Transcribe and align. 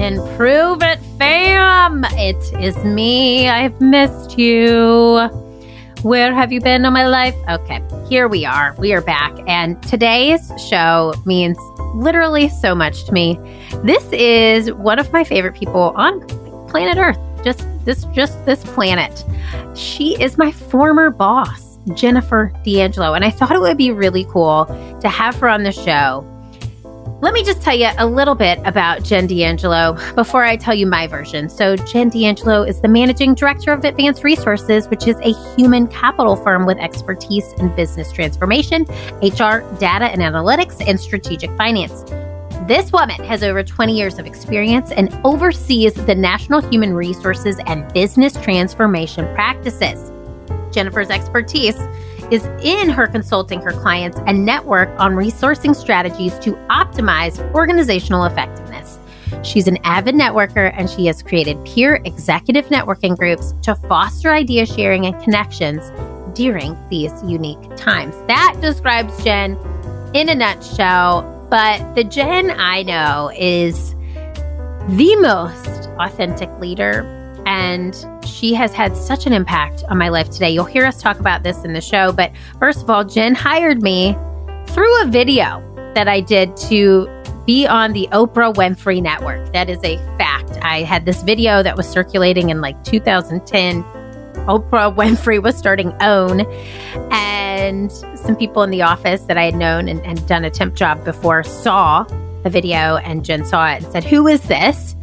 Improve 0.00 0.82
it, 0.82 0.98
fam. 1.18 2.06
It 2.12 2.58
is 2.58 2.74
me. 2.84 3.50
I've 3.50 3.78
missed 3.82 4.38
you. 4.38 5.28
Where 6.00 6.32
have 6.32 6.50
you 6.50 6.62
been 6.62 6.86
all 6.86 6.90
my 6.90 7.06
life? 7.06 7.34
Okay, 7.50 7.82
here 8.08 8.26
we 8.26 8.46
are. 8.46 8.74
We 8.78 8.94
are 8.94 9.02
back. 9.02 9.38
And 9.46 9.80
today's 9.82 10.50
show 10.70 11.12
means 11.26 11.58
literally 11.94 12.48
so 12.48 12.74
much 12.74 13.04
to 13.04 13.12
me. 13.12 13.38
This 13.84 14.10
is 14.10 14.72
one 14.72 14.98
of 14.98 15.12
my 15.12 15.22
favorite 15.22 15.54
people 15.54 15.92
on 15.94 16.26
planet 16.68 16.96
Earth. 16.96 17.18
Just 17.44 17.66
this 17.84 18.04
just 18.06 18.42
this 18.46 18.64
planet. 18.64 19.22
She 19.76 20.18
is 20.18 20.38
my 20.38 20.50
former 20.50 21.10
boss, 21.10 21.76
Jennifer 21.92 22.54
D'Angelo, 22.64 23.12
and 23.12 23.22
I 23.22 23.28
thought 23.28 23.52
it 23.52 23.60
would 23.60 23.76
be 23.76 23.90
really 23.90 24.24
cool 24.24 24.64
to 25.02 25.08
have 25.10 25.36
her 25.36 25.48
on 25.50 25.62
the 25.62 25.72
show 25.72 26.24
let 27.20 27.34
me 27.34 27.44
just 27.44 27.60
tell 27.60 27.76
you 27.76 27.88
a 27.98 28.06
little 28.06 28.34
bit 28.34 28.58
about 28.64 29.02
Jen 29.02 29.26
D'Angelo 29.26 29.96
before 30.14 30.44
I 30.44 30.56
tell 30.56 30.74
you 30.74 30.86
my 30.86 31.06
version. 31.06 31.50
So, 31.50 31.76
Jen 31.76 32.08
D'Angelo 32.08 32.62
is 32.62 32.80
the 32.80 32.88
managing 32.88 33.34
director 33.34 33.72
of 33.72 33.84
Advanced 33.84 34.24
Resources, 34.24 34.88
which 34.88 35.06
is 35.06 35.16
a 35.18 35.34
human 35.54 35.86
capital 35.88 36.36
firm 36.36 36.64
with 36.64 36.78
expertise 36.78 37.52
in 37.58 37.74
business 37.76 38.10
transformation, 38.10 38.82
HR, 39.22 39.60
data 39.78 40.06
and 40.06 40.22
analytics, 40.22 40.82
and 40.86 40.98
strategic 40.98 41.50
finance. 41.58 42.04
This 42.66 42.90
woman 42.92 43.22
has 43.24 43.42
over 43.42 43.62
20 43.62 43.96
years 43.96 44.18
of 44.18 44.26
experience 44.26 44.90
and 44.90 45.12
oversees 45.24 45.92
the 45.92 46.14
national 46.14 46.62
human 46.62 46.94
resources 46.94 47.58
and 47.66 47.92
business 47.92 48.32
transformation 48.34 49.26
practices. 49.34 50.10
Jennifer's 50.72 51.10
expertise 51.10 51.76
is 52.30 52.44
in 52.62 52.88
her 52.88 53.06
consulting 53.06 53.60
her 53.60 53.72
clients 53.72 54.18
and 54.26 54.44
network 54.44 54.88
on 55.00 55.12
resourcing 55.12 55.74
strategies 55.74 56.38
to 56.40 56.52
optimize 56.68 57.38
organizational 57.54 58.24
effectiveness. 58.24 58.98
She's 59.42 59.66
an 59.66 59.78
avid 59.84 60.14
networker 60.14 60.72
and 60.76 60.88
she 60.90 61.06
has 61.06 61.22
created 61.22 61.64
peer 61.64 62.00
executive 62.04 62.66
networking 62.66 63.16
groups 63.16 63.54
to 63.62 63.74
foster 63.74 64.32
idea 64.32 64.66
sharing 64.66 65.06
and 65.06 65.20
connections 65.22 65.90
during 66.34 66.76
these 66.88 67.12
unique 67.24 67.60
times. 67.76 68.14
That 68.26 68.56
describes 68.60 69.22
Jen 69.24 69.56
in 70.14 70.28
a 70.28 70.34
nutshell, 70.34 71.22
but 71.50 71.94
the 71.94 72.04
Jen 72.04 72.50
I 72.50 72.82
know 72.82 73.30
is 73.36 73.94
the 74.88 75.16
most 75.20 75.88
authentic 75.98 76.50
leader 76.60 77.19
and 77.46 77.94
she 78.24 78.54
has 78.54 78.72
had 78.72 78.96
such 78.96 79.26
an 79.26 79.32
impact 79.32 79.84
on 79.88 79.98
my 79.98 80.08
life 80.08 80.30
today. 80.30 80.50
You'll 80.50 80.64
hear 80.64 80.86
us 80.86 81.00
talk 81.00 81.18
about 81.18 81.42
this 81.42 81.64
in 81.64 81.72
the 81.72 81.80
show. 81.80 82.12
But 82.12 82.32
first 82.58 82.82
of 82.82 82.90
all, 82.90 83.04
Jen 83.04 83.34
hired 83.34 83.82
me 83.82 84.16
through 84.66 85.02
a 85.02 85.06
video 85.06 85.62
that 85.94 86.08
I 86.08 86.20
did 86.20 86.56
to 86.68 87.08
be 87.46 87.66
on 87.66 87.92
the 87.92 88.08
Oprah 88.12 88.54
Winfrey 88.54 89.02
Network. 89.02 89.52
That 89.52 89.68
is 89.68 89.78
a 89.82 89.96
fact. 90.16 90.58
I 90.62 90.82
had 90.82 91.04
this 91.04 91.22
video 91.22 91.62
that 91.62 91.76
was 91.76 91.88
circulating 91.88 92.50
in 92.50 92.60
like 92.60 92.82
2010. 92.84 93.82
Oprah 94.46 94.94
Winfrey 94.94 95.42
was 95.42 95.56
starting 95.56 95.92
OWN, 96.00 96.46
and 97.10 97.90
some 97.90 98.36
people 98.36 98.62
in 98.62 98.70
the 98.70 98.82
office 98.82 99.22
that 99.22 99.36
I 99.36 99.44
had 99.44 99.54
known 99.54 99.88
and, 99.88 100.00
and 100.06 100.26
done 100.26 100.44
a 100.44 100.50
temp 100.50 100.74
job 100.74 101.04
before 101.04 101.42
saw 101.42 102.04
the 102.42 102.50
video, 102.50 102.96
and 102.98 103.24
Jen 103.24 103.44
saw 103.44 103.70
it 103.72 103.82
and 103.82 103.92
said, 103.92 104.04
Who 104.04 104.26
is 104.26 104.42
this? 104.42 104.96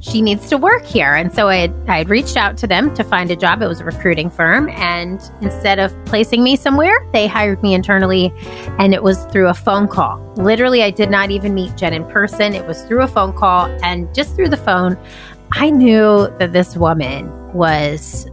She 0.00 0.22
needs 0.22 0.48
to 0.48 0.56
work 0.56 0.84
here. 0.84 1.14
And 1.14 1.32
so 1.32 1.48
I 1.48 1.68
had, 1.86 2.08
reached 2.08 2.36
out 2.36 2.56
to 2.58 2.66
them 2.66 2.94
to 2.94 3.04
find 3.04 3.30
a 3.30 3.36
job. 3.36 3.62
It 3.62 3.66
was 3.66 3.80
a 3.80 3.84
recruiting 3.84 4.30
firm. 4.30 4.68
And 4.70 5.20
instead 5.42 5.78
of 5.78 5.94
placing 6.06 6.42
me 6.42 6.56
somewhere, 6.56 7.06
they 7.12 7.26
hired 7.26 7.62
me 7.62 7.74
internally. 7.74 8.32
And 8.78 8.94
it 8.94 9.02
was 9.02 9.24
through 9.26 9.48
a 9.48 9.54
phone 9.54 9.86
call. 9.86 10.18
Literally, 10.36 10.82
I 10.82 10.90
did 10.90 11.10
not 11.10 11.30
even 11.30 11.54
meet 11.54 11.76
Jen 11.76 11.92
in 11.92 12.04
person. 12.06 12.54
It 12.54 12.66
was 12.66 12.82
through 12.84 13.02
a 13.02 13.08
phone 13.08 13.34
call. 13.34 13.66
And 13.84 14.12
just 14.14 14.34
through 14.34 14.48
the 14.48 14.56
phone, 14.56 14.96
I 15.52 15.68
knew 15.68 16.28
that 16.38 16.52
this 16.52 16.76
woman 16.76 17.52
was 17.52 18.26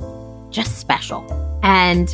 just 0.49 0.77
special. 0.77 1.25
And 1.63 2.07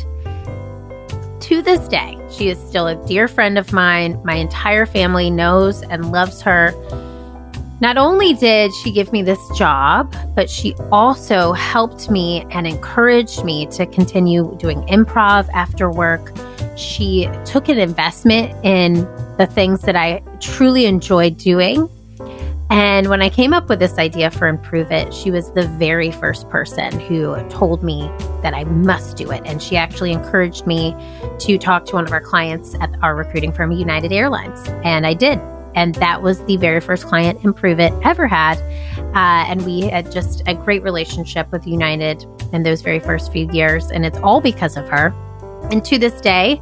to 1.42 1.62
this 1.62 1.86
day, 1.88 2.18
she 2.30 2.48
is 2.48 2.58
still 2.58 2.88
a 2.88 2.96
dear 3.06 3.28
friend 3.28 3.56
of 3.56 3.72
mine. 3.72 4.20
My 4.24 4.34
entire 4.34 4.86
family 4.86 5.30
knows 5.30 5.82
and 5.82 6.10
loves 6.10 6.42
her. 6.42 6.72
Not 7.80 7.96
only 7.96 8.34
did 8.34 8.72
she 8.72 8.92
give 8.92 9.12
me 9.12 9.22
this 9.22 9.40
job, 9.56 10.14
but 10.34 10.48
she 10.48 10.74
also 10.92 11.52
helped 11.52 12.08
me 12.08 12.46
and 12.50 12.66
encouraged 12.66 13.44
me 13.44 13.66
to 13.66 13.84
continue 13.86 14.56
doing 14.58 14.82
improv 14.82 15.48
after 15.52 15.90
work. 15.90 16.32
She 16.76 17.28
took 17.44 17.68
an 17.68 17.78
investment 17.78 18.54
in 18.64 18.94
the 19.38 19.46
things 19.50 19.82
that 19.82 19.96
I 19.96 20.22
truly 20.40 20.86
enjoyed 20.86 21.36
doing. 21.36 21.88
And 22.70 23.08
when 23.08 23.20
I 23.20 23.28
came 23.28 23.52
up 23.52 23.68
with 23.68 23.80
this 23.80 23.98
idea 23.98 24.30
for 24.30 24.46
Improve 24.46 24.90
It, 24.90 25.12
she 25.12 25.30
was 25.30 25.52
the 25.52 25.68
very 25.78 26.10
first 26.10 26.48
person 26.48 26.98
who 27.00 27.36
told 27.48 27.82
me 27.82 28.10
that 28.42 28.54
I 28.54 28.64
must 28.64 29.16
do 29.16 29.30
it. 29.30 29.42
And 29.44 29.60
she 29.62 29.76
actually 29.76 30.12
encouraged 30.12 30.66
me 30.66 30.96
to 31.40 31.58
talk 31.58 31.84
to 31.86 31.94
one 31.94 32.06
of 32.06 32.12
our 32.12 32.20
clients 32.20 32.74
at 32.76 32.90
our 33.02 33.14
recruiting 33.14 33.52
firm, 33.52 33.72
United 33.72 34.12
Airlines. 34.12 34.66
And 34.82 35.06
I 35.06 35.14
did. 35.14 35.40
And 35.74 35.94
that 35.96 36.22
was 36.22 36.44
the 36.44 36.56
very 36.56 36.80
first 36.80 37.06
client 37.06 37.44
Improve 37.44 37.80
It 37.80 37.92
ever 38.04 38.26
had. 38.26 38.58
Uh, 39.14 39.44
and 39.48 39.64
we 39.64 39.82
had 39.82 40.10
just 40.10 40.42
a 40.46 40.54
great 40.54 40.82
relationship 40.82 41.50
with 41.52 41.66
United 41.66 42.26
in 42.52 42.62
those 42.62 42.82
very 42.82 43.00
first 43.00 43.32
few 43.32 43.50
years. 43.50 43.90
And 43.90 44.06
it's 44.06 44.18
all 44.18 44.40
because 44.40 44.76
of 44.76 44.88
her. 44.88 45.12
And 45.70 45.84
to 45.84 45.98
this 45.98 46.20
day, 46.20 46.60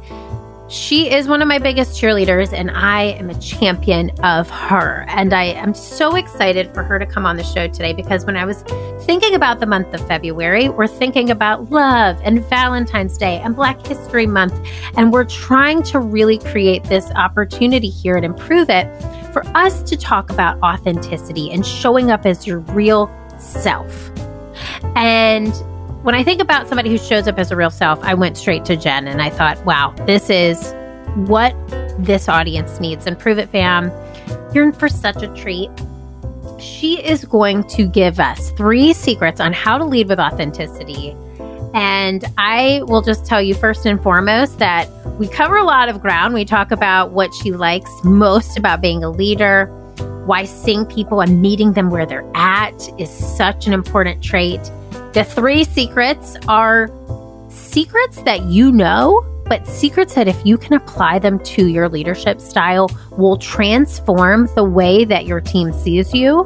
she 0.73 1.13
is 1.13 1.27
one 1.27 1.39
of 1.41 1.47
my 1.47 1.59
biggest 1.59 2.01
cheerleaders, 2.01 2.51
and 2.51 2.71
I 2.71 3.03
am 3.03 3.29
a 3.29 3.39
champion 3.39 4.09
of 4.23 4.49
her. 4.49 5.05
And 5.07 5.31
I 5.31 5.43
am 5.43 5.75
so 5.75 6.15
excited 6.15 6.73
for 6.73 6.81
her 6.81 6.97
to 6.97 7.05
come 7.05 7.27
on 7.27 7.37
the 7.37 7.43
show 7.43 7.67
today 7.67 7.93
because 7.93 8.25
when 8.25 8.35
I 8.35 8.43
was 8.43 8.63
thinking 9.05 9.35
about 9.35 9.59
the 9.59 9.67
month 9.67 9.93
of 9.93 10.05
February, 10.07 10.69
we're 10.69 10.87
thinking 10.87 11.29
about 11.29 11.69
love 11.69 12.19
and 12.23 12.43
Valentine's 12.45 13.19
Day 13.19 13.39
and 13.41 13.55
Black 13.55 13.85
History 13.85 14.25
Month. 14.25 14.59
And 14.97 15.13
we're 15.13 15.25
trying 15.25 15.83
to 15.83 15.99
really 15.99 16.39
create 16.39 16.83
this 16.85 17.11
opportunity 17.11 17.89
here 17.89 18.15
and 18.15 18.25
Improve 18.25 18.71
It 18.71 18.87
for 19.31 19.45
us 19.55 19.83
to 19.83 19.95
talk 19.95 20.31
about 20.31 20.59
authenticity 20.63 21.51
and 21.51 21.63
showing 21.63 22.09
up 22.09 22.25
as 22.25 22.47
your 22.47 22.59
real 22.59 23.11
self. 23.37 24.09
And 24.95 25.53
when 26.03 26.15
I 26.15 26.23
think 26.23 26.41
about 26.41 26.67
somebody 26.67 26.89
who 26.89 26.97
shows 26.97 27.29
up 27.29 27.39
as 27.39 27.49
a 27.49 27.55
real 27.55 27.71
self, 27.71 27.97
I 28.03 28.13
went 28.13 28.37
straight 28.37 28.65
to 28.65 28.75
Jen 28.75 29.07
and 29.07 29.21
I 29.21 29.29
thought, 29.29 29.63
wow, 29.65 29.95
this 30.05 30.29
is 30.29 30.73
what 31.15 31.55
this 31.97 32.27
audience 32.27 32.81
needs. 32.81 33.07
Improve 33.07 33.39
It 33.39 33.47
Fam, 33.49 33.89
you're 34.53 34.65
in 34.65 34.73
for 34.73 34.89
such 34.89 35.23
a 35.23 35.33
treat. 35.33 35.71
She 36.59 37.01
is 37.01 37.23
going 37.23 37.63
to 37.69 37.87
give 37.87 38.19
us 38.19 38.51
three 38.51 38.91
secrets 38.91 39.39
on 39.39 39.53
how 39.53 39.77
to 39.77 39.85
lead 39.85 40.09
with 40.09 40.19
authenticity. 40.19 41.15
And 41.73 42.25
I 42.37 42.81
will 42.83 43.01
just 43.01 43.25
tell 43.25 43.41
you 43.41 43.55
first 43.55 43.85
and 43.85 44.01
foremost 44.03 44.59
that 44.59 44.89
we 45.17 45.29
cover 45.29 45.55
a 45.55 45.63
lot 45.63 45.87
of 45.87 46.01
ground. 46.01 46.33
We 46.33 46.43
talk 46.43 46.71
about 46.71 47.11
what 47.11 47.33
she 47.33 47.53
likes 47.53 47.89
most 48.03 48.57
about 48.57 48.81
being 48.81 49.05
a 49.05 49.09
leader, 49.09 49.67
why 50.25 50.43
seeing 50.43 50.85
people 50.85 51.21
and 51.21 51.41
meeting 51.41 51.73
them 51.73 51.89
where 51.89 52.05
they're 52.05 52.29
at 52.35 52.89
is 52.99 53.09
such 53.09 53.67
an 53.67 53.73
important 53.73 54.21
trait 54.21 54.59
the 55.13 55.23
three 55.23 55.63
secrets 55.63 56.35
are 56.47 56.89
secrets 57.49 58.21
that 58.23 58.43
you 58.45 58.71
know, 58.71 59.23
but 59.45 59.67
secrets 59.67 60.15
that 60.15 60.27
if 60.27 60.43
you 60.45 60.57
can 60.57 60.73
apply 60.73 61.19
them 61.19 61.37
to 61.39 61.67
your 61.67 61.87
leadership 61.87 62.41
style 62.41 62.89
will 63.11 63.37
transform 63.37 64.47
the 64.55 64.63
way 64.63 65.05
that 65.05 65.25
your 65.25 65.39
team 65.39 65.71
sees 65.71 66.13
you. 66.13 66.43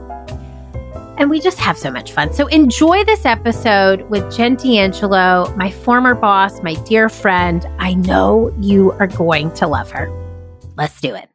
And 1.17 1.29
we 1.29 1.39
just 1.39 1.57
have 1.59 1.77
so 1.77 1.89
much 1.89 2.11
fun. 2.11 2.33
So 2.33 2.47
enjoy 2.47 3.03
this 3.05 3.25
episode 3.25 4.01
with 4.09 4.35
Jen 4.35 4.55
D'Angelo, 4.55 5.51
my 5.55 5.71
former 5.71 6.13
boss, 6.13 6.61
my 6.61 6.75
dear 6.83 7.09
friend. 7.09 7.65
I 7.79 7.93
know 7.95 8.53
you 8.59 8.91
are 8.93 9.07
going 9.07 9.51
to 9.55 9.67
love 9.67 9.89
her. 9.91 10.09
Let's 10.75 10.99
do 11.01 11.15
it. 11.15 11.29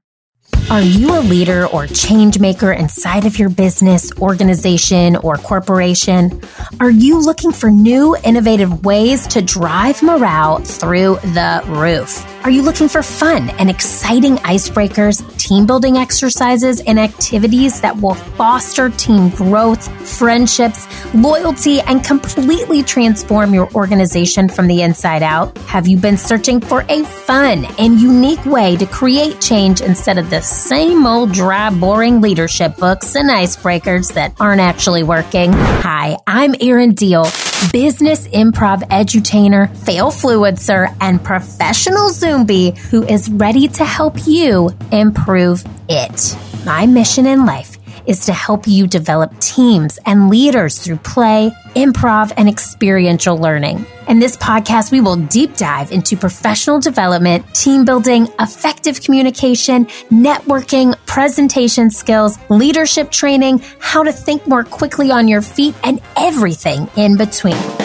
Are 0.71 0.81
you 0.81 1.19
a 1.19 1.21
leader 1.21 1.67
or 1.67 1.87
change 1.87 2.39
maker 2.39 2.73
inside 2.73 3.27
of 3.27 3.39
your 3.39 3.51
business, 3.51 4.11
organization, 4.19 5.17
or 5.17 5.37
corporation? 5.37 6.41
Are 6.81 6.91
you 6.91 7.21
looking 7.21 7.53
for 7.53 7.71
new, 7.71 8.17
innovative 8.25 8.85
ways 8.85 9.27
to 9.29 9.43
drive 9.43 10.03
morale 10.03 10.59
through 10.59 11.17
the 11.17 11.63
roof? 11.67 12.32
Are 12.45 12.51
you 12.51 12.63
looking 12.63 12.89
for 12.89 13.05
fun 13.05 13.51
and 13.51 13.71
exciting 13.71 14.35
icebreakers, 14.39 15.23
team 15.39 15.65
building 15.65 15.97
exercises, 15.97 16.81
and 16.81 16.99
activities 16.99 17.81
that 17.83 17.97
will 17.97 18.15
foster 18.15 18.91
team 18.91 19.29
growth, 19.29 19.87
friendships, 20.19 20.89
loyalty, 21.15 21.81
and 21.83 22.03
completely 22.03 22.83
transform 22.83 23.55
your 23.55 23.71
organization 23.75 24.49
from 24.49 24.67
the 24.67 24.83
inside 24.83 25.23
out? 25.23 25.57
Have 25.69 25.87
you 25.87 25.97
been 25.97 26.17
searching 26.17 26.61
for 26.61 26.85
a 26.89 27.05
fun 27.05 27.65
and 27.79 28.01
unique 28.01 28.45
way 28.45 28.75
to 28.75 28.87
create 28.87 29.41
change 29.41 29.81
instead 29.81 30.19
of 30.19 30.29
the 30.29 30.41
same 30.41 31.07
old 31.07 31.31
dry, 31.31 31.71
boring 31.71 32.21
leadership 32.21 32.77
books 32.77 33.15
and 33.15 33.31
icebreakers 33.31 34.15
that 34.15 34.35
aren't 34.41 34.61
actually 34.61 35.05
working? 35.05 35.53
Hi, 35.53 36.17
I'm 36.27 36.57
Erin 36.61 36.97
Diehl 36.97 37.52
business 37.71 38.27
improv 38.29 38.83
edutainer, 38.89 39.75
fail 39.79 40.11
fluencer, 40.11 40.95
and 41.01 41.23
professional 41.23 42.09
Zombie 42.11 42.73
who 42.91 43.05
is 43.05 43.31
ready 43.31 43.69
to 43.69 43.85
help 43.85 44.27
you 44.27 44.71
improve 44.91 45.65
it. 45.89 46.37
My 46.65 46.87
mission 46.87 47.27
in 47.27 47.45
life 47.45 47.72
is 48.07 48.27
to 48.27 48.33
help 48.33 48.67
you 48.67 48.87
develop 48.87 49.39
teams 49.41 49.99
and 50.07 50.29
leaders 50.29 50.79
through 50.79 50.97
play, 50.97 51.51
improv, 51.75 52.33
and 52.37 52.49
experiential 52.49 53.37
learning. 53.37 53.87
In 54.09 54.19
this 54.19 54.37
podcast, 54.37 54.93
we 54.93 55.01
will 55.01 55.17
deep 55.17 55.57
dive 55.57 55.93
into 55.93 56.17
professional 56.17 56.81
development, 56.81 57.47
team 57.55 57.85
building, 57.85 58.29
effective 58.41 59.01
communication, 59.01 59.87
networking, 60.11 60.95
presentation 61.07 61.91
skills, 61.91 62.39
leadership 62.49 63.11
training, 63.11 63.63
how 63.79 64.03
to 64.03 64.13
think 64.13 64.47
more 64.47 64.65
quickly 64.65 65.11
on 65.11 65.29
your 65.29 65.43
feet, 65.43 65.75
and 65.85 66.01
everything 66.17 66.89
in 66.97 67.17
between. 67.17 67.82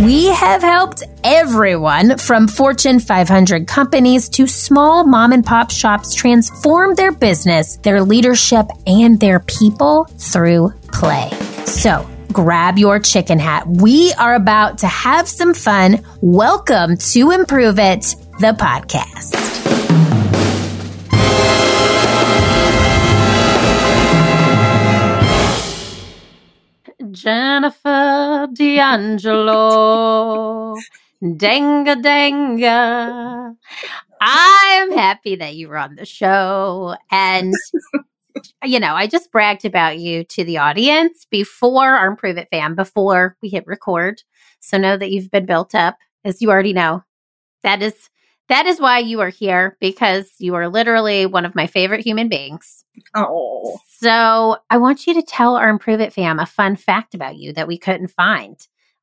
We 0.00 0.28
have 0.28 0.62
helped 0.62 1.02
everyone 1.22 2.16
from 2.16 2.48
Fortune 2.48 3.00
500 3.00 3.66
companies 3.66 4.30
to 4.30 4.46
small 4.46 5.04
mom 5.04 5.32
and 5.32 5.44
pop 5.44 5.70
shops 5.70 6.14
transform 6.14 6.94
their 6.94 7.12
business, 7.12 7.76
their 7.76 8.00
leadership, 8.02 8.66
and 8.86 9.20
their 9.20 9.40
people 9.40 10.06
through 10.16 10.72
play. 10.90 11.28
So, 11.66 12.08
grab 12.32 12.78
your 12.78 12.98
chicken 12.98 13.38
hat. 13.38 13.66
We 13.66 14.14
are 14.14 14.34
about 14.34 14.78
to 14.78 14.86
have 14.86 15.28
some 15.28 15.52
fun. 15.52 16.02
Welcome 16.22 16.96
to 16.96 17.30
Improve 17.32 17.78
It, 17.78 18.16
the 18.38 18.56
podcast. 18.58 19.36
Jennifer 27.22 28.48
D'Angelo. 28.52 29.94
Denga 31.22 31.96
denga. 32.02 33.54
I'm 34.22 34.92
happy 34.92 35.36
that 35.36 35.54
you 35.54 35.68
were 35.68 35.76
on 35.76 35.96
the 35.96 36.06
show. 36.06 36.96
And, 37.10 37.52
you 38.64 38.80
know, 38.80 38.94
I 38.94 39.06
just 39.06 39.30
bragged 39.30 39.66
about 39.66 39.98
you 39.98 40.24
to 40.24 40.44
the 40.44 40.56
audience 40.58 41.26
before 41.30 41.90
our 41.94 42.08
Improve 42.08 42.38
It 42.38 42.48
fam, 42.50 42.74
before 42.74 43.36
we 43.42 43.50
hit 43.50 43.66
record. 43.66 44.22
So 44.60 44.78
know 44.78 44.96
that 44.96 45.10
you've 45.10 45.30
been 45.30 45.46
built 45.46 45.74
up, 45.74 45.98
as 46.24 46.40
you 46.40 46.50
already 46.50 46.72
know. 46.72 47.04
That 47.62 47.82
is 47.82 48.08
that 48.48 48.66
is 48.66 48.80
why 48.80 48.98
you 48.98 49.20
are 49.20 49.28
here 49.28 49.76
because 49.80 50.32
you 50.38 50.54
are 50.54 50.68
literally 50.68 51.26
one 51.26 51.44
of 51.44 51.54
my 51.54 51.66
favorite 51.66 52.00
human 52.00 52.28
beings. 52.28 52.79
Oh. 53.14 53.78
So 53.88 54.56
I 54.68 54.78
want 54.78 55.06
you 55.06 55.14
to 55.14 55.22
tell 55.22 55.56
our 55.56 55.68
Improve 55.68 56.00
It 56.00 56.12
fam 56.12 56.38
a 56.38 56.46
fun 56.46 56.76
fact 56.76 57.14
about 57.14 57.36
you 57.36 57.52
that 57.54 57.68
we 57.68 57.78
couldn't 57.78 58.08
find 58.08 58.56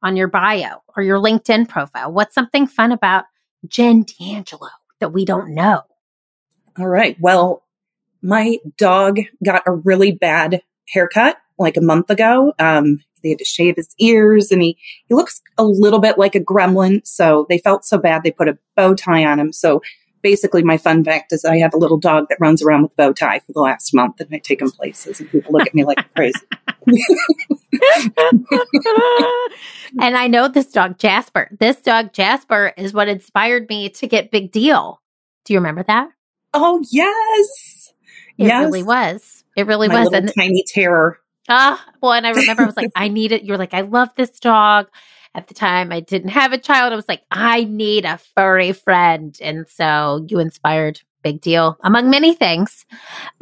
on 0.03 0.15
your 0.15 0.27
bio 0.27 0.83
or 0.95 1.03
your 1.03 1.19
LinkedIn 1.19 1.67
profile. 1.67 2.11
What's 2.11 2.35
something 2.35 2.67
fun 2.67 2.91
about 2.91 3.25
Jen 3.67 4.03
D'Angelo 4.03 4.69
that 4.99 5.13
we 5.13 5.25
don't 5.25 5.53
know? 5.53 5.81
All 6.77 6.87
right. 6.87 7.17
Well, 7.19 7.63
my 8.21 8.57
dog 8.77 9.19
got 9.43 9.63
a 9.65 9.71
really 9.71 10.11
bad 10.11 10.61
haircut 10.87 11.37
like 11.57 11.77
a 11.77 11.81
month 11.81 12.09
ago. 12.09 12.53
Um, 12.59 12.99
they 13.23 13.29
had 13.29 13.39
to 13.39 13.45
shave 13.45 13.75
his 13.75 13.95
ears 13.99 14.51
and 14.51 14.61
he, 14.61 14.77
he 15.07 15.15
looks 15.15 15.41
a 15.57 15.63
little 15.63 15.99
bit 15.99 16.17
like 16.17 16.35
a 16.35 16.39
gremlin. 16.39 17.05
So 17.05 17.45
they 17.49 17.57
felt 17.57 17.83
so 17.85 17.97
bad. 17.97 18.23
They 18.23 18.31
put 18.31 18.47
a 18.47 18.57
bow 18.75 18.93
tie 18.93 19.25
on 19.25 19.39
him. 19.39 19.51
So 19.51 19.81
basically 20.27 20.61
my 20.61 20.77
fun 20.77 21.05
fact 21.05 21.31
is 21.31 21.45
I 21.45 21.59
have 21.59 21.73
a 21.73 21.77
little 21.77 21.97
dog 21.97 22.27
that 22.27 22.37
runs 22.41 22.61
around 22.61 22.81
with 22.81 22.91
a 22.91 22.95
bow 22.95 23.13
tie 23.13 23.39
for 23.39 23.53
the 23.53 23.61
last 23.61 23.93
month 23.93 24.19
and 24.19 24.27
I 24.33 24.39
take 24.39 24.61
him 24.61 24.69
places 24.69 25.21
and 25.21 25.31
people 25.31 25.53
look 25.53 25.65
at 25.65 25.73
me 25.73 25.85
like 25.85 25.99
crazy. 26.15 26.37
and 30.01 30.17
I 30.17 30.27
know 30.27 30.49
this 30.49 30.69
dog, 30.69 30.97
Jasper. 30.97 31.49
This 31.57 31.77
dog, 31.77 32.11
Jasper, 32.11 32.73
is 32.75 32.93
what 32.93 33.07
inspired 33.07 33.69
me 33.69 33.87
to 33.91 34.05
get 34.05 34.29
Big 34.29 34.51
Deal. 34.51 35.01
Do 35.45 35.53
you 35.53 35.59
remember 35.59 35.83
that? 35.83 36.09
Oh, 36.53 36.83
yes. 36.91 37.93
It 38.37 38.47
yes. 38.47 38.65
really 38.65 38.83
was. 38.83 39.45
It 39.55 39.65
really 39.65 39.87
my 39.87 40.03
was. 40.03 40.11
And 40.11 40.29
tiny 40.37 40.65
terror. 40.67 41.21
Ah, 41.47 41.81
uh, 41.81 41.91
well, 42.01 42.11
and 42.11 42.27
I 42.27 42.31
remember 42.31 42.63
I 42.63 42.65
was 42.65 42.75
like, 42.75 42.91
I 42.97 43.07
need 43.07 43.31
it. 43.31 43.45
You're 43.45 43.57
like, 43.57 43.73
I 43.73 43.81
love 43.81 44.09
this 44.17 44.41
dog. 44.41 44.89
At 45.35 45.47
the 45.47 45.53
time, 45.53 45.91
I 45.91 45.99
didn't 45.99 46.29
have 46.29 46.53
a 46.53 46.57
child. 46.57 46.93
I 46.93 46.95
was 46.95 47.07
like, 47.07 47.23
I 47.31 47.65
need 47.65 48.05
a 48.05 48.17
furry 48.17 48.71
friend. 48.71 49.37
And 49.41 49.67
so 49.67 50.25
you 50.29 50.39
inspired 50.39 51.01
Big 51.23 51.41
Deal, 51.41 51.77
among 51.83 52.09
many 52.09 52.33
things. 52.33 52.85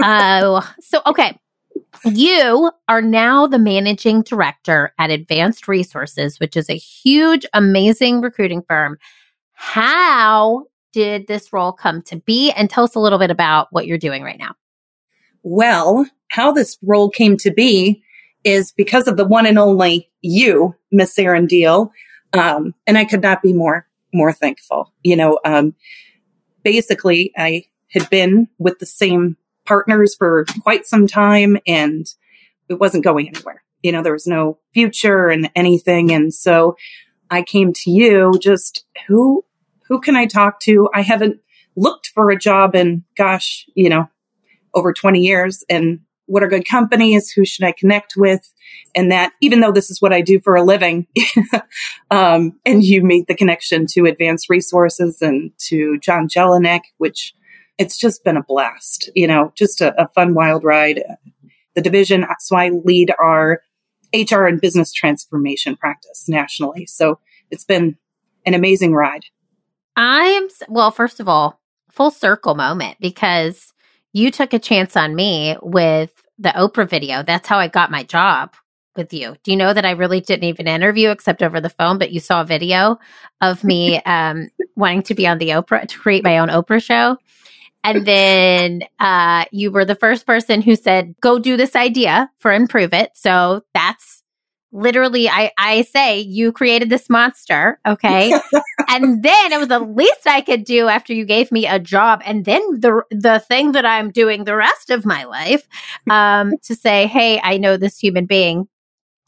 Uh, 0.02 0.62
so, 0.80 1.02
okay. 1.06 1.40
You 2.06 2.72
are 2.88 3.02
now 3.02 3.48
the 3.48 3.60
managing 3.60 4.22
director 4.22 4.94
at 4.98 5.10
Advanced 5.10 5.68
Resources, 5.68 6.40
which 6.40 6.56
is 6.56 6.70
a 6.70 6.78
huge, 6.78 7.46
amazing 7.54 8.22
recruiting 8.22 8.64
firm. 8.68 8.98
How 9.54 10.66
did 10.94 11.28
this 11.28 11.52
role 11.52 11.74
come 11.74 12.02
to 12.04 12.18
be? 12.18 12.52
And 12.52 12.70
tell 12.70 12.86
us 12.86 12.96
a 12.96 13.00
little 13.00 13.20
bit 13.20 13.32
about 13.32 13.68
what 13.72 13.88
you're 13.88 13.98
doing 13.98 14.24
right 14.24 14.40
now. 14.40 14.56
Well, 15.44 16.06
how 16.30 16.52
this 16.52 16.78
role 16.82 17.10
came 17.10 17.38
to 17.38 17.52
be 17.52 18.04
is 18.46 18.72
because 18.72 19.08
of 19.08 19.18
the 19.18 19.26
one 19.26 19.48
and 19.48 19.60
only 19.60 20.10
you, 20.22 20.76
Miss 20.92 21.18
Erin 21.18 21.48
Diehl. 21.48 21.90
Um, 22.32 22.76
and 22.86 22.98
I 22.98 23.04
could 23.04 23.22
not 23.22 23.42
be 23.42 23.52
more, 23.52 23.88
more 24.14 24.32
thankful. 24.32 24.94
You 25.04 25.18
know, 25.18 25.40
um, 25.44 25.76
basically 26.64 27.34
I 27.36 27.66
had 27.90 28.10
been 28.10 28.48
with 28.60 28.80
the 28.80 28.86
same 28.86 29.36
partners 29.66 30.16
for 30.16 30.46
quite 30.62 30.86
some 30.86 31.08
time 31.08 31.58
and 31.66 32.06
it 32.70 32.80
wasn't 32.80 33.04
going 33.04 33.28
anywhere. 33.28 33.64
You 33.82 33.92
know, 33.92 34.04
there 34.04 34.14
was 34.14 34.28
no 34.28 34.60
future 34.74 35.28
and 35.28 35.50
anything. 35.56 36.12
And 36.12 36.34
so 36.34 36.76
I 37.30 37.42
came 37.42 37.74
to 37.74 37.92
you 37.92 38.38
just 38.40 38.86
who, 39.08 39.44
who 39.88 40.00
can 40.00 40.16
I 40.16 40.28
talk 40.28 40.60
to? 40.62 40.90
I 40.94 41.02
haven't 41.02 41.40
looked 41.76 42.08
for 42.08 42.30
a 42.30 42.38
job 42.38 42.76
in 42.76 43.04
gosh, 43.18 43.66
you 43.74 43.90
know, 43.90 44.10
over 44.74 44.94
20 44.94 45.20
years 45.20 45.64
and 45.70 46.02
what 46.28 46.44
are 46.44 46.48
good 46.48 46.68
companies? 46.68 47.32
Who 47.32 47.46
should 47.46 47.66
I 47.66 47.72
connect 47.72 48.16
with? 48.18 48.52
And 48.96 49.12
that 49.12 49.34
even 49.42 49.60
though 49.60 49.72
this 49.72 49.90
is 49.90 50.02
what 50.02 50.14
I 50.14 50.22
do 50.22 50.40
for 50.40 50.56
a 50.56 50.64
living, 50.64 51.08
um, 52.12 52.60
and 52.66 52.84
you 52.84 53.04
made 53.04 53.28
the 53.28 53.36
connection 53.36 53.86
to 53.92 54.06
advanced 54.06 54.50
resources 54.50 55.22
and 55.22 55.52
to 55.68 56.00
John 56.00 56.28
Jelinek, 56.28 56.82
which 56.98 57.34
it's 57.78 57.98
just 57.98 58.24
been 58.24 58.38
a 58.38 58.44
blast, 58.44 59.10
you 59.16 59.28
know, 59.28 59.52
just 59.56 59.82
a, 59.82 60.02
a 60.02 60.08
fun, 60.10 60.34
wild 60.34 60.64
ride. 60.64 61.04
The 61.76 61.82
division, 61.82 62.26
so 62.40 62.56
I 62.56 62.70
lead 62.70 63.12
our 63.20 63.62
HR 64.14 64.46
and 64.46 64.62
business 64.62 64.94
transformation 64.94 65.76
practice 65.76 66.30
nationally. 66.30 66.86
So 66.86 67.20
it's 67.52 67.66
been 67.66 67.98
an 68.46 68.54
amazing 68.54 68.94
ride. 68.94 69.26
I'm, 69.98 70.48
well, 70.70 70.92
first 70.92 71.20
of 71.20 71.28
all, 71.28 71.60
full 71.92 72.12
circle 72.12 72.56
moment 72.56 72.98
because 73.00 73.74
you 74.16 74.32
took 74.32 74.54
a 74.54 74.60
chance 74.60 74.96
on 74.96 75.14
me 75.14 75.58
with 75.62 76.24
the 76.40 76.50
Oprah 76.50 76.90
video. 76.90 77.22
That's 77.22 77.50
how 77.50 77.60
I 77.60 77.68
got 77.68 77.92
my 77.92 78.04
job 78.04 78.56
with 78.96 79.12
you. 79.14 79.36
Do 79.44 79.52
you 79.52 79.58
know 79.58 79.74
that 79.74 79.84
I 79.84 79.92
really 79.92 80.22
didn't 80.22 80.46
even 80.46 80.70
interview 80.70 81.10
except 81.10 81.44
over 81.44 81.60
the 81.60 81.70
phone, 81.70 81.98
but 81.98 82.12
you 82.12 82.22
saw 82.22 82.40
a 82.40 82.46
video 82.46 82.98
of 83.42 83.66
me 83.66 84.02
um, 84.06 84.48
wanting 84.78 85.04
to 85.04 85.16
be 85.16 85.28
on 85.28 85.38
the 85.38 85.50
Oprah 85.50 85.86
to 85.86 86.00
create 86.00 86.24
my 86.24 86.38
own 86.38 86.48
Oprah 86.48 86.82
show. 86.82 87.18
And 87.84 88.06
then 88.06 88.84
uh, 89.00 89.46
you 89.52 89.70
were 89.70 89.84
the 89.84 89.96
first 89.96 90.26
person 90.26 90.62
who 90.62 90.78
said, 90.78 91.14
go 91.20 91.38
do 91.38 91.58
this 91.58 91.76
idea 91.76 92.32
for 92.40 92.54
Improve 92.54 92.94
It. 92.94 93.12
So 93.16 93.66
that's 93.74 94.24
literally, 94.76 95.30
I, 95.30 95.52
I 95.58 95.84
say, 95.84 96.20
you 96.20 96.52
created 96.52 96.90
this 96.90 97.10
monster. 97.10 97.80
Okay. 97.88 98.32
and 98.90 99.24
then 99.24 99.54
it 99.54 99.58
was 99.58 99.70
the 99.70 99.80
least 99.80 100.28
I 100.28 100.42
could 100.42 100.66
do 100.66 100.90
after 100.90 101.14
you 101.14 101.26
gave 101.26 101.52
me 101.52 101.66
a 101.66 101.80
job. 101.80 102.22
And 102.26 102.44
then 102.44 102.62
the, 102.82 103.02
the 103.10 103.40
thing 103.40 103.72
that 103.72 103.86
I'm 103.86 104.12
doing 104.12 104.44
the 104.44 104.56
rest 104.56 104.90
of 104.90 105.06
my 105.06 105.24
life 105.24 105.68
um, 106.10 106.58
to 106.64 106.76
say, 106.76 107.08
hey, 107.08 107.40
I 107.42 107.58
know 107.58 107.78
this 107.78 107.98
human 107.98 108.26
being 108.26 108.68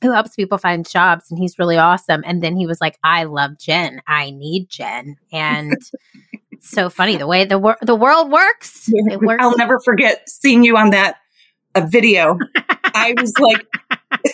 who 0.02 0.12
helps 0.12 0.36
people 0.36 0.58
find 0.58 0.88
jobs 0.88 1.32
and 1.32 1.40
he's 1.40 1.58
really 1.58 1.78
awesome. 1.78 2.24
And 2.26 2.44
then 2.44 2.56
he 2.56 2.68
was 2.68 2.82
like, 2.82 3.00
I 3.04 3.24
love 3.24 3.58
Jen. 3.58 4.02
I 4.06 4.32
need 4.32 4.70
Jen. 4.70 5.16
And 5.32 5.78
so 6.60 6.90
funny 6.90 7.16
the 7.16 7.26
way 7.26 7.46
the, 7.46 7.58
wor- 7.58 7.80
the 7.82 7.96
world 7.96 8.32
works. 8.32 8.90
It 8.90 9.22
works. 9.22 9.42
I'll 9.42 9.58
never 9.58 9.80
forget 9.80 10.30
seeing 10.30 10.64
you 10.64 10.76
on 10.78 10.90
that 10.90 11.16
a 11.74 11.88
video. 11.88 12.38
I 12.84 13.16
was 13.18 13.32
like, 13.40 13.66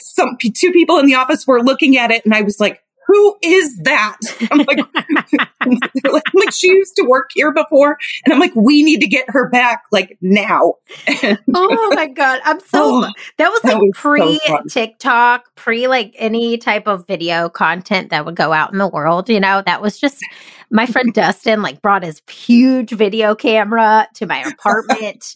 some 0.02 0.38
two 0.38 0.72
people 0.72 0.98
in 0.98 1.06
the 1.06 1.16
office 1.16 1.46
were 1.48 1.62
looking 1.62 1.98
at 1.98 2.12
it 2.12 2.26
and 2.26 2.34
I 2.34 2.42
was 2.42 2.60
like, 2.60 2.84
who 3.06 3.36
is 3.42 3.78
that? 3.84 4.18
I'm 4.52 4.60
like, 4.60 4.78
like, 6.06 6.24
like, 6.34 6.52
she 6.52 6.68
used 6.68 6.96
to 6.96 7.04
work 7.04 7.32
here 7.34 7.52
before. 7.52 7.98
And 8.26 8.34
I'm 8.34 8.40
like, 8.40 8.56
we 8.56 8.84
need 8.84 9.02
to 9.02 9.08
get 9.08 9.26
her 9.30 9.50
back 9.50 9.84
like 9.92 10.18
now. 10.22 10.76
oh 11.54 11.92
my 11.96 12.08
God. 12.08 12.40
I'm 12.44 12.60
so, 12.60 13.06
oh, 13.06 13.12
that 13.38 13.50
was 13.50 13.64
like 13.64 13.80
pre 13.94 14.40
TikTok, 14.70 15.56
pre 15.56 15.88
like 15.88 16.16
any 16.18 16.58
type 16.58 16.88
of 16.88 17.06
video 17.08 17.50
content 17.50 18.10
that 18.10 18.26
would 18.26 18.36
go 18.36 18.54
out 18.54 18.72
in 18.72 18.78
the 18.78 18.88
world. 18.88 19.30
You 19.30 19.40
know, 19.40 19.62
that 19.66 19.82
was 19.82 20.00
just 20.00 20.24
my 20.72 20.86
friend 20.86 21.14
Dustin 21.14 21.62
like 21.62 21.82
brought 21.82 22.04
his 22.04 22.22
huge 22.30 22.92
video 22.92 23.36
camera 23.36 24.08
to 24.16 24.26
my 24.26 24.42
apartment 24.42 25.34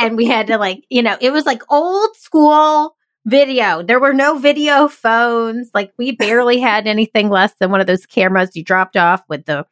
and 0.00 0.16
we 0.16 0.26
had 0.26 0.46
to 0.48 0.58
like, 0.58 0.84
you 0.90 1.02
know, 1.02 1.16
it 1.20 1.32
was 1.32 1.46
like 1.46 1.62
old 1.70 2.16
school 2.16 2.93
video. 3.26 3.82
There 3.82 4.00
were 4.00 4.14
no 4.14 4.38
video 4.38 4.88
phones. 4.88 5.70
Like 5.74 5.92
we 5.98 6.12
barely 6.12 6.60
had 6.60 6.86
anything 6.86 7.30
less 7.30 7.54
than 7.58 7.70
one 7.70 7.80
of 7.80 7.86
those 7.86 8.06
cameras 8.06 8.50
you 8.54 8.62
dropped 8.62 8.96
off 8.96 9.22
with 9.28 9.46
the 9.46 9.66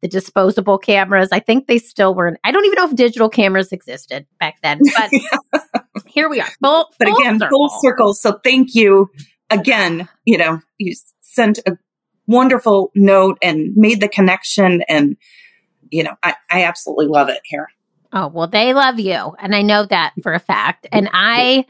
the 0.00 0.08
disposable 0.08 0.78
cameras. 0.78 1.30
I 1.32 1.40
think 1.40 1.66
they 1.66 1.78
still 1.78 2.14
weren't. 2.14 2.38
I 2.44 2.52
don't 2.52 2.64
even 2.64 2.76
know 2.76 2.88
if 2.88 2.94
digital 2.94 3.28
cameras 3.28 3.72
existed 3.72 4.26
back 4.38 4.56
then, 4.62 4.80
but 4.96 5.82
here 6.06 6.28
we 6.28 6.40
are. 6.40 6.48
Full, 6.62 6.88
but 6.98 7.08
full 7.08 7.18
again, 7.18 7.38
circle. 7.40 7.58
full 7.58 7.80
circle. 7.80 8.14
So 8.14 8.38
thank 8.44 8.74
you 8.74 9.10
again. 9.50 10.08
You 10.24 10.38
know, 10.38 10.60
you 10.78 10.94
sent 11.20 11.58
a 11.66 11.76
wonderful 12.28 12.92
note 12.94 13.38
and 13.42 13.72
made 13.74 14.00
the 14.00 14.08
connection, 14.08 14.82
and 14.88 15.16
you 15.90 16.04
know, 16.04 16.14
I, 16.22 16.36
I 16.50 16.64
absolutely 16.64 17.06
love 17.06 17.28
it 17.28 17.40
here. 17.44 17.66
Oh, 18.12 18.28
well, 18.28 18.46
they 18.46 18.72
love 18.74 18.98
you. 18.98 19.34
And 19.38 19.54
I 19.54 19.62
know 19.62 19.84
that 19.84 20.14
for 20.22 20.32
a 20.32 20.38
fact. 20.38 20.86
And 20.92 21.10
I 21.12 21.66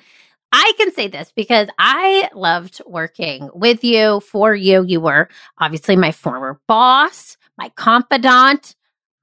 I 0.52 0.72
can 0.78 0.92
say 0.92 1.08
this 1.08 1.32
because 1.34 1.68
I 1.78 2.30
loved 2.34 2.80
working 2.86 3.50
with 3.54 3.84
you, 3.84 4.20
for 4.20 4.54
you. 4.54 4.84
You 4.84 5.00
were 5.00 5.28
obviously 5.58 5.96
my 5.96 6.12
former 6.12 6.60
boss, 6.66 7.36
my 7.58 7.68
confidant, 7.70 8.74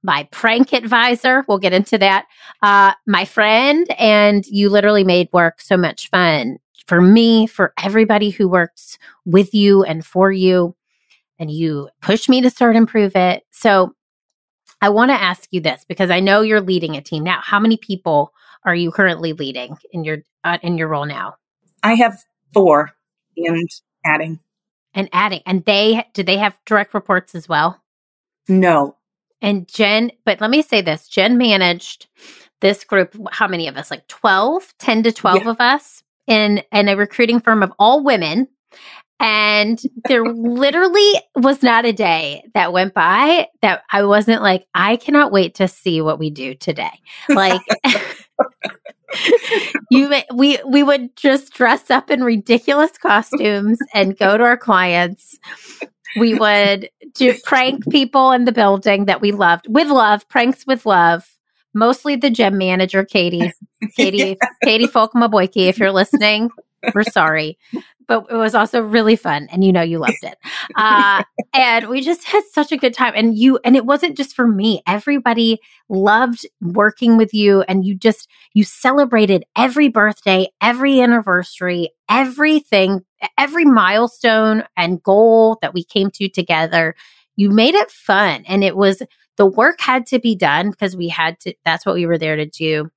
my 0.02 0.28
prank 0.30 0.72
advisor. 0.72 1.44
We'll 1.48 1.58
get 1.58 1.72
into 1.72 1.98
that. 1.98 2.26
Uh, 2.62 2.92
my 3.06 3.24
friend, 3.24 3.86
and 3.98 4.46
you 4.46 4.68
literally 4.68 5.04
made 5.04 5.28
work 5.32 5.60
so 5.60 5.76
much 5.76 6.08
fun 6.10 6.58
for 6.86 7.00
me, 7.00 7.48
for 7.48 7.72
everybody 7.82 8.30
who 8.30 8.48
works 8.48 8.96
with 9.24 9.52
you 9.52 9.82
and 9.82 10.06
for 10.06 10.30
you. 10.30 10.76
And 11.38 11.50
you 11.50 11.90
pushed 12.00 12.28
me 12.28 12.40
to 12.40 12.50
start 12.50 12.76
improve 12.76 13.16
it. 13.16 13.42
So 13.50 13.94
I 14.80 14.90
want 14.90 15.10
to 15.10 15.20
ask 15.20 15.48
you 15.50 15.60
this 15.60 15.84
because 15.88 16.10
I 16.10 16.20
know 16.20 16.42
you're 16.42 16.60
leading 16.60 16.96
a 16.96 17.02
team 17.02 17.24
now. 17.24 17.40
How 17.42 17.58
many 17.58 17.76
people 17.76 18.32
are 18.66 18.74
you 18.74 18.90
currently 18.90 19.32
leading 19.32 19.78
in 19.92 20.04
your 20.04 20.18
uh, 20.44 20.58
in 20.62 20.76
your 20.76 20.88
role 20.88 21.06
now? 21.06 21.36
I 21.82 21.94
have 21.94 22.22
four 22.52 22.92
and 23.36 23.68
adding. 24.04 24.40
And 24.92 25.08
adding, 25.12 25.42
and 25.46 25.64
they 25.64 26.06
do 26.14 26.22
they 26.22 26.38
have 26.38 26.58
direct 26.66 26.94
reports 26.94 27.34
as 27.34 27.48
well? 27.48 27.82
No. 28.48 28.96
And 29.42 29.68
Jen, 29.68 30.10
but 30.24 30.40
let 30.40 30.50
me 30.50 30.62
say 30.62 30.80
this: 30.80 31.08
Jen 31.08 31.38
managed 31.38 32.08
this 32.60 32.84
group. 32.84 33.14
How 33.30 33.46
many 33.46 33.68
of 33.68 33.76
us? 33.76 33.90
Like 33.90 34.08
12, 34.08 34.74
10 34.78 35.02
to 35.04 35.12
twelve 35.12 35.44
yeah. 35.44 35.50
of 35.50 35.60
us 35.60 36.02
in 36.26 36.62
in 36.72 36.88
a 36.88 36.96
recruiting 36.96 37.40
firm 37.40 37.62
of 37.62 37.72
all 37.78 38.02
women. 38.02 38.48
And 39.18 39.80
there 40.08 40.24
literally 40.32 41.12
was 41.34 41.62
not 41.62 41.86
a 41.86 41.92
day 41.92 42.44
that 42.54 42.72
went 42.72 42.94
by 42.94 43.48
that 43.62 43.82
I 43.90 44.04
wasn't 44.04 44.42
like, 44.42 44.66
I 44.74 44.96
cannot 44.96 45.32
wait 45.32 45.54
to 45.56 45.68
see 45.68 46.00
what 46.00 46.18
we 46.18 46.30
do 46.30 46.54
today. 46.54 46.90
Like, 47.28 47.62
you 49.90 50.12
we 50.34 50.58
we 50.66 50.82
would 50.82 51.16
just 51.16 51.52
dress 51.52 51.90
up 51.90 52.10
in 52.10 52.24
ridiculous 52.24 52.96
costumes 52.98 53.78
and 53.94 54.18
go 54.18 54.36
to 54.36 54.44
our 54.44 54.56
clients. 54.56 55.38
We 56.18 56.34
would 56.34 56.88
do 57.14 57.34
prank 57.44 57.88
people 57.90 58.32
in 58.32 58.44
the 58.44 58.52
building 58.52 59.04
that 59.04 59.20
we 59.20 59.32
loved 59.32 59.66
with 59.68 59.88
love, 59.88 60.28
pranks 60.28 60.66
with 60.66 60.86
love. 60.86 61.28
Mostly 61.74 62.16
the 62.16 62.30
gym 62.30 62.56
manager, 62.56 63.04
Katie, 63.04 63.52
Katie, 63.96 64.38
Katie 64.64 64.86
Folkma 64.86 65.30
Boyke. 65.30 65.68
If 65.68 65.78
you're 65.78 65.92
listening, 65.92 66.48
we're 66.94 67.02
sorry 67.02 67.58
but 68.06 68.26
it 68.30 68.36
was 68.36 68.54
also 68.54 68.80
really 68.80 69.16
fun 69.16 69.48
and 69.50 69.64
you 69.64 69.72
know 69.72 69.82
you 69.82 69.98
loved 69.98 70.22
it. 70.22 70.36
Uh, 70.76 71.22
and 71.54 71.88
we 71.88 72.00
just 72.00 72.24
had 72.24 72.42
such 72.52 72.72
a 72.72 72.76
good 72.76 72.94
time 72.94 73.12
and 73.16 73.36
you 73.36 73.58
and 73.64 73.76
it 73.76 73.86
wasn't 73.86 74.16
just 74.16 74.34
for 74.34 74.46
me. 74.46 74.82
Everybody 74.86 75.58
loved 75.88 76.46
working 76.60 77.16
with 77.16 77.32
you 77.32 77.62
and 77.62 77.84
you 77.84 77.94
just 77.94 78.28
you 78.54 78.64
celebrated 78.64 79.44
every 79.56 79.88
birthday 79.88 80.48
every 80.60 81.00
anniversary 81.00 81.90
everything 82.10 83.04
every 83.38 83.64
milestone 83.64 84.64
and 84.76 85.02
goal 85.02 85.58
that 85.62 85.74
we 85.74 85.84
came 85.84 86.10
to 86.10 86.28
together. 86.28 86.94
You 87.36 87.50
made 87.50 87.74
it 87.74 87.90
fun 87.90 88.44
and 88.46 88.62
it 88.62 88.76
was 88.76 89.02
the 89.36 89.46
work 89.46 89.80
had 89.80 90.06
to 90.06 90.18
be 90.18 90.34
done 90.34 90.70
because 90.70 90.96
we 90.96 91.08
had 91.08 91.38
to 91.40 91.54
that's 91.64 91.84
what 91.84 91.94
we 91.94 92.06
were 92.06 92.18
there 92.18 92.36
to 92.36 92.46
do 92.46 92.90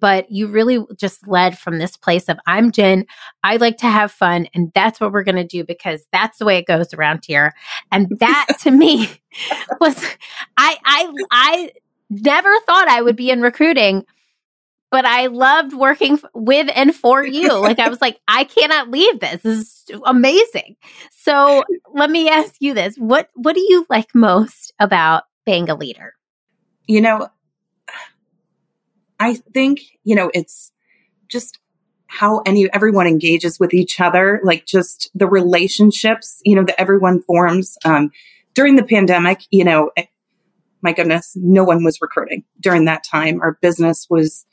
but 0.00 0.30
you 0.30 0.46
really 0.46 0.84
just 0.96 1.26
led 1.26 1.58
from 1.58 1.78
this 1.78 1.96
place 1.96 2.28
of 2.28 2.38
I'm 2.46 2.70
Jen. 2.70 3.06
I 3.42 3.56
like 3.56 3.78
to 3.78 3.86
have 3.86 4.12
fun 4.12 4.48
and 4.54 4.72
that's 4.74 5.00
what 5.00 5.12
we're 5.12 5.24
going 5.24 5.36
to 5.36 5.44
do 5.44 5.64
because 5.64 6.06
that's 6.12 6.38
the 6.38 6.44
way 6.44 6.58
it 6.58 6.66
goes 6.66 6.94
around 6.94 7.24
here. 7.26 7.54
And 7.90 8.18
that 8.18 8.46
to 8.60 8.70
me 8.70 9.08
was 9.80 10.02
I 10.56 10.76
I 10.84 11.12
I 11.30 11.70
never 12.10 12.52
thought 12.60 12.88
I 12.88 13.02
would 13.02 13.16
be 13.16 13.30
in 13.30 13.42
recruiting 13.42 14.04
but 14.90 15.04
I 15.04 15.26
loved 15.26 15.74
working 15.74 16.18
with 16.34 16.70
and 16.74 16.94
for 16.94 17.24
you. 17.24 17.52
Like 17.52 17.78
I 17.78 17.88
was 17.88 18.00
like, 18.00 18.20
I 18.26 18.44
cannot 18.44 18.90
leave 18.90 19.20
this. 19.20 19.42
This 19.42 19.58
is 19.58 20.00
amazing. 20.06 20.76
So 21.10 21.62
let 21.92 22.10
me 22.10 22.28
ask 22.28 22.54
you 22.60 22.74
this: 22.74 22.96
what 22.96 23.28
What 23.34 23.54
do 23.54 23.60
you 23.60 23.86
like 23.90 24.14
most 24.14 24.72
about 24.78 25.24
being 25.44 25.68
a 25.68 25.74
leader? 25.74 26.14
You 26.86 27.02
know, 27.02 27.28
I 29.18 29.34
think, 29.34 29.80
you 30.04 30.14
know, 30.14 30.30
it's 30.32 30.72
just 31.28 31.58
how 32.06 32.40
any 32.46 32.72
everyone 32.72 33.06
engages 33.06 33.60
with 33.60 33.74
each 33.74 34.00
other, 34.00 34.40
like 34.42 34.64
just 34.66 35.10
the 35.14 35.26
relationships, 35.26 36.40
you 36.44 36.54
know, 36.54 36.64
that 36.64 36.80
everyone 36.80 37.22
forms. 37.22 37.76
Um, 37.84 38.10
during 38.54 38.76
the 38.76 38.84
pandemic, 38.84 39.42
you 39.50 39.64
know, 39.64 39.90
eh, 39.96 40.06
my 40.80 40.92
goodness, 40.92 41.36
no 41.36 41.64
one 41.64 41.84
was 41.84 41.98
recruiting 42.00 42.44
during 42.60 42.86
that 42.86 43.04
time. 43.04 43.40
Our 43.40 43.58
business 43.60 44.06
was 44.08 44.46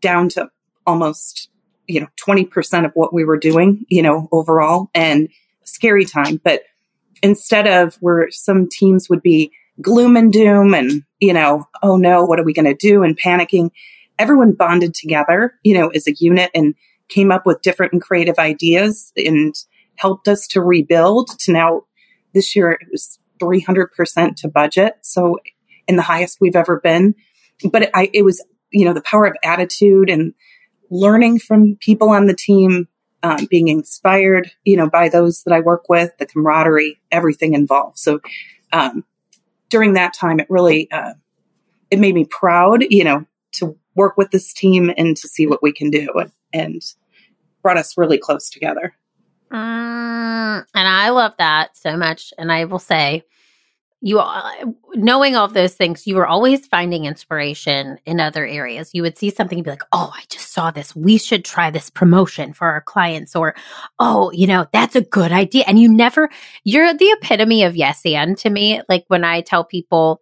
down 0.00 0.28
to 0.30 0.48
almost, 0.86 1.48
you 1.88 2.00
know, 2.00 2.08
20% 2.24 2.84
of 2.84 2.92
what 2.94 3.12
we 3.12 3.24
were 3.24 3.38
doing, 3.38 3.84
you 3.88 4.02
know, 4.02 4.28
overall 4.30 4.90
and 4.94 5.28
scary 5.64 6.04
time. 6.04 6.40
But 6.42 6.62
instead 7.22 7.66
of 7.66 7.96
where 7.96 8.28
some 8.30 8.68
teams 8.68 9.08
would 9.08 9.22
be 9.22 9.52
gloom 9.82 10.16
and 10.16 10.32
doom 10.32 10.74
and, 10.74 11.02
you 11.20 11.32
know, 11.32 11.66
oh 11.82 11.96
no, 11.96 12.24
what 12.24 12.40
are 12.40 12.44
we 12.44 12.54
going 12.54 12.64
to 12.64 12.74
do? 12.74 13.02
And 13.02 13.18
panicking. 13.18 13.70
Everyone 14.18 14.52
bonded 14.52 14.94
together, 14.94 15.58
you 15.62 15.74
know, 15.74 15.88
as 15.88 16.06
a 16.06 16.14
unit 16.18 16.50
and 16.54 16.74
came 17.08 17.32
up 17.32 17.44
with 17.44 17.62
different 17.62 17.92
and 17.92 18.00
creative 18.00 18.38
ideas 18.38 19.12
and 19.16 19.54
helped 19.96 20.28
us 20.28 20.46
to 20.48 20.60
rebuild 20.60 21.28
to 21.40 21.52
now 21.52 21.82
this 22.32 22.54
year 22.54 22.70
it 22.72 22.88
was 22.90 23.18
300% 23.40 24.36
to 24.36 24.48
budget. 24.48 24.94
So 25.02 25.38
in 25.86 25.96
the 25.96 26.02
highest 26.02 26.38
we've 26.40 26.56
ever 26.56 26.80
been. 26.80 27.14
But 27.70 27.82
it, 27.82 27.90
I, 27.94 28.10
it 28.12 28.22
was, 28.22 28.44
you 28.70 28.84
know, 28.84 28.92
the 28.92 29.02
power 29.02 29.26
of 29.26 29.36
attitude 29.44 30.10
and 30.10 30.34
learning 30.90 31.38
from 31.38 31.76
people 31.80 32.10
on 32.10 32.26
the 32.26 32.34
team, 32.34 32.88
um, 33.22 33.46
being 33.48 33.68
inspired, 33.68 34.50
you 34.64 34.76
know, 34.76 34.88
by 34.88 35.08
those 35.08 35.42
that 35.44 35.54
I 35.54 35.60
work 35.60 35.88
with, 35.88 36.16
the 36.18 36.26
camaraderie, 36.26 37.00
everything 37.10 37.54
involved. 37.54 37.98
So, 37.98 38.20
um, 38.72 39.04
during 39.72 39.94
that 39.94 40.12
time, 40.12 40.38
it 40.38 40.46
really 40.48 40.88
uh, 40.92 41.14
it 41.90 41.98
made 41.98 42.14
me 42.14 42.26
proud, 42.26 42.84
you 42.90 43.02
know, 43.02 43.26
to 43.52 43.76
work 43.96 44.16
with 44.16 44.30
this 44.30 44.52
team 44.52 44.92
and 44.96 45.16
to 45.16 45.26
see 45.26 45.46
what 45.46 45.62
we 45.62 45.72
can 45.72 45.90
do, 45.90 46.08
and, 46.14 46.30
and 46.52 46.82
brought 47.62 47.78
us 47.78 47.96
really 47.96 48.18
close 48.18 48.48
together. 48.50 48.94
Mm, 49.50 50.64
and 50.74 50.88
I 50.88 51.08
love 51.08 51.32
that 51.38 51.76
so 51.76 51.96
much. 51.96 52.32
And 52.38 52.52
I 52.52 52.66
will 52.66 52.78
say, 52.78 53.24
you 54.04 54.18
uh, 54.18 54.50
knowing 54.94 55.36
all 55.36 55.46
those 55.46 55.74
things, 55.74 56.08
you 56.08 56.16
were 56.16 56.26
always 56.26 56.66
finding 56.66 57.04
inspiration 57.04 57.98
in 58.04 58.18
other 58.18 58.44
areas. 58.44 58.90
You 58.92 59.02
would 59.02 59.16
see 59.16 59.30
something 59.30 59.58
and 59.58 59.64
be 59.64 59.70
like, 59.70 59.84
"Oh, 59.92 60.12
I 60.12 60.24
just 60.28 60.52
saw 60.52 60.72
this. 60.72 60.94
We 60.96 61.18
should 61.18 61.44
try 61.44 61.70
this 61.70 61.88
promotion 61.88 62.52
for 62.52 62.66
our 62.66 62.80
clients." 62.80 63.36
Or, 63.36 63.54
"Oh, 64.00 64.32
you 64.32 64.48
know, 64.48 64.66
that's 64.72 64.96
a 64.96 65.02
good 65.02 65.30
idea." 65.30 65.64
And 65.68 65.78
you 65.78 65.88
never 65.88 66.30
you're 66.64 66.92
the 66.92 67.16
epitome 67.20 67.62
of 67.62 67.76
yes 67.76 68.04
and 68.04 68.36
to 68.38 68.50
me. 68.50 68.82
Like 68.88 69.04
when 69.06 69.22
I 69.24 69.40
tell 69.40 69.64
people, 69.64 70.20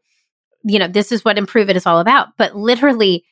you 0.62 0.78
know, 0.78 0.86
this 0.88 1.10
is 1.10 1.24
what 1.24 1.38
improve 1.38 1.70
it 1.70 1.76
is 1.76 1.86
all 1.86 2.00
about, 2.00 2.36
but 2.36 2.54
literally 2.54 3.24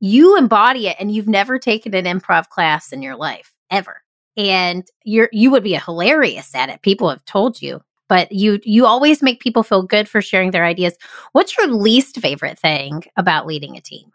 you 0.00 0.36
embody 0.36 0.88
it 0.88 0.96
and 0.98 1.12
you've 1.12 1.28
never 1.28 1.58
taken 1.58 1.94
an 1.94 2.04
improv 2.04 2.48
class 2.48 2.92
in 2.92 3.00
your 3.00 3.16
life 3.16 3.52
ever. 3.70 4.02
And 4.36 4.84
you're 5.04 5.28
you 5.32 5.52
would 5.52 5.62
be 5.62 5.74
hilarious 5.76 6.52
at 6.56 6.68
it. 6.68 6.82
People 6.82 7.08
have 7.10 7.24
told 7.26 7.62
you 7.62 7.80
but 8.08 8.32
you 8.32 8.60
you 8.62 8.86
always 8.86 9.22
make 9.22 9.40
people 9.40 9.62
feel 9.62 9.82
good 9.82 10.08
for 10.08 10.20
sharing 10.20 10.50
their 10.50 10.64
ideas. 10.64 10.96
What's 11.32 11.56
your 11.56 11.68
least 11.68 12.20
favorite 12.20 12.58
thing 12.58 13.04
about 13.16 13.46
leading 13.46 13.76
a 13.76 13.80
team? 13.80 14.12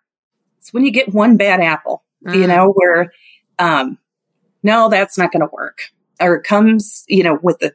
It's 0.60 0.74
when 0.74 0.86
you 0.86 0.91
get 0.91 1.13
one 1.13 1.38
bad 1.38 1.60
apple, 1.60 2.03
mm. 2.25 2.36
you 2.36 2.48
know, 2.48 2.72
where 2.74 3.12
um 3.58 3.98
no, 4.62 4.89
that's 4.89 5.17
not 5.17 5.31
going 5.31 5.41
to 5.41 5.50
work. 5.53 5.79
Or 6.19 6.36
it 6.36 6.43
comes, 6.43 7.05
you 7.08 7.24
know, 7.24 7.39
with 7.41 7.60
the 7.60 7.74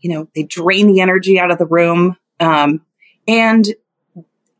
you 0.00 0.10
know, 0.10 0.28
they 0.34 0.42
drain 0.42 0.88
the 0.88 1.00
energy 1.00 1.38
out 1.38 1.50
of 1.50 1.58
the 1.58 1.66
room. 1.66 2.16
Um 2.40 2.82
and 3.26 3.66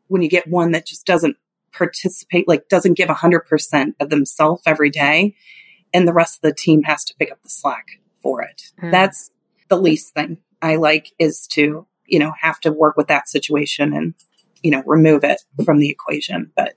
when 0.09 0.23
you 0.23 0.29
get 0.29 0.49
one 0.49 0.73
that 0.73 0.87
just 0.87 1.07
doesn't 1.07 1.37
participate, 1.73 2.47
like 2.47 2.69
doesn't 2.69 2.95
give 2.95 3.09
100% 3.09 3.95
of 3.99 4.11
themselves 4.11 4.63
every 4.65 4.91
day, 4.91 5.35
and 5.93 6.07
the 6.07 6.13
rest 6.13 6.37
of 6.37 6.43
the 6.43 6.55
team 6.55 6.85
has 6.85 7.05
to 7.05 7.15
pick 7.17 7.33
up 7.33 7.43
the 7.43 7.49
slack 7.49 8.01
for 8.23 8.43
it. 8.43 8.71
Mm. 8.81 8.93
That's 8.93 9.31
the 9.69 9.77
least 9.77 10.15
thing 10.15 10.39
I 10.65 10.77
like 10.77 11.13
is 11.19 11.47
to, 11.49 11.87
you 12.07 12.19
know, 12.19 12.33
have 12.41 12.59
to 12.61 12.73
work 12.73 12.97
with 12.97 13.09
that 13.09 13.29
situation 13.29 13.93
and, 13.93 14.15
you 14.63 14.71
know, 14.71 14.83
remove 14.87 15.23
it 15.23 15.43
from 15.63 15.79
the 15.79 15.91
equation. 15.91 16.51
But 16.57 16.75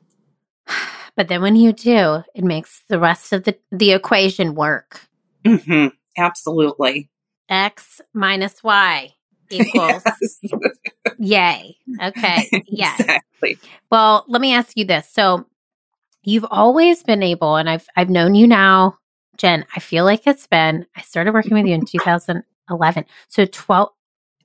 but 1.16 1.30
then 1.30 1.42
when 1.42 1.56
you 1.56 1.72
do, 1.72 2.22
it 2.36 2.44
makes 2.44 2.84
the 2.90 3.00
rest 3.00 3.32
of 3.32 3.46
the, 3.46 3.58
the 3.72 3.94
equation 3.94 4.56
work. 4.56 5.02
Mm-hmm. 5.46 5.88
Absolutely. 6.18 7.10
X 7.48 8.02
minus 8.14 8.62
Y 8.62 9.14
equals 9.50 10.04
yay. 11.18 11.78
Okay. 12.04 12.50
Yes. 12.68 13.00
Exactly. 13.00 13.58
Well, 13.90 14.26
let 14.28 14.42
me 14.42 14.54
ask 14.54 14.76
you 14.76 14.84
this. 14.84 15.10
So 15.10 15.48
you've 16.24 16.46
always 16.52 17.04
been 17.04 17.24
able, 17.24 17.56
and 17.56 17.70
I've 17.70 17.88
I've 17.96 18.10
known 18.10 18.36
you 18.36 18.48
now, 18.48 18.98
Jen. 19.38 19.66
I 19.74 19.80
feel 19.80 20.04
like 20.04 20.28
it's 20.28 20.46
been. 20.48 20.86
I 20.94 21.02
started 21.04 21.34
working 21.34 21.54
with 21.54 21.66
you 21.66 21.74
in 21.74 21.86
2011, 22.68 23.06
so 23.28 23.46
12 23.46 23.90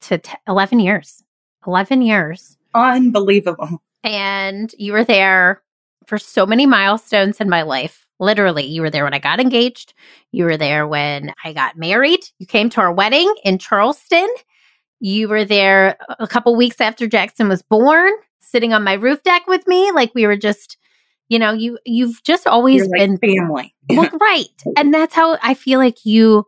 to 0.02 0.18
t- 0.18 0.32
11 0.48 0.80
years. 0.80 1.22
11 1.66 2.02
years, 2.02 2.56
Unbelievable. 2.74 3.68
and 4.02 4.74
you 4.78 4.92
were 4.92 5.04
there 5.04 5.62
for 6.06 6.18
so 6.18 6.44
many 6.44 6.66
milestones 6.66 7.40
in 7.40 7.48
my 7.48 7.62
life. 7.62 8.04
Literally, 8.18 8.64
you 8.64 8.82
were 8.82 8.90
there 8.90 9.04
when 9.04 9.14
I 9.14 9.20
got 9.20 9.38
engaged. 9.38 9.94
You 10.32 10.44
were 10.44 10.56
there 10.56 10.88
when 10.88 11.32
I 11.44 11.52
got 11.52 11.76
married. 11.76 12.20
You 12.38 12.46
came 12.46 12.68
to 12.70 12.80
our 12.80 12.92
wedding 12.92 13.32
in 13.44 13.58
Charleston. 13.58 14.28
You 14.98 15.28
were 15.28 15.44
there 15.44 15.96
a 16.18 16.26
couple 16.26 16.54
weeks 16.56 16.80
after 16.80 17.06
Jackson 17.06 17.48
was 17.48 17.62
born, 17.62 18.12
sitting 18.40 18.72
on 18.72 18.82
my 18.84 18.94
roof 18.94 19.22
deck 19.22 19.46
with 19.46 19.66
me. 19.68 19.92
Like 19.92 20.12
we 20.14 20.26
were 20.26 20.36
just, 20.36 20.76
you 21.28 21.38
know, 21.38 21.52
you 21.52 21.78
you've 21.86 22.22
just 22.24 22.46
always 22.48 22.82
like 22.88 22.98
been 23.00 23.18
family. 23.18 23.72
well, 23.90 24.10
right. 24.20 24.46
And 24.76 24.92
that's 24.92 25.14
how 25.14 25.38
I 25.42 25.54
feel 25.54 25.78
like 25.78 26.04
you 26.04 26.44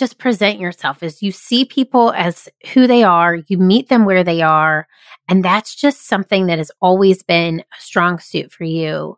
just 0.00 0.18
present 0.18 0.58
yourself 0.58 1.04
as 1.04 1.22
you 1.22 1.30
see 1.30 1.64
people 1.64 2.12
as 2.12 2.48
who 2.74 2.88
they 2.88 3.04
are, 3.04 3.36
you 3.46 3.58
meet 3.58 3.88
them 3.88 4.04
where 4.04 4.24
they 4.24 4.42
are, 4.42 4.88
and 5.28 5.44
that's 5.44 5.76
just 5.76 6.08
something 6.08 6.46
that 6.46 6.58
has 6.58 6.72
always 6.82 7.22
been 7.22 7.60
a 7.60 7.80
strong 7.80 8.18
suit 8.18 8.50
for 8.50 8.64
you. 8.64 9.16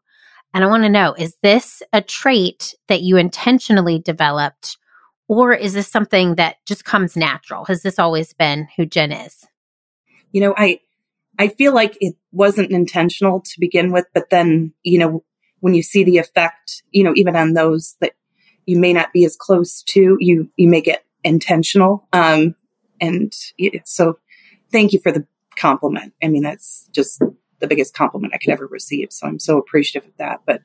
And 0.52 0.62
I 0.62 0.66
want 0.66 0.82
to 0.82 0.90
know, 0.90 1.14
is 1.14 1.36
this 1.42 1.82
a 1.94 2.02
trait 2.02 2.74
that 2.88 3.00
you 3.00 3.16
intentionally 3.16 3.98
developed 3.98 4.76
or 5.28 5.54
is 5.54 5.72
this 5.72 5.88
something 5.88 6.34
that 6.34 6.56
just 6.66 6.84
comes 6.84 7.16
natural? 7.16 7.64
Has 7.64 7.82
this 7.82 7.98
always 7.98 8.34
been 8.34 8.68
who 8.76 8.84
Jen 8.84 9.12
is? 9.12 9.46
you 10.32 10.40
know, 10.40 10.54
I, 10.56 10.80
I 11.38 11.48
feel 11.48 11.72
like 11.72 11.96
it 12.00 12.16
wasn't 12.32 12.72
intentional 12.72 13.40
to 13.40 13.60
begin 13.60 13.92
with, 13.92 14.06
but 14.12 14.30
then, 14.30 14.72
you 14.82 14.98
know, 14.98 15.24
when 15.60 15.74
you 15.74 15.82
see 15.82 16.02
the 16.02 16.18
effect, 16.18 16.82
you 16.90 17.04
know, 17.04 17.12
even 17.14 17.36
on 17.36 17.52
those 17.52 17.96
that 18.00 18.12
you 18.66 18.78
may 18.78 18.92
not 18.92 19.12
be 19.12 19.24
as 19.24 19.36
close 19.36 19.82
to, 19.82 20.16
you, 20.20 20.50
you 20.56 20.68
make 20.68 20.86
it 20.86 21.04
intentional. 21.24 22.06
Um, 22.12 22.54
and 23.00 23.32
so 23.84 24.18
thank 24.70 24.92
you 24.92 25.00
for 25.00 25.12
the 25.12 25.26
compliment. 25.56 26.14
I 26.22 26.28
mean, 26.28 26.42
that's 26.42 26.88
just 26.92 27.22
the 27.60 27.66
biggest 27.66 27.94
compliment 27.94 28.34
I 28.34 28.38
could 28.38 28.50
ever 28.50 28.66
receive. 28.66 29.08
So 29.12 29.26
I'm 29.26 29.38
so 29.38 29.58
appreciative 29.58 30.08
of 30.08 30.16
that, 30.18 30.40
but 30.46 30.62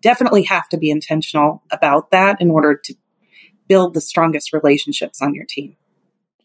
definitely 0.00 0.42
have 0.44 0.68
to 0.70 0.76
be 0.76 0.90
intentional 0.90 1.62
about 1.70 2.10
that 2.10 2.40
in 2.40 2.50
order 2.50 2.74
to 2.84 2.94
build 3.68 3.94
the 3.94 4.00
strongest 4.00 4.52
relationships 4.52 5.22
on 5.22 5.34
your 5.34 5.44
team. 5.48 5.76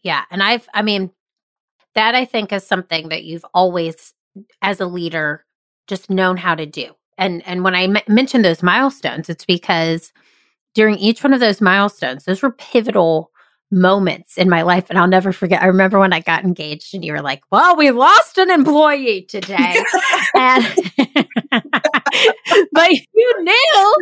Yeah. 0.02 0.22
And 0.30 0.42
I've, 0.42 0.68
I 0.72 0.82
mean, 0.82 1.10
that 1.94 2.14
I 2.14 2.24
think 2.24 2.52
is 2.52 2.64
something 2.64 3.08
that 3.08 3.24
you've 3.24 3.44
always, 3.52 4.14
as 4.62 4.80
a 4.80 4.86
leader, 4.86 5.44
just 5.86 6.10
known 6.10 6.36
how 6.36 6.54
to 6.54 6.66
do. 6.66 6.92
And 7.16 7.42
and 7.46 7.64
when 7.64 7.74
I 7.74 7.84
m- 7.84 7.96
mention 8.06 8.42
those 8.42 8.62
milestones, 8.62 9.28
it's 9.28 9.44
because 9.44 10.12
during 10.74 10.96
each 10.96 11.22
one 11.22 11.32
of 11.32 11.40
those 11.40 11.60
milestones, 11.60 12.24
those 12.24 12.42
were 12.42 12.52
pivotal 12.52 13.30
moments 13.70 14.38
in 14.38 14.48
my 14.48 14.62
life. 14.62 14.86
And 14.88 14.98
I'll 14.98 15.08
never 15.08 15.32
forget. 15.32 15.62
I 15.62 15.66
remember 15.66 15.98
when 15.98 16.12
I 16.12 16.20
got 16.20 16.44
engaged 16.44 16.94
and 16.94 17.04
you 17.04 17.12
were 17.12 17.20
like, 17.20 17.42
well, 17.50 17.76
we 17.76 17.90
lost 17.90 18.38
an 18.38 18.50
employee 18.50 19.26
today. 19.28 19.76
and 20.34 20.64
but 21.50 22.90
you 22.90 23.42
knew 23.42 23.94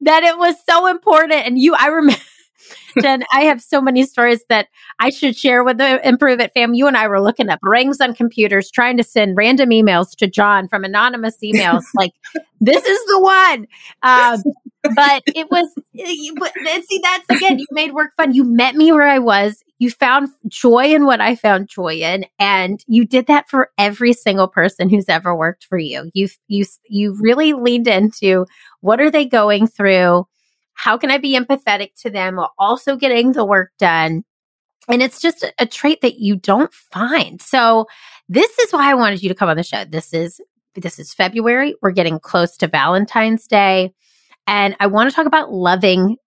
that 0.00 0.22
it 0.24 0.38
was 0.38 0.56
so 0.68 0.86
important. 0.86 1.46
And 1.46 1.58
you, 1.58 1.74
I 1.74 1.86
remember, 1.86 2.20
Jen, 3.00 3.24
I 3.32 3.42
have 3.42 3.62
so 3.62 3.80
many 3.80 4.04
stories 4.04 4.44
that 4.48 4.68
I 4.98 5.10
should 5.10 5.36
share 5.36 5.64
with 5.64 5.78
the 5.78 6.06
Improve 6.06 6.40
It 6.40 6.52
fam. 6.52 6.74
You 6.74 6.86
and 6.86 6.96
I 6.96 7.08
were 7.08 7.22
looking 7.22 7.48
up 7.48 7.60
rings 7.62 8.00
on 8.00 8.14
computers, 8.14 8.70
trying 8.70 8.96
to 8.96 9.04
send 9.04 9.36
random 9.36 9.70
emails 9.70 10.16
to 10.16 10.26
John 10.26 10.68
from 10.68 10.84
anonymous 10.84 11.36
emails. 11.42 11.82
like, 11.94 12.12
this 12.60 12.84
is 12.84 13.04
the 13.06 13.20
one. 13.20 13.66
Um, 14.02 14.42
but 14.82 15.22
it 15.26 15.50
was, 15.50 15.72
eh, 15.98 16.30
but, 16.38 16.52
and 16.56 16.84
see, 16.84 17.00
that's 17.02 17.24
again, 17.30 17.58
you 17.58 17.66
made 17.70 17.92
work 17.92 18.12
fun. 18.16 18.34
You 18.34 18.44
met 18.44 18.74
me 18.74 18.92
where 18.92 19.08
I 19.08 19.18
was. 19.18 19.62
You 19.78 19.90
found 19.90 20.28
joy 20.48 20.94
in 20.94 21.06
what 21.06 21.20
I 21.20 21.34
found 21.34 21.68
joy 21.68 21.94
in, 21.94 22.24
and 22.38 22.84
you 22.86 23.04
did 23.04 23.26
that 23.26 23.48
for 23.48 23.70
every 23.78 24.12
single 24.12 24.48
person 24.48 24.88
who's 24.88 25.08
ever 25.08 25.34
worked 25.34 25.64
for 25.64 25.78
you. 25.78 26.10
You, 26.14 26.28
you, 26.46 26.64
you 26.88 27.16
really 27.20 27.52
leaned 27.52 27.88
into 27.88 28.46
what 28.80 29.00
are 29.00 29.10
they 29.10 29.24
going 29.24 29.66
through 29.66 30.26
how 30.74 30.96
can 30.98 31.10
I 31.10 31.18
be 31.18 31.38
empathetic 31.38 31.94
to 32.02 32.10
them 32.10 32.36
while 32.36 32.52
also 32.58 32.96
getting 32.96 33.32
the 33.32 33.44
work 33.44 33.70
done? 33.78 34.24
And 34.88 35.02
it's 35.02 35.20
just 35.20 35.42
a, 35.42 35.52
a 35.60 35.66
trait 35.66 36.00
that 36.00 36.18
you 36.18 36.36
don't 36.36 36.72
find. 36.74 37.40
So 37.40 37.86
this 38.28 38.58
is 38.58 38.72
why 38.72 38.90
I 38.90 38.94
wanted 38.94 39.22
you 39.22 39.28
to 39.28 39.34
come 39.34 39.48
on 39.48 39.56
the 39.56 39.62
show. 39.62 39.84
This 39.84 40.12
is 40.12 40.40
this 40.74 40.98
is 40.98 41.12
February. 41.12 41.74
We're 41.82 41.90
getting 41.92 42.18
close 42.18 42.56
to 42.56 42.66
Valentine's 42.66 43.46
Day. 43.46 43.92
And 44.52 44.76
I 44.80 44.86
want 44.86 45.08
to 45.08 45.16
talk 45.16 45.24
about 45.24 45.50
loving 45.50 46.18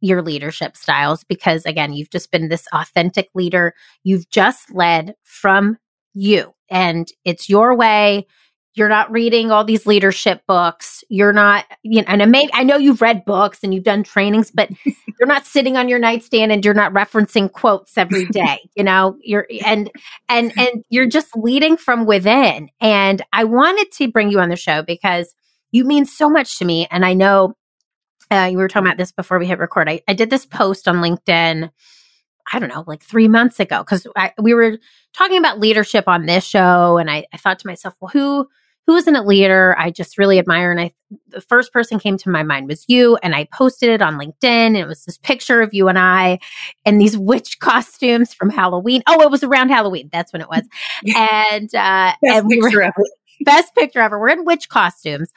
your 0.00 0.22
leadership 0.22 0.76
styles 0.76 1.24
because 1.24 1.66
again, 1.66 1.92
you've 1.92 2.10
just 2.10 2.30
been 2.30 2.48
this 2.48 2.68
authentic 2.72 3.30
leader. 3.34 3.74
You've 4.04 4.30
just 4.30 4.72
led 4.72 5.14
from 5.24 5.78
you 6.12 6.54
and 6.70 7.08
it's 7.24 7.48
your 7.48 7.74
way. 7.74 8.28
You're 8.76 8.88
not 8.88 9.10
reading 9.10 9.50
all 9.50 9.64
these 9.64 9.86
leadership 9.86 10.42
books. 10.46 11.02
You're 11.08 11.32
not, 11.32 11.64
you 11.82 12.02
know, 12.02 12.06
and 12.06 12.22
I 12.22 12.26
may, 12.26 12.48
I 12.52 12.62
know 12.62 12.76
you've 12.76 13.02
read 13.02 13.24
books 13.24 13.58
and 13.64 13.74
you've 13.74 13.82
done 13.82 14.04
trainings, 14.04 14.52
but 14.52 14.70
you're 14.84 15.26
not 15.26 15.44
sitting 15.44 15.76
on 15.76 15.88
your 15.88 15.98
nightstand 15.98 16.52
and 16.52 16.64
you're 16.64 16.74
not 16.74 16.92
referencing 16.92 17.50
quotes 17.50 17.98
every 17.98 18.26
day, 18.30 18.60
you 18.76 18.84
know, 18.84 19.16
you're, 19.20 19.48
and, 19.66 19.90
and, 20.28 20.52
and 20.56 20.84
you're 20.90 21.08
just 21.08 21.36
leading 21.36 21.76
from 21.76 22.06
within. 22.06 22.68
And 22.80 23.20
I 23.32 23.42
wanted 23.42 23.90
to 23.94 24.12
bring 24.12 24.30
you 24.30 24.38
on 24.38 24.50
the 24.50 24.56
show 24.56 24.82
because 24.82 25.34
you 25.72 25.84
mean 25.84 26.04
so 26.04 26.30
much 26.30 26.56
to 26.58 26.64
me. 26.64 26.86
And 26.92 27.04
I 27.04 27.14
know, 27.14 27.54
uh, 28.30 28.48
you 28.50 28.58
were 28.58 28.68
talking 28.68 28.86
about 28.86 28.98
this 28.98 29.12
before 29.12 29.38
we 29.38 29.46
hit 29.46 29.58
record. 29.58 29.88
I, 29.88 30.00
I 30.08 30.14
did 30.14 30.30
this 30.30 30.46
post 30.46 30.88
on 30.88 30.96
LinkedIn. 30.96 31.70
I 32.52 32.58
don't 32.58 32.68
know, 32.68 32.84
like 32.86 33.02
three 33.02 33.28
months 33.28 33.58
ago, 33.58 33.78
because 33.78 34.06
we 34.38 34.52
were 34.52 34.78
talking 35.14 35.38
about 35.38 35.60
leadership 35.60 36.06
on 36.06 36.26
this 36.26 36.44
show, 36.44 36.98
and 36.98 37.10
I, 37.10 37.24
I 37.32 37.38
thought 37.38 37.58
to 37.60 37.66
myself, 37.66 37.94
well, 38.00 38.10
who 38.12 38.48
who 38.86 38.96
isn't 38.96 39.16
a 39.16 39.22
leader 39.22 39.74
I 39.78 39.90
just 39.90 40.18
really 40.18 40.38
admire? 40.38 40.70
And 40.70 40.80
I, 40.80 40.92
the 41.28 41.40
first 41.40 41.72
person 41.72 41.98
came 41.98 42.18
to 42.18 42.28
my 42.28 42.42
mind 42.42 42.68
was 42.68 42.84
you. 42.88 43.16
And 43.22 43.34
I 43.34 43.48
posted 43.52 43.88
it 43.88 44.02
on 44.02 44.18
LinkedIn. 44.18 44.44
And 44.44 44.76
it 44.76 44.86
was 44.86 45.04
this 45.04 45.18
picture 45.18 45.62
of 45.62 45.72
you 45.72 45.88
and 45.88 45.98
I 45.98 46.38
in 46.84 46.98
these 46.98 47.16
witch 47.16 47.58
costumes 47.60 48.34
from 48.34 48.50
Halloween. 48.50 49.02
Oh, 49.06 49.22
it 49.22 49.30
was 49.30 49.42
around 49.42 49.70
Halloween. 49.70 50.10
That's 50.12 50.32
when 50.32 50.42
it 50.42 50.48
was. 50.48 50.62
And, 51.16 51.74
uh, 51.74 52.12
Best 52.22 52.22
and 52.24 52.46
we 52.46 52.58
were, 52.58 52.68
picture 52.68 52.82
ever. 52.82 53.02
best 53.44 53.74
picture 53.74 54.00
ever. 54.00 54.18
We're 54.18 54.28
in 54.30 54.44
witch 54.44 54.68
costumes. 54.68 55.30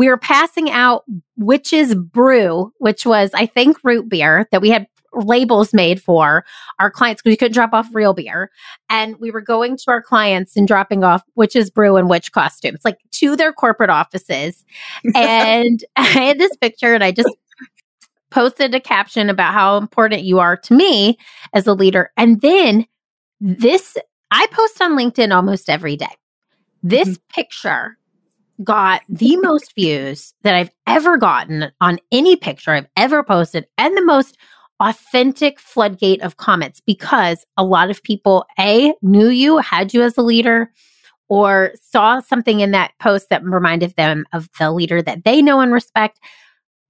We 0.00 0.08
were 0.08 0.16
passing 0.16 0.70
out 0.70 1.04
witch's 1.36 1.94
brew, 1.94 2.72
which 2.78 3.04
was, 3.04 3.32
I 3.34 3.44
think, 3.44 3.76
root 3.84 4.08
beer 4.08 4.48
that 4.50 4.62
we 4.62 4.70
had 4.70 4.86
labels 5.12 5.74
made 5.74 6.00
for 6.02 6.42
our 6.78 6.90
clients 6.90 7.20
because 7.20 7.32
we 7.32 7.36
couldn't 7.36 7.52
drop 7.52 7.74
off 7.74 7.86
real 7.92 8.14
beer. 8.14 8.50
And 8.88 9.18
we 9.18 9.30
were 9.30 9.42
going 9.42 9.76
to 9.76 9.84
our 9.88 10.00
clients 10.00 10.56
and 10.56 10.66
dropping 10.66 11.04
off 11.04 11.22
witch's 11.34 11.68
brew 11.70 11.96
and 11.96 12.08
witch 12.08 12.32
costumes, 12.32 12.80
like 12.82 12.96
to 13.10 13.36
their 13.36 13.52
corporate 13.52 13.90
offices. 13.90 14.64
and 15.14 15.84
I 15.96 16.04
had 16.04 16.38
this 16.38 16.56
picture 16.56 16.94
and 16.94 17.04
I 17.04 17.12
just 17.12 17.36
posted 18.30 18.74
a 18.74 18.80
caption 18.80 19.28
about 19.28 19.52
how 19.52 19.76
important 19.76 20.22
you 20.22 20.38
are 20.38 20.56
to 20.56 20.72
me 20.72 21.18
as 21.52 21.66
a 21.66 21.74
leader. 21.74 22.10
And 22.16 22.40
then 22.40 22.86
this, 23.38 23.98
I 24.30 24.46
post 24.50 24.80
on 24.80 24.96
LinkedIn 24.96 25.30
almost 25.36 25.68
every 25.68 25.98
day. 25.98 26.16
This 26.82 27.06
Mhm. 27.06 27.18
picture 27.28 27.98
got 28.62 29.02
the 29.08 29.36
most 29.38 29.74
views 29.74 30.34
that 30.42 30.54
I've 30.54 30.70
ever 30.86 31.16
gotten 31.16 31.70
on 31.80 31.98
any 32.12 32.36
picture 32.36 32.72
I've 32.72 32.88
ever 32.96 33.22
posted 33.22 33.66
and 33.78 33.96
the 33.96 34.04
most 34.04 34.36
authentic 34.80 35.60
floodgate 35.60 36.22
of 36.22 36.38
comments 36.38 36.80
because 36.80 37.44
a 37.56 37.64
lot 37.64 37.90
of 37.90 38.02
people 38.02 38.46
a 38.58 38.94
knew 39.02 39.28
you 39.28 39.58
had 39.58 39.92
you 39.92 40.02
as 40.02 40.16
a 40.16 40.22
leader 40.22 40.72
or 41.28 41.72
saw 41.80 42.20
something 42.20 42.60
in 42.60 42.72
that 42.72 42.92
post 42.98 43.28
that 43.30 43.44
reminded 43.44 43.94
them 43.96 44.26
of 44.32 44.48
the 44.58 44.72
leader 44.72 45.00
that 45.00 45.24
they 45.24 45.40
know 45.40 45.60
and 45.60 45.72
respect. 45.72 46.18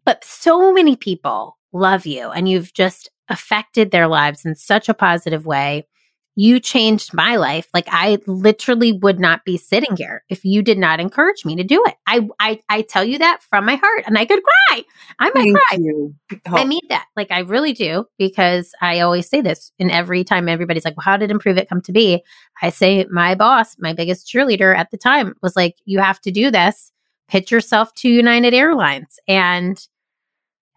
But 0.04 0.24
so 0.24 0.72
many 0.72 0.96
people 0.96 1.58
love 1.72 2.06
you 2.06 2.30
and 2.30 2.48
you've 2.48 2.72
just 2.72 3.10
affected 3.28 3.90
their 3.90 4.08
lives 4.08 4.44
in 4.44 4.54
such 4.54 4.88
a 4.88 4.94
positive 4.94 5.46
way 5.46 5.86
you 6.36 6.60
changed 6.60 7.12
my 7.12 7.36
life. 7.36 7.68
Like 7.74 7.86
I 7.88 8.18
literally 8.26 8.92
would 8.92 9.18
not 9.18 9.44
be 9.44 9.56
sitting 9.56 9.96
here 9.96 10.22
if 10.30 10.44
you 10.44 10.62
did 10.62 10.78
not 10.78 11.00
encourage 11.00 11.44
me 11.44 11.56
to 11.56 11.64
do 11.64 11.82
it. 11.86 11.96
I 12.06 12.28
I, 12.38 12.60
I 12.68 12.82
tell 12.82 13.04
you 13.04 13.18
that 13.18 13.42
from 13.42 13.66
my 13.66 13.74
heart, 13.74 14.04
and 14.06 14.16
I 14.16 14.24
could 14.24 14.40
cry. 14.42 14.82
I 15.18 15.26
might 15.34 15.34
Thank 15.34 15.56
cry. 15.58 15.78
you. 15.80 16.14
I 16.46 16.62
Oh, 16.62 16.64
mean 16.64 16.80
that. 16.88 17.06
Like 17.16 17.30
I 17.30 17.40
really 17.40 17.72
do 17.72 18.06
because 18.16 18.72
I 18.80 19.00
always 19.00 19.28
say 19.28 19.40
this 19.40 19.72
and 19.78 19.90
every 19.90 20.24
time 20.24 20.48
everybody's 20.48 20.84
like, 20.84 20.96
well, 20.96 21.04
how 21.04 21.16
did 21.16 21.30
Improve 21.30 21.58
It 21.58 21.68
come 21.68 21.82
to 21.82 21.92
be? 21.92 22.22
I 22.62 22.70
say 22.70 23.04
my 23.10 23.34
boss, 23.34 23.76
my 23.78 23.92
biggest 23.92 24.26
cheerleader 24.28 24.74
at 24.76 24.90
the 24.90 24.98
time 24.98 25.34
was 25.42 25.56
like, 25.56 25.76
you 25.84 25.98
have 25.98 26.20
to 26.22 26.30
do 26.30 26.50
this. 26.50 26.92
Pitch 27.28 27.50
yourself 27.50 27.92
to 27.94 28.08
United 28.08 28.54
Airlines. 28.54 29.18
And 29.28 29.84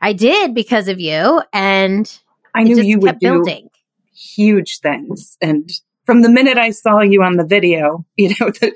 I 0.01 0.13
did 0.13 0.53
because 0.53 0.87
of 0.87 0.99
you. 0.99 1.41
And 1.53 2.11
I 2.53 2.63
knew 2.63 2.81
you 2.81 2.99
would 2.99 3.07
kept 3.07 3.21
do. 3.21 3.31
building. 3.33 3.69
Huge 4.15 4.79
things. 4.79 5.37
And 5.41 5.69
from 6.05 6.21
the 6.21 6.29
minute 6.29 6.57
I 6.57 6.71
saw 6.71 7.01
you 7.01 7.23
on 7.23 7.37
the 7.37 7.45
video, 7.45 8.05
you 8.17 8.29
know, 8.29 8.49
the, 8.49 8.73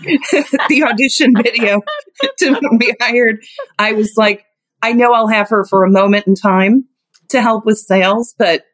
the 0.68 0.82
audition 0.84 1.32
video 1.36 1.80
to 2.38 2.60
be 2.78 2.94
hired, 3.00 3.44
I 3.78 3.92
was 3.92 4.14
like, 4.16 4.44
I 4.82 4.92
know 4.92 5.12
I'll 5.12 5.28
have 5.28 5.48
her 5.50 5.64
for 5.64 5.84
a 5.84 5.90
moment 5.90 6.26
in 6.26 6.34
time 6.34 6.86
to 7.28 7.40
help 7.40 7.64
with 7.64 7.78
sales, 7.78 8.34
but 8.38 8.64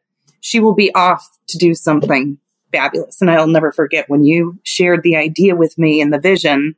she 0.41 0.59
will 0.59 0.75
be 0.75 0.93
off 0.93 1.27
to 1.47 1.57
do 1.57 1.73
something 1.73 2.37
fabulous. 2.71 3.21
And 3.21 3.31
I'll 3.31 3.47
never 3.47 3.71
forget 3.71 4.09
when 4.09 4.23
you 4.23 4.59
shared 4.63 5.03
the 5.03 5.15
idea 5.15 5.55
with 5.55 5.77
me 5.77 6.01
and 6.01 6.11
the 6.11 6.19
vision. 6.19 6.75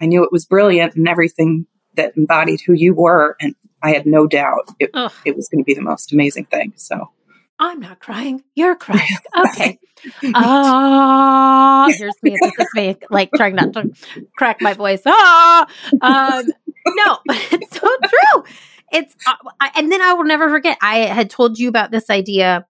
I 0.00 0.06
knew 0.06 0.24
it 0.24 0.32
was 0.32 0.46
brilliant 0.46 0.94
and 0.94 1.08
everything 1.08 1.66
that 1.94 2.16
embodied 2.16 2.60
who 2.66 2.72
you 2.72 2.94
were. 2.94 3.36
And 3.40 3.54
I 3.82 3.92
had 3.92 4.06
no 4.06 4.26
doubt 4.26 4.70
it, 4.78 4.90
it 5.24 5.36
was 5.36 5.48
going 5.48 5.62
to 5.62 5.66
be 5.66 5.74
the 5.74 5.82
most 5.82 6.12
amazing 6.12 6.46
thing. 6.46 6.72
So 6.76 7.10
I'm 7.58 7.80
not 7.80 8.00
crying. 8.00 8.42
You're 8.54 8.76
crying. 8.86 9.16
Okay. 9.46 9.78
Ah, 10.34 11.84
uh, 11.84 11.92
here's 11.96 12.20
me. 12.24 12.36
This 12.40 12.52
is 12.58 12.66
me, 12.74 12.96
like 13.10 13.30
trying 13.36 13.54
not 13.54 13.72
to 13.74 13.88
crack 14.36 14.60
my 14.60 14.74
voice. 14.74 15.00
Ah, 15.06 15.64
um, 16.00 16.44
no, 16.88 17.18
but 17.24 17.36
it's 17.52 17.78
so 17.78 17.86
true. 17.86 18.44
It's, 18.92 19.14
uh, 19.28 19.34
I, 19.60 19.70
and 19.76 19.92
then 19.92 20.02
I 20.02 20.14
will 20.14 20.24
never 20.24 20.50
forget. 20.50 20.76
I 20.82 21.00
had 21.06 21.30
told 21.30 21.56
you 21.56 21.68
about 21.68 21.92
this 21.92 22.10
idea. 22.10 22.66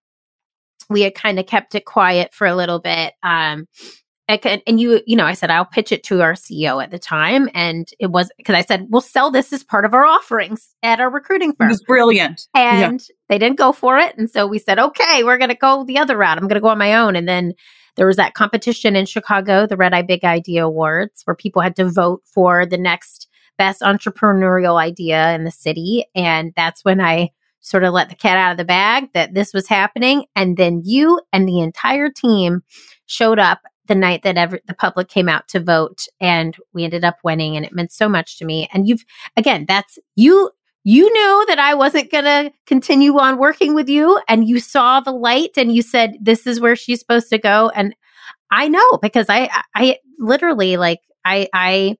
We 0.90 1.00
had 1.00 1.14
kind 1.14 1.38
of 1.38 1.46
kept 1.46 1.74
it 1.74 1.86
quiet 1.86 2.34
for 2.34 2.46
a 2.46 2.54
little 2.54 2.80
bit. 2.80 3.14
Um, 3.22 3.66
and 4.28 4.80
you 4.80 5.00
you 5.06 5.16
know 5.16 5.26
i 5.26 5.34
said 5.34 5.50
i'll 5.50 5.64
pitch 5.64 5.92
it 5.92 6.02
to 6.02 6.22
our 6.22 6.34
ceo 6.34 6.82
at 6.82 6.90
the 6.90 6.98
time 6.98 7.48
and 7.54 7.88
it 7.98 8.10
was 8.10 8.30
because 8.36 8.54
i 8.54 8.62
said 8.62 8.86
we'll 8.88 9.00
sell 9.00 9.30
this 9.30 9.52
as 9.52 9.62
part 9.62 9.84
of 9.84 9.94
our 9.94 10.06
offerings 10.06 10.74
at 10.82 11.00
our 11.00 11.10
recruiting 11.10 11.52
firm. 11.52 11.68
it 11.68 11.72
was 11.72 11.82
brilliant. 11.82 12.48
And 12.54 13.00
yeah. 13.00 13.14
they 13.28 13.38
didn't 13.38 13.58
go 13.58 13.72
for 13.72 13.98
it 13.98 14.16
and 14.16 14.30
so 14.30 14.46
we 14.46 14.58
said 14.58 14.78
okay 14.78 15.24
we're 15.24 15.38
going 15.38 15.50
to 15.50 15.56
go 15.56 15.84
the 15.84 15.98
other 15.98 16.16
route. 16.16 16.38
I'm 16.38 16.48
going 16.48 16.54
to 16.54 16.60
go 16.60 16.68
on 16.68 16.78
my 16.78 16.94
own. 16.94 17.16
And 17.16 17.28
then 17.28 17.54
there 17.96 18.06
was 18.06 18.16
that 18.16 18.34
competition 18.34 18.96
in 18.96 19.06
chicago 19.06 19.66
the 19.66 19.76
red 19.76 19.92
eye 19.92 20.02
big 20.02 20.24
idea 20.24 20.64
awards 20.64 21.22
where 21.24 21.34
people 21.34 21.62
had 21.62 21.76
to 21.76 21.90
vote 21.90 22.22
for 22.24 22.64
the 22.64 22.78
next 22.78 23.28
best 23.58 23.82
entrepreneurial 23.82 24.80
idea 24.80 25.34
in 25.34 25.44
the 25.44 25.50
city 25.50 26.06
and 26.14 26.52
that's 26.56 26.84
when 26.84 27.00
i 27.00 27.28
sort 27.60 27.84
of 27.84 27.92
let 27.92 28.08
the 28.08 28.16
cat 28.16 28.36
out 28.36 28.50
of 28.50 28.56
the 28.56 28.64
bag 28.64 29.08
that 29.14 29.34
this 29.34 29.52
was 29.54 29.68
happening 29.68 30.24
and 30.34 30.56
then 30.56 30.82
you 30.84 31.20
and 31.32 31.46
the 31.46 31.60
entire 31.60 32.10
team 32.10 32.62
showed 33.06 33.38
up 33.38 33.60
the 33.88 33.94
night 33.94 34.22
that 34.22 34.36
every, 34.36 34.60
the 34.66 34.74
public 34.74 35.08
came 35.08 35.28
out 35.28 35.48
to 35.48 35.60
vote 35.60 36.06
and 36.20 36.56
we 36.72 36.84
ended 36.84 37.04
up 37.04 37.18
winning 37.24 37.56
and 37.56 37.66
it 37.66 37.74
meant 37.74 37.92
so 37.92 38.08
much 38.08 38.38
to 38.38 38.44
me. 38.44 38.68
And 38.72 38.88
you've 38.88 39.04
again 39.36 39.64
that's 39.66 39.98
you 40.14 40.50
you 40.84 41.12
knew 41.12 41.44
that 41.48 41.58
I 41.58 41.74
wasn't 41.74 42.10
going 42.10 42.24
to 42.24 42.52
continue 42.66 43.16
on 43.18 43.38
working 43.38 43.72
with 43.74 43.88
you 43.88 44.20
and 44.28 44.48
you 44.48 44.58
saw 44.58 45.00
the 45.00 45.12
light 45.12 45.52
and 45.56 45.72
you 45.72 45.80
said 45.80 46.16
this 46.20 46.46
is 46.46 46.60
where 46.60 46.74
she's 46.74 46.98
supposed 46.98 47.30
to 47.30 47.38
go. 47.38 47.70
And 47.74 47.94
I 48.50 48.68
know 48.68 48.98
because 49.00 49.26
I 49.28 49.50
I 49.74 49.98
literally 50.18 50.76
like 50.76 51.00
I 51.24 51.48
I 51.52 51.96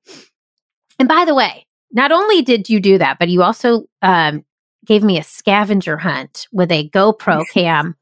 and 0.99 1.07
by 1.07 1.25
the 1.25 1.35
way 1.35 1.65
not 1.91 2.11
only 2.11 2.41
did 2.41 2.69
you 2.69 2.79
do 2.79 2.97
that 2.97 3.19
but 3.19 3.29
you 3.29 3.43
also 3.43 3.85
um 4.01 4.45
gave 4.85 5.03
me 5.03 5.17
a 5.17 5.23
scavenger 5.23 5.97
hunt 5.97 6.47
with 6.51 6.71
a 6.71 6.89
GoPro 6.89 7.43
cam 7.53 7.95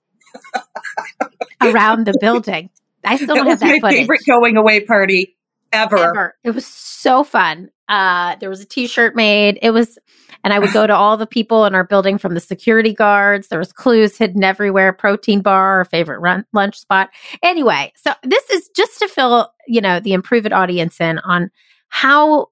around 1.62 2.08
the 2.08 2.17
building 2.20 2.70
I 3.03 3.15
still 3.17 3.35
don't 3.35 3.47
have 3.47 3.59
that 3.59 3.65
my 3.65 3.79
footage. 3.79 3.99
favorite 3.99 4.21
going 4.27 4.57
away 4.57 4.81
party 4.81 5.37
ever. 5.71 5.97
ever. 5.97 6.35
It 6.43 6.51
was 6.51 6.65
so 6.65 7.23
fun. 7.23 7.69
Uh, 7.87 8.35
there 8.39 8.49
was 8.49 8.61
a 8.61 8.65
T-shirt 8.65 9.15
made. 9.15 9.59
It 9.61 9.71
was, 9.71 9.97
and 10.43 10.53
I 10.53 10.59
would 10.59 10.71
go 10.71 10.87
to 10.87 10.95
all 10.95 11.17
the 11.17 11.27
people 11.27 11.65
in 11.65 11.75
our 11.75 11.83
building 11.83 12.17
from 12.17 12.33
the 12.33 12.39
security 12.39 12.93
guards. 12.93 13.49
There 13.49 13.59
was 13.59 13.73
clues 13.73 14.17
hidden 14.17 14.43
everywhere. 14.43 14.93
Protein 14.93 15.41
bar, 15.41 15.77
our 15.77 15.85
favorite 15.85 16.19
run- 16.19 16.45
lunch 16.53 16.79
spot. 16.79 17.09
Anyway, 17.43 17.91
so 17.95 18.13
this 18.23 18.49
is 18.49 18.69
just 18.75 18.99
to 18.99 19.07
fill, 19.07 19.51
you 19.67 19.81
know, 19.81 19.99
the 19.99 20.13
Improve 20.13 20.45
It 20.45 20.53
audience 20.53 21.01
in 21.01 21.19
on 21.19 21.51
how 21.89 22.47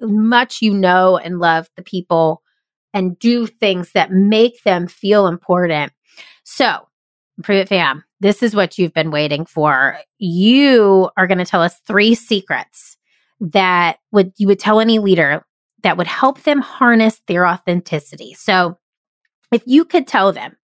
much 0.00 0.62
you 0.62 0.72
know 0.72 1.18
and 1.18 1.38
love 1.38 1.68
the 1.76 1.82
people 1.82 2.42
and 2.94 3.18
do 3.18 3.46
things 3.46 3.92
that 3.92 4.10
make 4.10 4.62
them 4.62 4.86
feel 4.86 5.26
important. 5.26 5.92
So, 6.44 6.87
Improve 7.38 7.58
It 7.58 7.68
fam, 7.68 8.04
this 8.20 8.42
is 8.42 8.54
what 8.54 8.78
you've 8.78 8.92
been 8.92 9.12
waiting 9.12 9.46
for. 9.46 9.98
You 10.18 11.08
are 11.16 11.26
going 11.28 11.38
to 11.38 11.44
tell 11.44 11.62
us 11.62 11.80
three 11.86 12.14
secrets 12.14 12.96
that 13.40 13.98
would 14.10 14.32
you 14.36 14.48
would 14.48 14.58
tell 14.58 14.80
any 14.80 14.98
leader 14.98 15.44
that 15.84 15.96
would 15.96 16.08
help 16.08 16.42
them 16.42 16.60
harness 16.60 17.22
their 17.26 17.46
authenticity. 17.46 18.34
So, 18.34 18.78
if 19.52 19.62
you 19.66 19.84
could 19.84 20.08
tell 20.08 20.32
them 20.32 20.56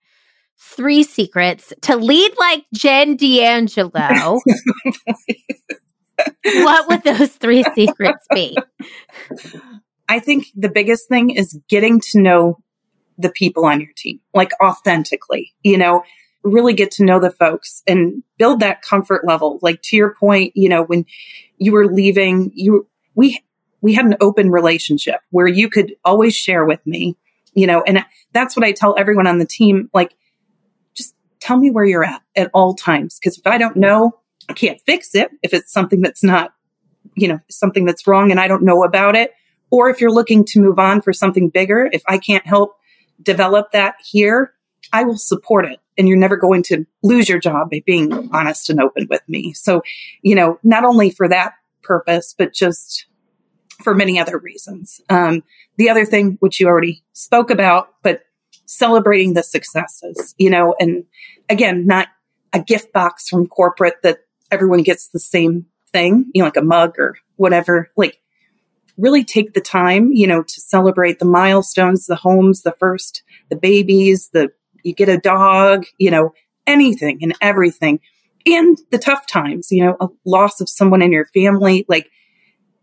three 0.59 1.05
secrets 1.05 1.73
to 1.83 1.97
lead 1.97 2.33
like 2.39 2.65
Jen 2.75 3.17
D'Angelo, 3.17 3.91
what 6.45 6.89
would 6.89 7.03
those 7.05 7.31
three 7.31 7.65
secrets 7.75 8.27
be? 8.35 8.59
I 10.09 10.19
think 10.19 10.47
the 10.55 10.69
biggest 10.69 11.09
thing 11.09 11.31
is 11.31 11.59
getting 11.69 12.01
to 12.01 12.21
know 12.21 12.59
the 13.17 13.31
people 13.31 13.65
on 13.65 13.81
your 13.81 13.93
team, 13.97 14.21
like 14.35 14.51
authentically. 14.61 15.55
You 15.63 15.79
know, 15.79 16.03
really 16.45 16.75
get 16.75 16.91
to 16.93 17.05
know 17.05 17.19
the 17.19 17.31
folks 17.31 17.83
and 17.87 18.23
build 18.39 18.61
that 18.61 18.83
comfort 18.83 19.27
level. 19.27 19.59
Like 19.63 19.81
to 19.83 19.97
your 19.97 20.15
point, 20.15 20.53
you 20.55 20.69
know, 20.69 20.85
when 20.85 21.07
you 21.59 21.73
were 21.73 21.87
leaving, 21.87 22.53
you, 22.55 22.87
we, 23.15 23.43
we 23.81 23.95
had 23.95 24.05
an 24.05 24.17
open 24.21 24.51
relationship 24.51 25.21
where 25.31 25.47
you 25.47 25.69
could 25.69 25.95
always 26.05 26.37
share 26.37 26.65
with 26.65 26.87
me, 26.87 27.17
you 27.55 27.67
know, 27.67 27.83
and 27.83 28.05
that's 28.33 28.57
what 28.57 28.65
I 28.65 28.73
tell 28.73 28.95
everyone 28.99 29.27
on 29.27 29.39
the 29.39 29.47
team. 29.47 29.89
Like, 29.95 30.15
just 30.95 31.15
tell 31.41 31.59
me 31.59 31.71
where 31.71 31.85
you're 31.85 32.05
at 32.05 32.23
at 32.37 32.51
all 32.53 32.75
times. 32.75 33.19
Cause 33.23 33.39
if 33.39 33.47
I 33.47 33.59
don't 33.59 33.77
know, 33.77 34.21
I 34.49 34.53
can't 34.53 34.81
fix 34.85 35.15
it. 35.15 35.31
If 35.43 35.55
it's 35.55 35.73
something 35.73 36.03
that's 36.03 36.23
not, 36.23 36.53
you 37.15 37.29
know, 37.29 37.39
something 37.49 37.87
that's 37.87 38.07
wrong 38.07 38.31
and 38.31 38.39
I 38.39 38.49
don't 38.49 38.65
know 38.65 38.85
about 38.85 39.17
it, 39.17 39.33
or 39.71 39.89
if 39.89 40.01
you're 40.01 40.13
looking 40.13 40.45
to 40.47 40.61
move 40.61 40.79
on 40.79 41.01
for 41.01 41.13
something 41.13 41.49
bigger, 41.49 41.89
if 41.91 42.03
I 42.07 42.19
can't 42.19 42.47
help 42.47 42.77
develop 43.23 43.73
that 43.73 43.97
here, 44.05 44.53
I 44.95 45.03
will 45.03 45.19
support 45.19 45.65
it 45.67 45.81
and 45.99 46.09
you're 46.09 46.17
never 46.17 46.37
going 46.37 46.63
to 46.65 46.87
lose 47.03 47.29
your 47.29 47.41
job 47.41 47.71
by 47.73 47.83
being 47.85 48.31
honest 48.33 48.71
and 48.71 48.81
open 48.81 49.09
with 49.11 49.23
me. 49.29 49.53
So, 49.53 49.83
you 50.23 50.37
know, 50.37 50.61
not 50.63 50.85
only 50.85 51.11
for 51.11 51.29
that 51.29 51.55
purpose, 51.83 52.33
but 52.39 52.55
just 52.55 53.07
for 53.83 53.93
many 53.93 54.21
other 54.21 54.39
reasons. 54.39 55.01
Um, 55.11 55.43
the 55.79 55.91
other 55.91 56.05
thing, 56.05 56.37
which 56.39 56.61
you 56.61 56.69
already 56.69 57.03
spoke 57.13 57.51
about, 57.51 57.89
but 58.05 58.23
celebrating 58.67 59.35
the 59.35 59.43
successes, 59.43 60.33
you 60.39 60.49
know, 60.49 60.77
and 60.79 61.05
again, 61.51 61.89
not 61.89 62.07
a 62.53 62.61
gift 62.61 62.93
box 62.93 63.29
from 63.29 63.49
corporate 63.49 64.01
that 64.05 64.21
everyone 64.53 64.85
gets 64.85 65.09
the 65.09 65.19
same 65.19 65.67
thing, 65.93 66.31
you 66.33 66.41
know, 66.41 66.47
like 66.47 66.57
a 66.57 66.63
mug 66.63 67.01
or 67.01 67.17
whatever. 67.35 67.91
Like, 67.97 68.21
really 68.97 69.25
take 69.25 69.55
the 69.55 69.61
time, 69.61 70.13
you 70.13 70.29
know, 70.29 70.45
to 70.45 70.61
celebrate 70.61 71.19
the 71.19 71.25
milestones, 71.25 72.07
the 72.07 72.15
homes, 72.15 72.63
the 72.63 72.77
first, 72.79 73.25
the 73.49 73.57
babies, 73.57 74.31
the 74.33 74.53
you 74.85 74.95
get 74.95 75.09
a 75.09 75.19
dog, 75.19 75.87
you 75.99 76.11
know, 76.11 76.33
anything 76.67 77.19
and 77.23 77.35
everything. 77.41 78.01
And 78.47 78.79
the 78.91 78.99
tough 78.99 79.27
times, 79.27 79.73
you 79.73 79.85
know, 79.85 79.97
a 80.01 80.09
loss 80.25 80.61
of 80.61 80.69
someone 80.69 81.03
in 81.03 81.13
your 81.13 81.27
family, 81.27 81.85
like 81.89 82.11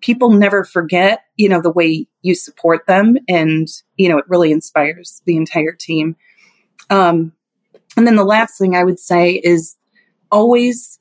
people 0.01 0.31
never 0.31 0.63
forget, 0.63 1.21
you 1.37 1.47
know, 1.47 1.61
the 1.61 1.71
way 1.71 2.07
you 2.23 2.35
support 2.35 2.87
them. 2.87 3.17
And, 3.29 3.67
you 3.95 4.09
know, 4.09 4.17
it 4.17 4.25
really 4.27 4.51
inspires 4.51 5.21
the 5.25 5.37
entire 5.37 5.73
team. 5.73 6.15
Um, 6.89 7.33
and 7.95 8.07
then 8.07 8.15
the 8.15 8.23
last 8.23 8.57
thing 8.57 8.75
I 8.75 8.83
would 8.83 8.99
say 8.99 9.33
is 9.33 9.77
always 10.31 10.99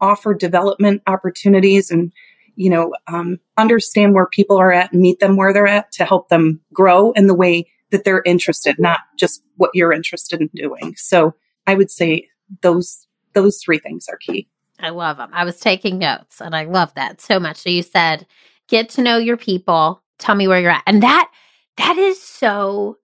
offer 0.00 0.34
development 0.34 1.02
opportunities 1.06 1.90
and, 1.90 2.12
you 2.54 2.70
know, 2.70 2.94
um, 3.08 3.40
understand 3.56 4.14
where 4.14 4.26
people 4.26 4.58
are 4.58 4.72
at 4.72 4.92
and 4.92 5.00
meet 5.00 5.18
them 5.18 5.36
where 5.36 5.52
they're 5.52 5.66
at 5.66 5.90
to 5.92 6.04
help 6.04 6.28
them 6.28 6.60
grow 6.72 7.12
in 7.12 7.26
the 7.26 7.34
way 7.34 7.66
that 7.92 8.04
they're 8.04 8.22
interested, 8.24 8.76
not 8.78 9.00
just 9.16 9.44
what 9.56 9.70
you're 9.74 9.92
interested 9.92 10.40
in 10.40 10.50
doing. 10.54 10.94
So 10.96 11.34
I 11.66 11.74
would 11.74 11.90
say 11.90 12.28
those 12.62 13.06
those 13.34 13.58
three 13.62 13.78
things 13.78 14.08
are 14.08 14.16
key. 14.16 14.48
I 14.80 14.90
love 14.90 15.16
them. 15.18 15.30
I 15.32 15.44
was 15.44 15.60
taking 15.60 15.98
notes 15.98 16.40
and 16.40 16.56
I 16.56 16.64
love 16.64 16.92
that 16.94 17.20
so 17.20 17.38
much. 17.38 17.58
So 17.58 17.70
you 17.70 17.82
said, 17.82 18.26
get 18.68 18.88
to 18.90 19.02
know 19.02 19.16
your 19.16 19.36
people, 19.36 20.02
tell 20.18 20.34
me 20.34 20.48
where 20.48 20.60
you're 20.60 20.70
at. 20.70 20.82
And 20.86 21.02
that 21.02 21.30
that 21.76 21.96
is 21.96 22.20
so 22.20 22.98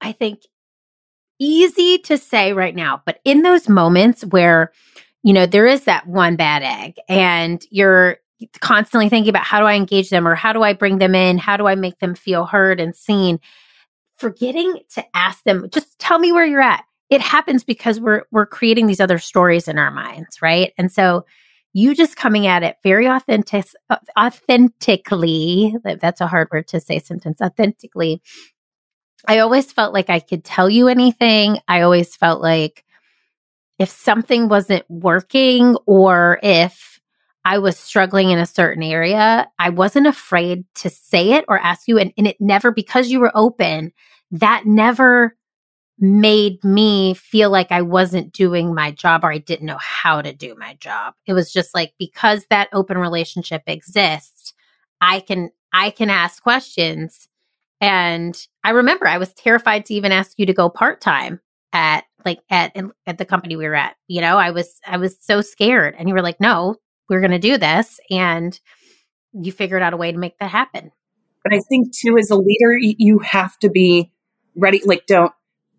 I 0.00 0.12
think 0.12 0.40
easy 1.38 1.98
to 1.98 2.18
say 2.18 2.52
right 2.52 2.74
now, 2.74 3.02
but 3.04 3.20
in 3.24 3.42
those 3.42 3.68
moments 3.68 4.24
where 4.24 4.72
you 5.22 5.32
know 5.32 5.46
there 5.46 5.66
is 5.66 5.84
that 5.84 6.06
one 6.06 6.36
bad 6.36 6.62
egg 6.62 6.96
and 7.08 7.64
you're 7.70 8.18
constantly 8.60 9.08
thinking 9.08 9.30
about 9.30 9.44
how 9.44 9.60
do 9.60 9.66
I 9.66 9.74
engage 9.74 10.10
them 10.10 10.26
or 10.28 10.34
how 10.34 10.52
do 10.52 10.62
I 10.62 10.72
bring 10.72 10.98
them 10.98 11.14
in? 11.14 11.38
How 11.38 11.56
do 11.56 11.66
I 11.66 11.74
make 11.74 11.98
them 12.00 12.14
feel 12.14 12.44
heard 12.44 12.80
and 12.80 12.94
seen? 12.94 13.40
Forgetting 14.16 14.80
to 14.94 15.04
ask 15.14 15.42
them, 15.44 15.68
just 15.70 15.98
tell 15.98 16.18
me 16.18 16.32
where 16.32 16.46
you're 16.46 16.60
at. 16.60 16.84
It 17.08 17.20
happens 17.20 17.62
because 17.62 18.00
we're 18.00 18.24
we're 18.32 18.46
creating 18.46 18.86
these 18.86 19.00
other 19.00 19.18
stories 19.18 19.68
in 19.68 19.78
our 19.78 19.90
minds, 19.90 20.42
right? 20.42 20.72
And 20.76 20.90
so 20.90 21.24
you 21.72 21.94
just 21.94 22.16
coming 22.16 22.46
at 22.46 22.62
it 22.62 22.76
very 22.82 23.06
authentic 23.06 23.66
authentically, 24.18 25.76
that's 25.84 26.20
a 26.20 26.26
hard 26.26 26.48
word 26.50 26.66
to 26.68 26.80
say 26.80 26.98
sentence, 26.98 27.40
authentically. 27.40 28.22
I 29.28 29.40
always 29.40 29.70
felt 29.72 29.92
like 29.92 30.08
I 30.08 30.20
could 30.20 30.42
tell 30.42 30.70
you 30.70 30.88
anything. 30.88 31.58
I 31.68 31.82
always 31.82 32.16
felt 32.16 32.40
like 32.40 32.84
if 33.78 33.90
something 33.90 34.48
wasn't 34.48 34.84
working 34.88 35.76
or 35.86 36.38
if 36.42 36.95
I 37.46 37.58
was 37.58 37.78
struggling 37.78 38.30
in 38.30 38.40
a 38.40 38.44
certain 38.44 38.82
area, 38.82 39.48
I 39.60 39.70
wasn't 39.70 40.08
afraid 40.08 40.64
to 40.76 40.90
say 40.90 41.34
it 41.34 41.44
or 41.46 41.60
ask 41.60 41.86
you. 41.86 41.96
And, 41.96 42.12
and 42.18 42.26
it 42.26 42.40
never, 42.40 42.72
because 42.72 43.08
you 43.08 43.20
were 43.20 43.30
open, 43.36 43.92
that 44.32 44.66
never 44.66 45.36
made 45.96 46.62
me 46.64 47.14
feel 47.14 47.48
like 47.48 47.70
I 47.70 47.82
wasn't 47.82 48.32
doing 48.32 48.74
my 48.74 48.90
job 48.90 49.22
or 49.22 49.30
I 49.30 49.38
didn't 49.38 49.66
know 49.66 49.78
how 49.78 50.22
to 50.22 50.32
do 50.32 50.56
my 50.56 50.74
job. 50.80 51.14
It 51.24 51.34
was 51.34 51.52
just 51.52 51.72
like 51.72 51.92
because 52.00 52.44
that 52.50 52.68
open 52.72 52.98
relationship 52.98 53.62
exists, 53.68 54.52
I 55.00 55.20
can 55.20 55.50
I 55.72 55.90
can 55.90 56.10
ask 56.10 56.42
questions. 56.42 57.28
And 57.80 58.36
I 58.64 58.70
remember 58.70 59.06
I 59.06 59.18
was 59.18 59.32
terrified 59.34 59.86
to 59.86 59.94
even 59.94 60.10
ask 60.10 60.32
you 60.36 60.46
to 60.46 60.52
go 60.52 60.68
part-time 60.68 61.40
at 61.72 62.06
like 62.24 62.40
at 62.50 62.76
at 63.06 63.18
the 63.18 63.24
company 63.24 63.54
we 63.54 63.68
were 63.68 63.76
at. 63.76 63.94
You 64.08 64.20
know, 64.20 64.36
I 64.36 64.50
was 64.50 64.80
I 64.84 64.96
was 64.96 65.16
so 65.20 65.42
scared 65.42 65.94
and 65.96 66.08
you 66.08 66.14
were 66.14 66.22
like, 66.22 66.40
"No, 66.40 66.74
we're 67.08 67.20
going 67.20 67.30
to 67.32 67.38
do 67.38 67.58
this." 67.58 68.00
And 68.10 68.58
you 69.32 69.52
figured 69.52 69.82
out 69.82 69.92
a 69.92 69.96
way 69.96 70.12
to 70.12 70.18
make 70.18 70.38
that 70.38 70.50
happen. 70.50 70.92
But 71.42 71.54
I 71.54 71.60
think 71.68 71.94
too 71.94 72.16
as 72.18 72.30
a 72.30 72.36
leader 72.36 72.76
you 72.78 73.20
have 73.20 73.56
to 73.60 73.68
be 73.68 74.10
ready 74.56 74.80
like 74.84 75.06
don't 75.06 75.32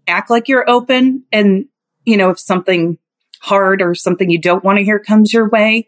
act 0.07 0.29
like 0.29 0.47
you're 0.47 0.69
open 0.69 1.25
and 1.31 1.65
you 2.05 2.15
know 2.15 2.29
if 2.29 2.39
something 2.39 2.97
hard 3.41 3.81
or 3.81 3.93
something 3.93 4.29
you 4.29 4.39
don't 4.39 4.63
want 4.63 4.77
to 4.77 4.85
hear 4.85 4.99
comes 4.99 5.33
your 5.33 5.49
way 5.49 5.87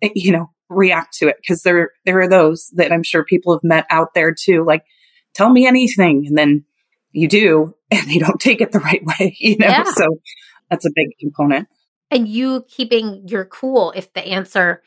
eh, 0.00 0.10
you 0.14 0.32
know 0.32 0.50
react 0.68 1.14
to 1.14 1.28
it 1.28 1.36
because 1.40 1.62
there 1.62 1.90
there 2.06 2.20
are 2.20 2.28
those 2.28 2.70
that 2.74 2.92
i'm 2.92 3.02
sure 3.02 3.24
people 3.24 3.52
have 3.52 3.64
met 3.64 3.84
out 3.90 4.14
there 4.14 4.32
too 4.32 4.64
like 4.64 4.84
tell 5.34 5.50
me 5.50 5.66
anything 5.66 6.24
and 6.26 6.38
then 6.38 6.64
you 7.12 7.28
do 7.28 7.74
and 7.90 8.08
they 8.08 8.18
don't 8.18 8.40
take 8.40 8.60
it 8.60 8.72
the 8.72 8.78
right 8.78 9.04
way 9.04 9.36
you 9.38 9.56
know 9.58 9.66
yeah. 9.66 9.84
so 9.84 10.06
that's 10.70 10.86
a 10.86 10.90
big 10.94 11.08
component 11.18 11.68
and 12.10 12.28
you 12.28 12.64
keeping 12.68 13.26
your 13.28 13.44
cool 13.46 13.92
if 13.96 14.12
the 14.12 14.26
answer 14.26 14.82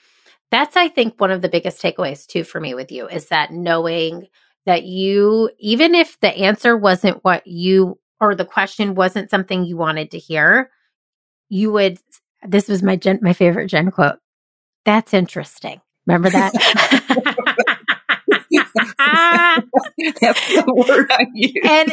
that's 0.52 0.78
i 0.78 0.88
think 0.88 1.20
one 1.20 1.32
of 1.32 1.42
the 1.42 1.50
biggest 1.50 1.82
takeaways 1.82 2.26
too 2.26 2.44
for 2.44 2.60
me 2.60 2.74
with 2.74 2.92
you 2.92 3.08
is 3.08 3.28
that 3.28 3.52
knowing 3.52 4.28
that 4.66 4.84
you 4.84 5.50
even 5.60 5.96
if 5.96 6.20
the 6.20 6.36
answer 6.38 6.78
wasn't 6.78 7.24
what 7.24 7.46
you 7.46 7.98
or 8.24 8.36
the 8.36 8.46
question 8.46 8.96
wasn't 8.96 9.30
something 9.30 9.66
you 9.66 9.76
wanted 9.76 10.12
to 10.12 10.18
hear, 10.18 10.72
you 11.50 11.72
would. 11.74 12.00
This 12.48 12.68
was 12.68 12.82
my 12.82 12.96
Jen, 12.96 13.20
my 13.22 13.34
favorite 13.34 13.68
Jen 13.68 13.92
quote. 13.92 14.18
That's 14.86 15.14
interesting. 15.14 15.82
Remember 16.06 16.30
that? 16.30 16.54
that's 20.22 20.48
the 20.48 20.86
word 20.88 21.12
I 21.12 21.26
use. 21.34 21.54
And, 21.64 21.92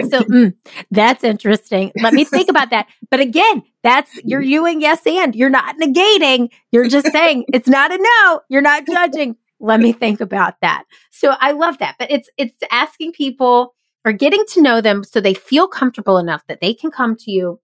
and 0.00 0.10
so 0.10 0.20
mm, 0.20 0.54
that's 0.90 1.24
interesting. 1.24 1.92
Let 2.00 2.14
me 2.14 2.24
think 2.24 2.48
about 2.48 2.70
that. 2.70 2.86
But 3.10 3.20
again, 3.20 3.62
that's 3.82 4.10
you're 4.24 4.42
using 4.42 4.80
yes 4.80 5.06
and 5.06 5.34
you're 5.34 5.50
not 5.50 5.76
negating. 5.78 6.50
You're 6.70 6.88
just 6.88 7.10
saying 7.12 7.44
it's 7.52 7.68
not 7.68 7.92
a 7.92 7.98
no. 7.98 8.40
You're 8.48 8.62
not 8.62 8.86
judging. 8.86 9.36
Let 9.60 9.80
me 9.80 9.92
think 9.92 10.20
about 10.20 10.60
that. 10.60 10.84
So 11.10 11.34
I 11.40 11.52
love 11.52 11.78
that. 11.78 11.96
But 11.98 12.10
it's 12.10 12.28
it's 12.36 12.54
asking 12.70 13.12
people 13.12 13.74
or 14.04 14.12
getting 14.12 14.44
to 14.48 14.62
know 14.62 14.80
them 14.80 15.04
so 15.04 15.20
they 15.20 15.34
feel 15.34 15.68
comfortable 15.68 16.18
enough 16.18 16.44
that 16.48 16.60
they 16.60 16.74
can 16.74 16.90
come 16.90 17.16
to 17.16 17.30
you 17.30 17.60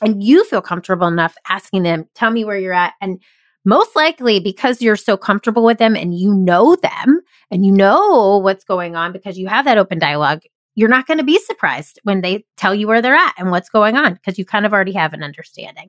and 0.00 0.22
you 0.22 0.44
feel 0.44 0.62
comfortable 0.62 1.06
enough 1.06 1.36
asking 1.48 1.82
them, 1.82 2.08
tell 2.14 2.30
me 2.30 2.44
where 2.44 2.58
you're 2.58 2.72
at. 2.72 2.94
And 3.00 3.20
most 3.64 3.96
likely 3.96 4.40
because 4.40 4.82
you're 4.82 4.96
so 4.96 5.16
comfortable 5.16 5.64
with 5.64 5.78
them 5.78 5.96
and 5.96 6.18
you 6.18 6.34
know 6.34 6.76
them 6.76 7.20
and 7.50 7.64
you 7.64 7.72
know 7.72 8.38
what's 8.38 8.64
going 8.64 8.96
on 8.96 9.12
because 9.12 9.38
you 9.38 9.46
have 9.46 9.64
that 9.64 9.78
open 9.78 9.98
dialogue, 9.98 10.42
you're 10.74 10.88
not 10.88 11.06
going 11.06 11.18
to 11.18 11.24
be 11.24 11.38
surprised 11.38 11.98
when 12.02 12.20
they 12.20 12.44
tell 12.56 12.74
you 12.74 12.86
where 12.86 13.00
they're 13.00 13.14
at 13.14 13.34
and 13.38 13.50
what's 13.50 13.68
going 13.68 13.96
on 13.96 14.14
because 14.14 14.38
you 14.38 14.44
kind 14.44 14.66
of 14.66 14.72
already 14.72 14.92
have 14.92 15.12
an 15.12 15.22
understanding. 15.22 15.88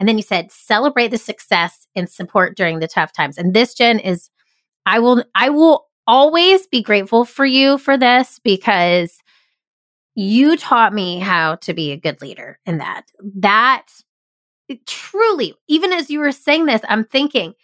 And 0.00 0.08
then 0.08 0.16
you 0.16 0.22
said 0.22 0.50
celebrate 0.50 1.08
the 1.08 1.18
success 1.18 1.86
and 1.94 2.08
support 2.08 2.56
during 2.56 2.80
the 2.80 2.88
tough 2.88 3.12
times. 3.12 3.38
And 3.38 3.54
this 3.54 3.74
Jen 3.74 3.98
is 4.00 4.28
I 4.84 4.98
will 4.98 5.24
I 5.34 5.48
will 5.48 5.86
always 6.06 6.66
be 6.66 6.82
grateful 6.82 7.24
for 7.24 7.46
you 7.46 7.78
for 7.78 7.96
this 7.96 8.40
because 8.42 9.18
you 10.14 10.56
taught 10.56 10.92
me 10.92 11.20
how 11.20 11.54
to 11.56 11.72
be 11.72 11.92
a 11.92 11.96
good 11.96 12.20
leader 12.20 12.58
in 12.66 12.78
that. 12.78 13.04
That 13.36 13.86
truly, 14.86 15.54
even 15.68 15.92
as 15.92 16.10
you 16.10 16.20
were 16.20 16.32
saying 16.32 16.66
this, 16.66 16.82
I'm 16.88 17.04
thinking 17.04 17.54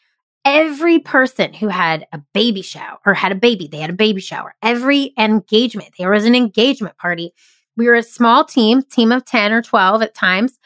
every 0.44 0.98
person 0.98 1.52
who 1.52 1.68
had 1.68 2.06
a 2.12 2.22
baby 2.32 2.62
shower 2.62 2.98
or 3.04 3.14
had 3.14 3.32
a 3.32 3.36
baby, 3.36 3.68
they 3.68 3.78
had 3.78 3.90
a 3.90 3.94
baby 3.94 4.20
shower. 4.20 4.54
Every 4.62 5.12
engagement, 5.18 5.90
there 5.98 6.10
was 6.10 6.24
an 6.24 6.34
engagement 6.34 6.96
party. 6.96 7.32
We 7.76 7.86
were 7.86 7.94
a 7.94 8.02
small 8.02 8.44
team, 8.44 8.82
team 8.82 9.12
of 9.12 9.24
10 9.24 9.52
or 9.52 9.62
12 9.62 10.02
at 10.02 10.14
times. 10.14 10.58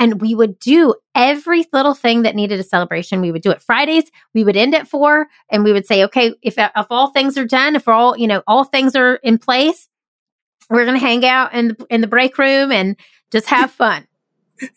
And 0.00 0.20
we 0.20 0.34
would 0.34 0.58
do 0.58 0.94
every 1.14 1.66
little 1.72 1.94
thing 1.94 2.22
that 2.22 2.36
needed 2.36 2.60
a 2.60 2.64
celebration. 2.64 3.20
We 3.20 3.32
would 3.32 3.42
do 3.42 3.50
it 3.50 3.62
Fridays. 3.62 4.10
We 4.34 4.44
would 4.44 4.56
end 4.56 4.74
at 4.74 4.88
four 4.88 5.26
and 5.50 5.64
we 5.64 5.72
would 5.72 5.86
say, 5.86 6.04
okay, 6.04 6.34
if, 6.42 6.54
if 6.56 6.86
all 6.90 7.10
things 7.10 7.36
are 7.36 7.44
done, 7.44 7.76
if 7.76 7.88
all, 7.88 8.16
you 8.16 8.26
know, 8.26 8.42
all 8.46 8.64
things 8.64 8.96
are 8.96 9.16
in 9.16 9.38
place, 9.38 9.88
we're 10.68 10.84
going 10.84 10.98
to 10.98 11.04
hang 11.04 11.24
out 11.24 11.54
in 11.54 11.68
the, 11.68 11.86
in 11.90 12.00
the 12.00 12.06
break 12.06 12.38
room 12.38 12.72
and 12.72 12.96
just 13.30 13.46
have 13.46 13.70
fun. 13.70 14.07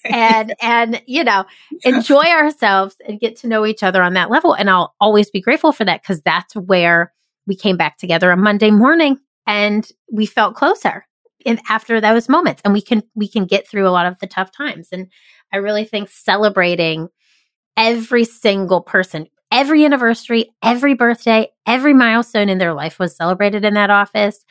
And 0.06 0.54
and 0.62 1.02
you 1.06 1.24
know 1.24 1.46
enjoy 1.84 2.26
ourselves 2.26 2.96
and 3.08 3.20
get 3.20 3.36
to 3.38 3.48
know 3.48 3.66
each 3.66 3.84
other 3.84 4.02
on 4.02 4.14
that 4.14 4.30
level. 4.30 4.54
And 4.54 4.70
I'll 4.70 4.96
always 5.00 5.30
be 5.30 5.42
grateful 5.42 5.72
for 5.72 5.86
that 5.86 6.04
cuz 6.04 6.22
that's 6.22 6.56
where 6.56 7.14
we 7.48 7.56
came 7.56 7.78
back 7.78 7.98
together 7.98 8.32
on 8.32 8.42
Monday 8.42 8.72
morning 8.72 9.18
and 9.48 9.90
we 10.12 10.26
felt 10.26 10.56
closer 10.56 11.06
in, 11.46 11.60
after 11.70 12.00
those 12.00 12.30
moments. 12.30 12.62
And 12.64 12.74
we 12.74 12.82
can 12.82 13.04
we 13.16 13.28
can 13.28 13.46
get 13.46 13.68
through 13.68 13.88
a 13.88 13.92
lot 13.92 14.06
of 14.06 14.20
the 14.20 14.28
tough 14.28 14.52
times. 14.52 14.90
And 14.92 15.08
i 15.54 15.58
really 15.58 15.86
think 15.86 16.10
celebrating 16.10 17.10
every 17.78 18.24
single 18.24 18.82
person 18.82 19.28
every 19.52 19.84
anniversary 19.84 20.50
every 20.64 20.94
birthday 20.94 21.48
every 21.66 21.94
milestone 21.94 22.50
in 22.50 22.58
their 22.58 22.74
life 22.74 23.00
was 23.00 23.16
celebrated 23.16 23.66
in 23.66 23.74
that 23.74 23.90
office. 23.90 24.46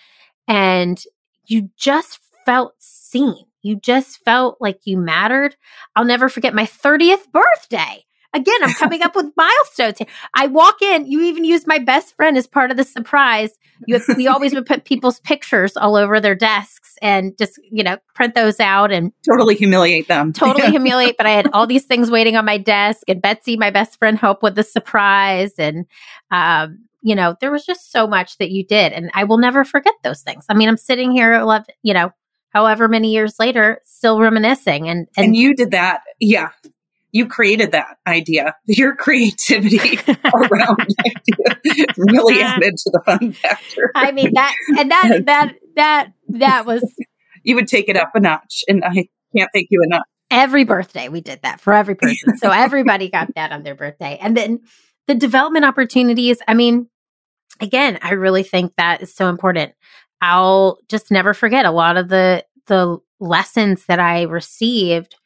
And 0.48 1.02
you 1.46 1.70
just 1.76 2.18
felt 2.44 2.74
seen 2.78 3.44
you 3.62 3.76
just 3.76 4.22
felt 4.24 4.56
like 4.60 4.80
you 4.84 4.96
mattered 4.96 5.56
i'll 5.96 6.04
never 6.04 6.28
forget 6.28 6.54
my 6.54 6.64
30th 6.64 7.30
birthday 7.32 8.04
Again, 8.32 8.62
I'm 8.62 8.74
coming 8.74 9.02
up 9.02 9.16
with 9.16 9.26
milestones. 9.36 9.98
I 10.34 10.46
walk 10.46 10.80
in, 10.82 11.10
you 11.10 11.22
even 11.22 11.44
use 11.44 11.66
my 11.66 11.78
best 11.78 12.14
friend 12.14 12.36
as 12.36 12.46
part 12.46 12.70
of 12.70 12.76
the 12.76 12.84
surprise. 12.84 13.58
You 13.86 13.98
have, 13.98 14.16
we 14.16 14.28
always 14.28 14.54
would 14.54 14.66
put 14.66 14.84
people's 14.84 15.20
pictures 15.20 15.76
all 15.76 15.96
over 15.96 16.20
their 16.20 16.34
desks 16.34 16.96
and 17.02 17.36
just, 17.38 17.58
you 17.70 17.82
know, 17.82 17.96
print 18.14 18.34
those 18.34 18.60
out 18.60 18.92
and 18.92 19.12
totally 19.28 19.56
humiliate 19.56 20.06
them. 20.06 20.32
Totally 20.40 20.70
humiliate. 20.70 21.16
But 21.16 21.26
I 21.26 21.30
had 21.30 21.48
all 21.52 21.66
these 21.66 21.86
things 21.86 22.10
waiting 22.10 22.36
on 22.36 22.44
my 22.44 22.58
desk 22.58 23.02
and 23.08 23.20
Betsy, 23.20 23.56
my 23.56 23.70
best 23.70 23.98
friend, 23.98 24.18
helped 24.18 24.42
with 24.42 24.54
the 24.54 24.62
surprise. 24.62 25.52
And, 25.58 25.86
um, 26.30 26.78
you 27.02 27.14
know, 27.14 27.34
there 27.40 27.50
was 27.50 27.64
just 27.64 27.90
so 27.90 28.06
much 28.06 28.36
that 28.38 28.50
you 28.50 28.64
did. 28.64 28.92
And 28.92 29.10
I 29.14 29.24
will 29.24 29.38
never 29.38 29.64
forget 29.64 29.94
those 30.04 30.20
things. 30.20 30.44
I 30.48 30.54
mean, 30.54 30.68
I'm 30.68 30.76
sitting 30.76 31.10
here, 31.10 31.42
love, 31.42 31.64
you 31.82 31.94
know, 31.94 32.12
however 32.50 32.88
many 32.88 33.12
years 33.12 33.36
later, 33.38 33.80
still 33.84 34.20
reminiscing. 34.20 34.88
And, 34.88 35.08
and, 35.16 35.26
and 35.26 35.36
you 35.36 35.54
did 35.54 35.72
that. 35.72 36.02
Yeah 36.20 36.50
you 37.12 37.26
created 37.26 37.72
that 37.72 37.98
idea. 38.06 38.54
Your 38.66 38.94
creativity 38.94 39.98
around 40.34 40.86
idea 41.06 41.86
really 41.96 42.42
added 42.42 42.76
to 42.76 42.90
the 42.90 43.02
fun 43.04 43.32
factor. 43.32 43.90
I 43.94 44.12
mean 44.12 44.32
that, 44.34 44.54
and 44.78 44.90
that 44.90 45.26
that 45.26 45.54
that 45.76 46.12
that 46.28 46.66
was. 46.66 46.82
You 47.42 47.54
would 47.54 47.68
take 47.68 47.88
it 47.88 47.96
up 47.96 48.10
a 48.14 48.20
notch, 48.20 48.64
and 48.68 48.84
I 48.84 49.08
can't 49.34 49.50
thank 49.54 49.68
you 49.70 49.82
enough. 49.82 50.02
Every 50.30 50.64
birthday, 50.64 51.08
we 51.08 51.22
did 51.22 51.40
that 51.42 51.60
for 51.60 51.72
every 51.72 51.94
person, 51.94 52.36
so 52.36 52.50
everybody 52.50 53.08
got 53.08 53.34
that 53.34 53.50
on 53.50 53.62
their 53.62 53.74
birthday, 53.74 54.18
and 54.20 54.36
then 54.36 54.60
the 55.06 55.14
development 55.14 55.64
opportunities. 55.64 56.38
I 56.46 56.54
mean, 56.54 56.88
again, 57.60 57.98
I 58.02 58.12
really 58.12 58.42
think 58.42 58.74
that 58.76 59.02
is 59.02 59.14
so 59.14 59.28
important. 59.28 59.72
I'll 60.20 60.78
just 60.88 61.10
never 61.10 61.34
forget 61.34 61.64
a 61.64 61.70
lot 61.70 61.96
of 61.96 62.08
the 62.08 62.44
the 62.66 62.98
lessons 63.18 63.86
that 63.86 63.98
I 63.98 64.22
received 64.22 65.16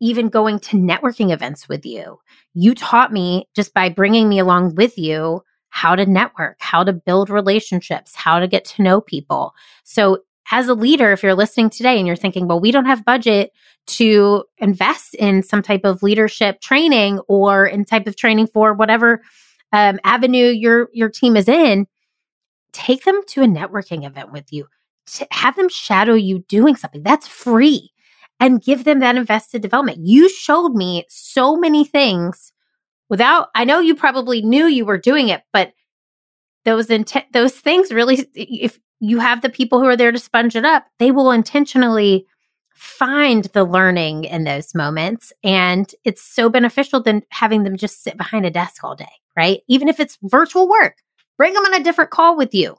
even 0.00 0.28
going 0.28 0.58
to 0.58 0.76
networking 0.76 1.32
events 1.32 1.68
with 1.68 1.86
you. 1.86 2.18
You 2.54 2.74
taught 2.74 3.12
me 3.12 3.48
just 3.54 3.72
by 3.72 3.88
bringing 3.88 4.28
me 4.28 4.38
along 4.38 4.74
with 4.74 4.98
you 4.98 5.42
how 5.70 5.94
to 5.94 6.06
network, 6.06 6.56
how 6.60 6.84
to 6.84 6.92
build 6.92 7.30
relationships, 7.30 8.14
how 8.14 8.38
to 8.38 8.48
get 8.48 8.64
to 8.64 8.82
know 8.82 9.00
people. 9.00 9.54
So, 9.84 10.20
as 10.52 10.68
a 10.68 10.74
leader, 10.74 11.10
if 11.10 11.24
you're 11.24 11.34
listening 11.34 11.70
today 11.70 11.98
and 11.98 12.06
you're 12.06 12.14
thinking, 12.14 12.46
well, 12.46 12.60
we 12.60 12.70
don't 12.70 12.84
have 12.84 13.04
budget 13.04 13.50
to 13.86 14.44
invest 14.58 15.14
in 15.14 15.42
some 15.42 15.60
type 15.60 15.80
of 15.82 16.04
leadership 16.04 16.60
training 16.60 17.18
or 17.26 17.66
in 17.66 17.84
type 17.84 18.06
of 18.06 18.16
training 18.16 18.46
for 18.46 18.72
whatever 18.72 19.22
um, 19.72 19.98
avenue 20.04 20.46
your 20.46 20.88
your 20.92 21.08
team 21.08 21.36
is 21.36 21.48
in, 21.48 21.86
take 22.76 23.04
them 23.04 23.20
to 23.28 23.42
a 23.42 23.46
networking 23.46 24.06
event 24.06 24.32
with 24.32 24.52
you. 24.52 24.66
Have 25.30 25.56
them 25.56 25.68
shadow 25.68 26.14
you 26.14 26.40
doing 26.48 26.76
something 26.76 27.02
that's 27.02 27.26
free 27.26 27.90
and 28.38 28.62
give 28.62 28.84
them 28.84 29.00
that 29.00 29.16
invested 29.16 29.62
development. 29.62 29.98
You 30.02 30.28
showed 30.28 30.74
me 30.74 31.04
so 31.08 31.56
many 31.56 31.84
things 31.84 32.52
without, 33.08 33.48
I 33.54 33.64
know 33.64 33.80
you 33.80 33.94
probably 33.94 34.42
knew 34.42 34.66
you 34.66 34.84
were 34.84 34.98
doing 34.98 35.28
it, 35.28 35.42
but 35.52 35.72
those 36.64 36.90
intent, 36.90 37.26
those 37.32 37.54
things 37.54 37.92
really, 37.92 38.26
if 38.34 38.78
you 39.00 39.20
have 39.20 39.40
the 39.40 39.48
people 39.48 39.80
who 39.80 39.86
are 39.86 39.96
there 39.96 40.12
to 40.12 40.18
sponge 40.18 40.56
it 40.56 40.64
up, 40.64 40.84
they 40.98 41.12
will 41.12 41.30
intentionally 41.30 42.26
find 42.74 43.44
the 43.44 43.64
learning 43.64 44.24
in 44.24 44.44
those 44.44 44.74
moments. 44.74 45.32
And 45.42 45.90
it's 46.04 46.22
so 46.22 46.50
beneficial 46.50 47.00
than 47.00 47.22
having 47.30 47.62
them 47.62 47.76
just 47.76 48.02
sit 48.02 48.16
behind 48.16 48.44
a 48.44 48.50
desk 48.50 48.84
all 48.84 48.96
day, 48.96 49.06
right? 49.36 49.60
Even 49.68 49.88
if 49.88 49.98
it's 50.00 50.18
virtual 50.24 50.68
work, 50.68 50.96
bring 51.36 51.52
them 51.52 51.64
on 51.64 51.74
a 51.74 51.84
different 51.84 52.10
call 52.10 52.36
with 52.36 52.54
you 52.54 52.76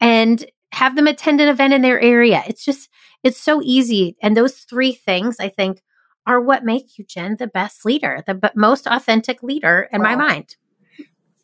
and 0.00 0.44
have 0.72 0.96
them 0.96 1.06
attend 1.06 1.40
an 1.40 1.48
event 1.48 1.72
in 1.72 1.82
their 1.82 2.00
area. 2.00 2.42
It's 2.46 2.64
just, 2.64 2.88
it's 3.22 3.40
so 3.40 3.60
easy. 3.62 4.16
And 4.22 4.36
those 4.36 4.58
three 4.58 4.92
things, 4.92 5.36
I 5.40 5.48
think, 5.48 5.82
are 6.26 6.40
what 6.40 6.64
make 6.64 6.98
you, 6.98 7.04
Jen, 7.04 7.36
the 7.38 7.46
best 7.46 7.84
leader, 7.84 8.22
the 8.26 8.52
most 8.54 8.86
authentic 8.86 9.42
leader 9.42 9.88
in 9.92 10.02
my 10.02 10.16
mind. 10.16 10.56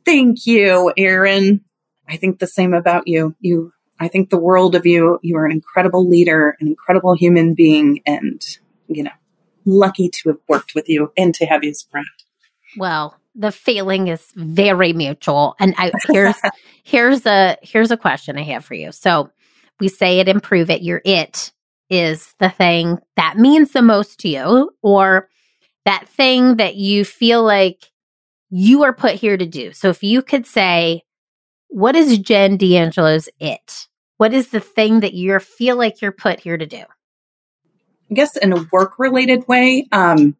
Thank 0.05 0.47
you, 0.47 0.92
Erin. 0.97 1.62
I 2.09 2.16
think 2.16 2.38
the 2.38 2.47
same 2.47 2.73
about 2.73 3.09
you. 3.09 3.35
You, 3.40 3.73
I 3.99 4.09
think 4.09 4.31
the 4.31 4.38
world 4.38 4.75
of 4.75 4.87
you. 4.87 5.19
You 5.23 5.37
are 5.38 5.45
an 5.45 5.51
incredible 5.51 6.09
leader, 6.09 6.57
an 6.61 6.69
incredible 6.69 7.14
human 7.14 7.55
being, 7.55 8.03
and, 8.07 8.40
you 8.87 9.03
know, 9.03 9.11
lucky 9.64 10.09
to 10.09 10.29
have 10.29 10.38
worked 10.49 10.75
with 10.77 10.88
you 10.88 11.12
and 11.16 11.35
to 11.35 11.47
have 11.47 11.64
you 11.64 11.71
as 11.71 11.85
a 11.85 11.90
friend. 11.90 12.07
Well, 12.77 13.19
the 13.37 13.53
feeling 13.53 14.09
is 14.09 14.27
very 14.35 14.92
mutual. 14.92 15.55
And 15.59 15.75
I, 15.77 15.92
here's 16.09 16.37
here's 16.85 17.27
a 17.27 17.57
here's 17.62 17.90
a 17.90 17.96
question 17.96 18.38
I 18.38 18.42
have 18.42 18.64
for 18.64 18.75
you. 18.75 18.92
So 18.92 19.31
we 19.81 19.88
say 19.88 20.20
it, 20.20 20.29
improve 20.29 20.70
it. 20.70 20.83
Your 20.83 21.03
it 21.05 21.53
is 21.90 22.35
the 22.38 22.51
thing 22.51 22.99
that 23.16 23.38
means 23.38 23.72
the 23.72 23.83
most 23.83 24.20
to 24.20 24.29
you, 24.29 24.70
or 24.83 25.29
that 25.85 26.09
thing 26.09 26.57
that 26.57 26.77
you 26.77 27.05
feel 27.05 27.44
like 27.44 27.90
you 28.51 28.85
are 28.85 28.94
put 28.94 29.14
here 29.14 29.37
to 29.37 29.46
do. 29.46 29.72
So 29.72 29.88
if 29.88 30.03
you 30.03 30.22
could 30.22 30.46
say, 30.46 31.03
what 31.68 31.96
is 31.96 32.18
Jen 32.18 32.57
D'Angelo's 32.57 33.29
it? 33.38 33.87
What 34.16 34.33
is 34.33 34.49
the 34.49 34.61
thing 34.61 35.01
that 35.01 35.14
you 35.14 35.38
feel 35.38 35.77
like 35.77 36.01
you're 36.01 36.12
put 36.12 36.40
here 36.40 36.57
to 36.57 36.66
do? 36.66 36.83
I 38.11 38.14
guess 38.14 38.37
in 38.37 38.53
a 38.53 38.66
work 38.72 38.99
related 38.99 39.46
way, 39.46 39.87
um, 39.92 40.37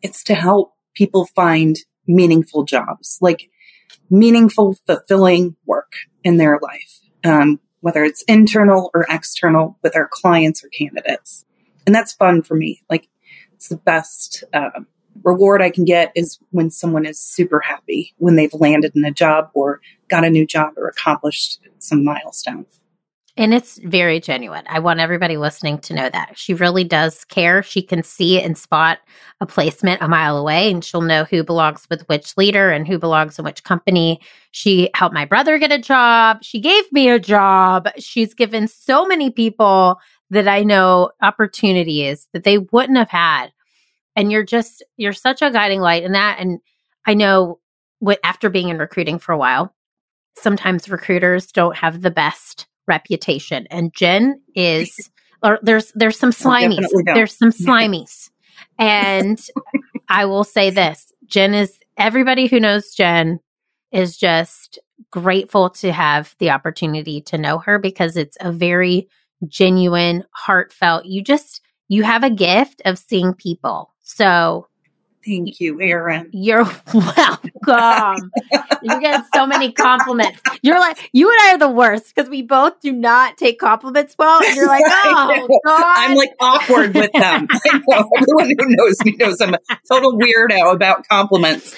it's 0.00 0.22
to 0.24 0.34
help 0.34 0.72
people 0.94 1.26
find 1.26 1.76
meaningful 2.06 2.64
jobs, 2.64 3.18
like 3.20 3.50
meaningful, 4.10 4.76
fulfilling 4.86 5.56
work 5.66 5.92
in 6.22 6.36
their 6.36 6.58
life, 6.62 7.00
um, 7.24 7.60
whether 7.80 8.04
it's 8.04 8.22
internal 8.22 8.90
or 8.94 9.06
external 9.08 9.78
with 9.82 9.96
our 9.96 10.08
clients 10.10 10.64
or 10.64 10.68
candidates. 10.68 11.44
And 11.86 11.94
that's 11.94 12.12
fun 12.12 12.42
for 12.42 12.54
me. 12.54 12.82
Like 12.88 13.08
it's 13.54 13.68
the 13.68 13.76
best 13.76 14.44
uh, 14.52 14.70
reward 15.22 15.62
I 15.62 15.70
can 15.70 15.84
get 15.84 16.12
is 16.14 16.38
when 16.50 16.70
someone 16.70 17.06
is 17.06 17.18
super 17.18 17.60
happy 17.60 18.14
when 18.18 18.36
they've 18.36 18.52
landed 18.54 18.94
in 18.94 19.04
a 19.04 19.10
job 19.10 19.50
or 19.54 19.80
got 20.08 20.24
a 20.24 20.30
new 20.30 20.46
job 20.46 20.74
or 20.76 20.88
accomplished 20.88 21.60
some 21.78 22.04
milestone. 22.04 22.66
And 23.36 23.52
it's 23.52 23.78
very 23.78 24.20
genuine. 24.20 24.64
I 24.68 24.78
want 24.78 25.00
everybody 25.00 25.36
listening 25.36 25.78
to 25.80 25.94
know 25.94 26.08
that. 26.08 26.38
She 26.38 26.54
really 26.54 26.84
does 26.84 27.24
care. 27.24 27.64
She 27.64 27.82
can 27.82 28.04
see 28.04 28.40
and 28.40 28.56
spot 28.56 29.00
a 29.40 29.46
placement 29.46 30.02
a 30.02 30.08
mile 30.08 30.38
away, 30.38 30.70
and 30.70 30.84
she'll 30.84 31.00
know 31.00 31.24
who 31.24 31.42
belongs 31.42 31.84
with 31.90 32.06
which 32.08 32.36
leader 32.36 32.70
and 32.70 32.86
who 32.86 32.96
belongs 32.96 33.36
in 33.36 33.44
which 33.44 33.64
company. 33.64 34.20
She 34.52 34.88
helped 34.94 35.14
my 35.14 35.24
brother 35.24 35.58
get 35.58 35.72
a 35.72 35.80
job. 35.80 36.44
She 36.44 36.60
gave 36.60 36.90
me 36.92 37.08
a 37.08 37.18
job. 37.18 37.88
She's 37.98 38.34
given 38.34 38.68
so 38.68 39.04
many 39.04 39.30
people 39.30 39.98
that 40.30 40.46
I 40.46 40.62
know 40.62 41.10
opportunities 41.20 42.28
that 42.32 42.44
they 42.44 42.58
wouldn't 42.58 42.98
have 42.98 43.10
had. 43.10 43.48
And 44.14 44.30
you're 44.30 44.44
just, 44.44 44.84
you're 44.96 45.12
such 45.12 45.42
a 45.42 45.50
guiding 45.50 45.80
light 45.80 46.04
in 46.04 46.12
that. 46.12 46.38
And 46.38 46.60
I 47.04 47.14
know 47.14 47.58
what, 47.98 48.20
after 48.22 48.48
being 48.48 48.68
in 48.68 48.78
recruiting 48.78 49.18
for 49.18 49.32
a 49.32 49.38
while, 49.38 49.74
sometimes 50.36 50.88
recruiters 50.88 51.50
don't 51.50 51.76
have 51.76 52.02
the 52.02 52.12
best 52.12 52.68
reputation. 52.86 53.66
And 53.70 53.92
Jen 53.94 54.40
is, 54.54 55.10
or 55.42 55.58
there's 55.62 55.92
there's 55.94 56.18
some 56.18 56.30
oh, 56.30 56.32
slimies. 56.32 56.86
There's 57.04 57.36
some 57.36 57.50
slimies, 57.52 58.30
and 58.78 59.40
I 60.08 60.24
will 60.24 60.44
say 60.44 60.70
this: 60.70 61.12
Jen 61.26 61.54
is 61.54 61.78
everybody 61.96 62.46
who 62.46 62.60
knows 62.60 62.94
Jen 62.94 63.40
is 63.92 64.16
just 64.16 64.78
grateful 65.10 65.70
to 65.70 65.92
have 65.92 66.34
the 66.38 66.50
opportunity 66.50 67.20
to 67.20 67.38
know 67.38 67.58
her 67.58 67.78
because 67.78 68.16
it's 68.16 68.36
a 68.40 68.52
very 68.52 69.08
genuine, 69.46 70.24
heartfelt. 70.32 71.06
You 71.06 71.22
just 71.22 71.60
you 71.88 72.02
have 72.02 72.24
a 72.24 72.30
gift 72.30 72.82
of 72.84 72.98
seeing 72.98 73.34
people. 73.34 73.92
So 74.02 74.66
Thank 75.24 75.60
you, 75.60 75.80
Erin. 75.80 76.28
You're 76.32 76.64
welcome. 76.94 78.30
you 78.82 79.00
get 79.00 79.24
so 79.34 79.46
many 79.46 79.72
compliments. 79.72 80.40
You're 80.62 80.78
like, 80.78 81.10
you 81.12 81.30
and 81.30 81.38
I 81.42 81.54
are 81.54 81.58
the 81.58 81.70
worst 81.70 82.14
because 82.14 82.28
we 82.28 82.42
both 82.42 82.80
do 82.80 82.92
not 82.92 83.38
take 83.38 83.58
compliments 83.58 84.14
well. 84.18 84.42
And 84.44 84.54
you're 84.54 84.66
like, 84.66 84.82
oh, 84.86 85.48
God. 85.64 85.82
I'm 85.98 86.16
like 86.16 86.34
awkward 86.40 86.94
with 86.94 87.12
them. 87.12 87.48
Everyone 87.92 88.50
who 88.58 88.76
knows 88.76 89.02
me 89.04 89.16
knows 89.18 89.40
I'm 89.40 89.54
a 89.54 89.58
total 89.90 90.18
weirdo 90.18 90.72
about 90.72 91.08
compliments. 91.08 91.76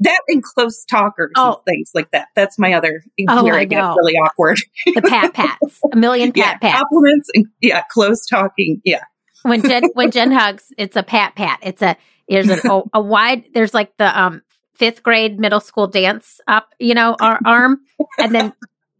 That 0.00 0.20
and 0.28 0.42
close 0.42 0.84
talkers 0.84 1.30
oh. 1.36 1.54
and 1.54 1.64
things 1.64 1.92
like 1.94 2.10
that. 2.10 2.28
That's 2.34 2.58
my 2.58 2.74
other 2.74 3.04
oh, 3.28 3.44
where 3.44 3.54
I, 3.54 3.60
I 3.60 3.64
get 3.64 3.80
really 3.80 4.14
awkward. 4.14 4.58
the 4.86 5.00
pat 5.00 5.32
pats, 5.32 5.80
a 5.92 5.96
million 5.96 6.32
pat 6.32 6.36
yeah, 6.36 6.58
pats. 6.58 6.80
Compliments 6.80 7.30
and 7.32 7.46
yeah, 7.60 7.82
close 7.90 8.26
talking. 8.26 8.82
Yeah. 8.84 9.04
when 9.42 9.62
Jen 9.62 9.84
when 9.94 10.10
Jen 10.10 10.32
hugs, 10.32 10.72
it's 10.76 10.96
a 10.96 11.04
pat 11.04 11.36
pat. 11.36 11.60
It's 11.62 11.80
a 11.80 11.96
there's 12.28 12.48
a, 12.48 12.58
a, 12.68 12.82
a 12.94 13.00
wide, 13.00 13.44
there's 13.54 13.74
like 13.74 13.96
the 13.96 14.20
um, 14.20 14.42
fifth 14.74 15.02
grade 15.02 15.38
middle 15.38 15.60
school 15.60 15.86
dance 15.86 16.40
up, 16.48 16.74
you 16.78 16.94
know, 16.94 17.16
our 17.20 17.38
arm. 17.44 17.80
And 18.18 18.34
then 18.34 18.52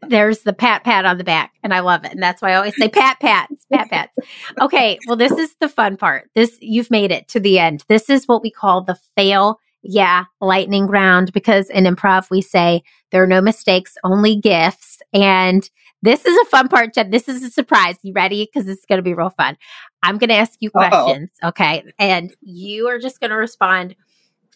there's 0.08 0.40
the 0.40 0.52
pat 0.52 0.84
pat 0.84 1.04
on 1.04 1.18
the 1.18 1.24
back. 1.24 1.52
And 1.62 1.72
I 1.72 1.80
love 1.80 2.04
it. 2.04 2.12
And 2.12 2.22
that's 2.22 2.42
why 2.42 2.52
I 2.52 2.54
always 2.56 2.76
say 2.76 2.88
pat 2.88 3.20
pats, 3.20 3.66
pat 3.72 3.90
pats. 3.90 4.16
Okay. 4.60 4.98
Well, 5.06 5.16
this 5.16 5.32
is 5.32 5.54
the 5.60 5.68
fun 5.68 5.96
part. 5.96 6.30
This, 6.34 6.56
you've 6.60 6.90
made 6.90 7.10
it 7.10 7.28
to 7.28 7.40
the 7.40 7.58
end. 7.58 7.84
This 7.88 8.10
is 8.10 8.26
what 8.26 8.42
we 8.42 8.50
call 8.50 8.82
the 8.82 8.98
fail. 9.16 9.58
Yeah, 9.86 10.24
lightning 10.40 10.86
round 10.86 11.30
because 11.34 11.68
in 11.68 11.84
improv 11.84 12.30
we 12.30 12.40
say 12.40 12.82
there 13.10 13.22
are 13.22 13.26
no 13.26 13.42
mistakes, 13.42 13.96
only 14.02 14.34
gifts. 14.36 15.02
And 15.12 15.68
this 16.04 16.24
is 16.26 16.36
a 16.36 16.44
fun 16.50 16.68
part, 16.68 16.94
Jen. 16.94 17.10
This 17.10 17.28
is 17.28 17.42
a 17.42 17.50
surprise. 17.50 17.96
You 18.02 18.12
ready? 18.12 18.44
Because 18.44 18.68
it's 18.68 18.84
going 18.84 18.98
to 18.98 19.02
be 19.02 19.14
real 19.14 19.30
fun. 19.30 19.56
I'm 20.02 20.18
going 20.18 20.28
to 20.28 20.34
ask 20.34 20.58
you 20.60 20.70
questions. 20.70 21.30
Uh-oh. 21.42 21.48
Okay. 21.48 21.82
And 21.98 22.34
you 22.42 22.88
are 22.88 22.98
just 22.98 23.20
going 23.20 23.30
to 23.30 23.36
respond 23.36 23.96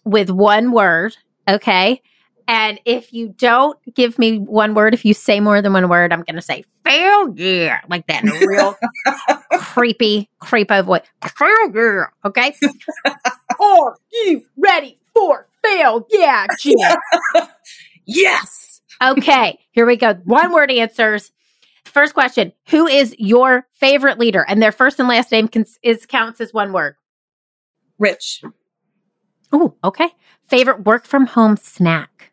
with 0.04 0.30
one 0.30 0.72
word. 0.72 1.16
Okay. 1.48 2.02
And 2.46 2.78
if 2.84 3.12
you 3.14 3.28
don't 3.28 3.78
give 3.94 4.18
me 4.18 4.38
one 4.38 4.74
word, 4.74 4.92
if 4.92 5.04
you 5.04 5.14
say 5.14 5.40
more 5.40 5.62
than 5.62 5.72
one 5.72 5.88
word, 5.88 6.12
I'm 6.12 6.22
going 6.22 6.36
to 6.36 6.42
say 6.42 6.64
failure 6.84 7.80
like 7.88 8.06
that 8.08 8.24
in 8.24 8.30
a 8.30 8.46
real 8.46 8.76
creepy, 9.58 10.28
creepo 10.42 10.84
voice. 10.84 11.02
Failure. 11.38 12.12
Okay. 12.26 12.54
are 13.60 13.96
you 14.12 14.42
ready 14.58 14.98
for 15.14 15.46
fail? 15.64 16.06
Yeah, 16.10 16.46
Jim. 16.58 16.76
yes. 18.06 18.82
Okay. 19.02 19.58
Here 19.72 19.86
we 19.86 19.96
go. 19.96 20.14
One 20.24 20.52
word 20.52 20.70
answers. 20.70 21.32
First 21.98 22.14
question 22.14 22.52
Who 22.68 22.86
is 22.86 23.12
your 23.18 23.66
favorite 23.72 24.20
leader? 24.20 24.44
And 24.46 24.62
their 24.62 24.70
first 24.70 25.00
and 25.00 25.08
last 25.08 25.32
name 25.32 25.48
cons- 25.48 25.80
is 25.82 26.06
counts 26.06 26.40
as 26.40 26.54
one 26.54 26.72
word. 26.72 26.94
Rich. 27.98 28.44
Oh, 29.50 29.74
okay. 29.82 30.10
Favorite 30.46 30.84
work 30.86 31.04
from 31.06 31.26
home 31.26 31.56
snack? 31.56 32.30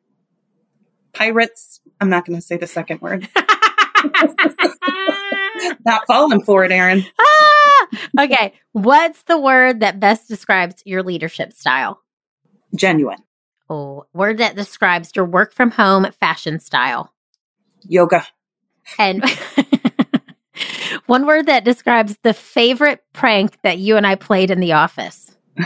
Pirates. 1.13 1.82
I'm 1.99 2.12
not 2.12 2.28
going 2.28 2.38
to 2.38 2.45
say 2.45 2.58
the 2.58 2.67
second 2.67 3.01
word. 3.01 3.28
not 5.84 6.06
falling 6.06 6.43
for 6.43 6.63
it, 6.63 6.71
Erin. 6.71 7.04
Ah, 7.19 7.88
okay. 8.19 8.54
What's 8.73 9.23
the 9.23 9.39
word 9.39 9.80
that 9.80 9.99
best 9.99 10.28
describes 10.28 10.84
your 10.86 11.01
leadership 11.01 11.54
style? 11.54 12.04
Genuine. 12.75 13.23
Oh, 13.67 14.06
word 14.13 14.38
that 14.38 14.56
describes 14.56 15.10
your 15.15 15.25
work 15.25 15.51
from 15.56 15.71
home 15.71 16.06
fashion 16.19 16.60
style? 16.60 17.12
Yoga. 17.88 18.28
And 18.98 19.24
one 21.06 21.26
word 21.26 21.48
that 21.48 21.63
describes 21.63 22.17
the 22.24 22.34
favorite 22.34 23.04
prank 23.13 23.62
that 23.63 23.78
you 23.78 23.98
and 23.98 24.06
I 24.08 24.15
played 24.15 24.52
in 24.52 24.60
the 24.60 24.74
office. 24.74 25.32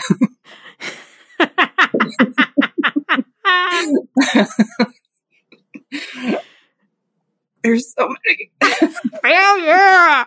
There's 7.64 7.94
so 7.94 8.08
many. 8.08 8.52
Failure. 9.22 10.26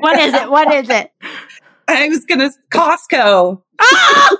What 0.00 0.18
is 0.18 0.34
it? 0.34 0.50
What 0.50 0.74
is 0.74 0.90
it? 0.90 1.12
I 1.88 2.08
was 2.08 2.24
gonna 2.24 2.50
Costco. 2.72 3.62
Ah! 3.78 4.36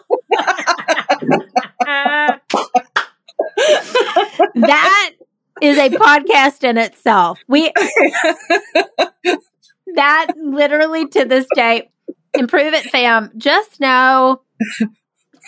that 4.55 5.13
is 5.63 5.79
a 5.79 5.91
podcast 5.91 6.65
in 6.65 6.79
itself. 6.79 7.39
We 7.49 7.73
that 9.95 10.29
literally 10.37 11.09
to 11.09 11.25
this 11.25 11.47
day, 11.55 11.91
improve 12.35 12.75
it, 12.75 12.85
fam. 12.87 13.31
Just 13.37 13.81
know 13.81 14.43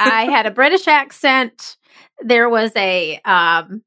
I 0.00 0.24
had 0.24 0.46
a 0.46 0.50
British 0.50 0.88
accent. 0.88 1.76
There 2.20 2.48
was 2.48 2.72
a 2.76 3.20
um 3.24 3.82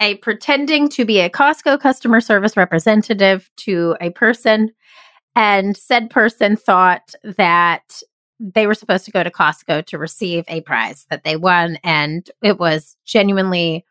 a 0.00 0.16
pretending 0.16 0.88
to 0.90 1.04
be 1.04 1.20
a 1.20 1.30
Costco 1.30 1.80
customer 1.80 2.20
service 2.20 2.56
representative 2.56 3.50
to 3.58 3.96
a 4.00 4.10
person 4.10 4.72
And 5.34 5.76
said 5.76 6.10
person 6.10 6.56
thought 6.56 7.14
that 7.24 8.02
they 8.40 8.66
were 8.66 8.74
supposed 8.74 9.04
to 9.06 9.12
go 9.12 9.22
to 9.22 9.30
Costco 9.30 9.86
to 9.86 9.98
receive 9.98 10.44
a 10.48 10.62
prize 10.62 11.06
that 11.10 11.24
they 11.24 11.36
won. 11.36 11.78
And 11.84 12.30
it 12.42 12.58
was 12.58 12.96
genuinely 13.04 13.86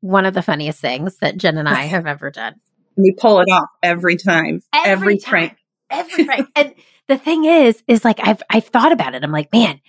one 0.00 0.26
of 0.26 0.34
the 0.34 0.42
funniest 0.42 0.80
things 0.80 1.16
that 1.18 1.36
Jen 1.36 1.58
and 1.58 1.68
I 1.68 1.82
have 1.84 2.06
ever 2.06 2.30
done. 2.30 2.54
We 2.96 3.12
pull 3.18 3.40
it 3.40 3.48
off 3.50 3.68
every 3.82 4.16
time. 4.16 4.62
Every, 4.72 4.90
every 4.92 5.18
time. 5.18 5.30
prank. 5.30 5.56
Every 5.90 6.24
prank. 6.24 6.48
and 6.56 6.74
the 7.08 7.18
thing 7.18 7.44
is, 7.44 7.82
is 7.86 8.04
like 8.04 8.18
I've 8.26 8.42
I've 8.50 8.66
thought 8.66 8.92
about 8.92 9.14
it. 9.14 9.22
I'm 9.22 9.32
like, 9.32 9.52
man, 9.52 9.80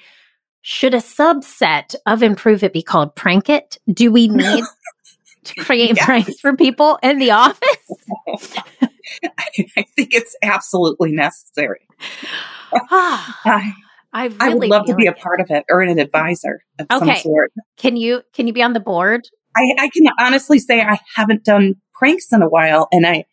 should 0.61 0.93
a 0.93 0.97
subset 0.97 1.95
of 2.05 2.21
Improve 2.21 2.63
It 2.63 2.73
be 2.73 2.83
called 2.83 3.15
Prank 3.15 3.49
It? 3.49 3.77
Do 3.91 4.11
we 4.11 4.27
need 4.27 4.63
to 5.45 5.63
create 5.63 5.95
Yes. 5.95 6.05
pranks 6.05 6.39
for 6.41 6.55
people 6.55 6.99
in 7.01 7.19
the 7.19 7.31
office? 7.31 7.77
I 9.23 9.45
think 9.95 10.13
it's 10.13 10.35
absolutely 10.43 11.13
necessary. 11.13 11.87
I, 12.71 13.73
I 14.13 14.25
really 14.25 14.37
I 14.39 14.49
would 14.53 14.67
love 14.69 14.85
to 14.87 14.95
be 14.95 15.05
a 15.05 15.11
like 15.11 15.17
it. 15.17 15.23
part 15.23 15.39
of 15.39 15.47
it 15.49 15.63
or 15.69 15.81
an 15.81 15.97
advisor 15.99 16.61
of 16.79 16.87
Okay. 16.91 17.05
some 17.15 17.15
sort. 17.31 17.51
Can 17.77 17.95
you 17.95 18.21
can 18.33 18.47
you 18.47 18.53
be 18.53 18.61
on 18.61 18.73
the 18.73 18.79
board? 18.79 19.27
I, 19.57 19.85
I 19.85 19.89
can 19.89 20.05
honestly 20.19 20.59
say 20.59 20.81
I 20.81 20.99
haven't 21.15 21.43
done 21.43 21.75
pranks 21.93 22.31
in 22.31 22.41
a 22.41 22.47
while, 22.49 22.87
and 22.91 23.05
I 23.05 23.25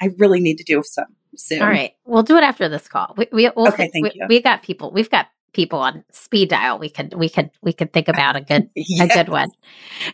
I 0.00 0.10
really 0.18 0.40
need 0.40 0.58
to 0.58 0.64
do 0.64 0.82
some 0.84 1.06
soon. 1.36 1.62
All 1.62 1.68
right, 1.68 1.92
we'll 2.04 2.22
do 2.22 2.36
it 2.36 2.44
after 2.44 2.68
this 2.68 2.88
call. 2.88 3.14
We, 3.16 3.28
we 3.32 3.50
we'll 3.56 3.68
Okay, 3.68 3.88
thank 3.92 4.02
we, 4.02 4.12
you. 4.14 4.26
we 4.28 4.42
got 4.42 4.62
people. 4.62 4.90
We've 4.90 5.10
got 5.10 5.26
people 5.52 5.78
on 5.78 6.04
speed 6.12 6.50
dial. 6.50 6.78
We 6.78 6.90
could 6.90 7.14
we 7.14 7.28
could 7.28 7.50
we 7.62 7.72
could 7.72 7.92
think 7.92 8.08
about 8.08 8.36
a 8.36 8.40
good 8.40 8.68
a 9.00 9.06
good 9.08 9.28
one. 9.28 9.48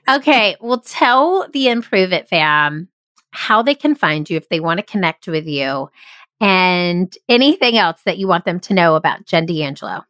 Okay, 0.08 0.56
well, 0.60 0.80
tell 0.80 1.48
the 1.52 1.68
Improve 1.68 2.12
It 2.12 2.28
fam 2.28 2.88
how 3.30 3.62
they 3.62 3.74
can 3.74 3.94
find 3.94 4.28
you 4.28 4.36
if 4.36 4.48
they 4.50 4.60
want 4.60 4.78
to 4.78 4.84
connect 4.84 5.26
with 5.26 5.46
you, 5.46 5.88
and 6.40 7.16
anything 7.28 7.78
else 7.78 8.00
that 8.04 8.18
you 8.18 8.28
want 8.28 8.44
them 8.44 8.60
to 8.60 8.74
know 8.74 8.94
about 8.94 9.26
Jen 9.26 9.46
D'Angelo. 9.46 10.04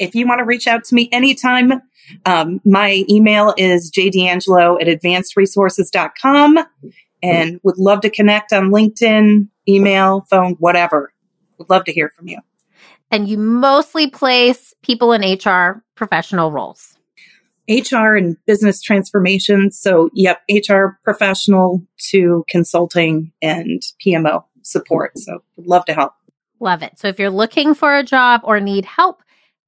If 0.00 0.14
you 0.14 0.26
want 0.26 0.38
to 0.38 0.44
reach 0.44 0.66
out 0.66 0.82
to 0.84 0.94
me 0.94 1.10
anytime, 1.12 1.82
um, 2.24 2.60
my 2.64 3.04
email 3.08 3.54
is 3.56 3.92
jdangelo 3.92 4.80
at 4.80 4.88
advancedresources.com 4.88 6.58
and 7.22 7.60
would 7.62 7.78
love 7.78 8.00
to 8.00 8.10
connect 8.10 8.52
on 8.52 8.70
LinkedIn, 8.70 9.48
email, 9.68 10.22
phone, 10.30 10.54
whatever. 10.54 11.12
Would 11.58 11.68
love 11.68 11.84
to 11.84 11.92
hear 11.92 12.08
from 12.08 12.28
you. 12.28 12.38
And 13.10 13.28
you 13.28 13.36
mostly 13.36 14.08
place 14.08 14.72
people 14.82 15.12
in 15.12 15.20
HR 15.20 15.84
professional 15.96 16.50
roles. 16.50 16.96
HR 17.68 18.16
and 18.16 18.36
business 18.46 18.80
transformation. 18.80 19.70
So, 19.70 20.08
yep, 20.14 20.40
HR 20.50 20.98
professional 21.04 21.84
to 22.10 22.44
consulting 22.48 23.32
and 23.42 23.82
PMO 24.04 24.44
support. 24.62 25.18
So, 25.18 25.42
would 25.56 25.66
love 25.66 25.84
to 25.84 25.92
help. 25.92 26.14
Love 26.58 26.82
it. 26.82 26.98
So 26.98 27.08
if 27.08 27.18
you're 27.18 27.30
looking 27.30 27.74
for 27.74 27.96
a 27.96 28.02
job 28.02 28.42
or 28.44 28.60
need 28.60 28.84
help 28.84 29.22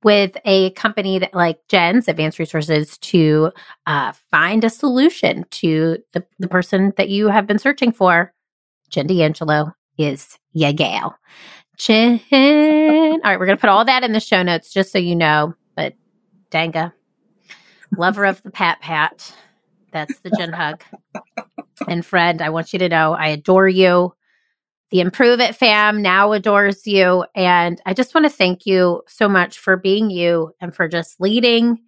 with 0.05 0.36
a 0.44 0.70
company 0.70 1.18
that 1.18 1.34
like 1.34 1.59
Jen's 1.68 2.09
Advanced 2.09 2.38
Resources 2.38 2.98
to 2.98 3.53
uh, 3.86 4.12
find 4.30 4.64
a 4.64 4.70
solution 4.70 5.44
to 5.50 5.98
the, 6.12 6.24
the 6.38 6.48
person 6.48 6.92
that 6.96 7.09
you 7.09 7.28
have 7.28 7.46
been 7.46 7.59
searching 7.59 7.92
for, 7.92 8.32
Jen 8.90 9.07
D'Angelo 9.07 9.72
is 9.98 10.38
your 10.53 10.72
gal. 10.72 11.16
Jen. 11.76 12.20
All 12.30 13.20
right, 13.24 13.38
we're 13.38 13.46
going 13.46 13.57
to 13.57 13.61
put 13.61 13.70
all 13.70 13.84
that 13.84 14.05
in 14.05 14.12
the 14.12 14.20
show 14.20 14.42
notes 14.42 14.72
just 14.72 14.92
so 14.92 14.98
you 14.98 15.16
know. 15.16 15.55
But 15.74 15.94
Danga, 16.50 16.92
lover 17.96 18.24
of 18.24 18.42
the 18.42 18.50
Pat 18.50 18.80
Pat, 18.80 19.34
that's 19.92 20.18
the 20.20 20.30
Jen 20.30 20.53
hug. 20.53 20.82
And 21.88 22.05
friend, 22.05 22.42
I 22.42 22.50
want 22.50 22.72
you 22.72 22.78
to 22.78 22.88
know 22.88 23.14
I 23.14 23.28
adore 23.28 23.68
you. 23.68 24.14
The 24.93 25.01
Improve 25.01 25.40
It 25.40 25.57
fam 25.57 26.03
now 26.03 26.32
adores 26.32 26.86
you. 26.86 27.24
And 27.34 27.80
I 27.86 27.95
just 27.95 28.14
want 28.14 28.26
to 28.26 28.30
thank 28.30 28.66
you 28.66 29.03
so 29.09 29.26
much 29.26 29.59
for 29.59 29.78
being 29.78 30.11
you 30.11 30.53
and 30.61 30.74
for 30.74 30.86
just 30.86 31.18
leading 31.18 31.78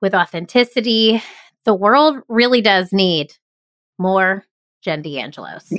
with 0.00 0.14
authenticity. 0.14 1.22
The 1.66 1.74
world 1.74 2.16
really 2.26 2.62
does 2.62 2.90
need 2.90 3.34
more 3.98 4.46
Jen 4.82 5.02
D'Angelos. 5.02 5.70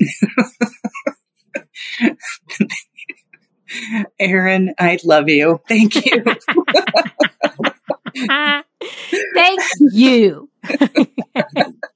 Erin, 4.19 4.75
I 4.79 4.99
love 5.03 5.27
you. 5.27 5.59
Thank 5.67 6.05
you. 6.05 6.23
Thank 9.33 9.61
you. 9.91 10.49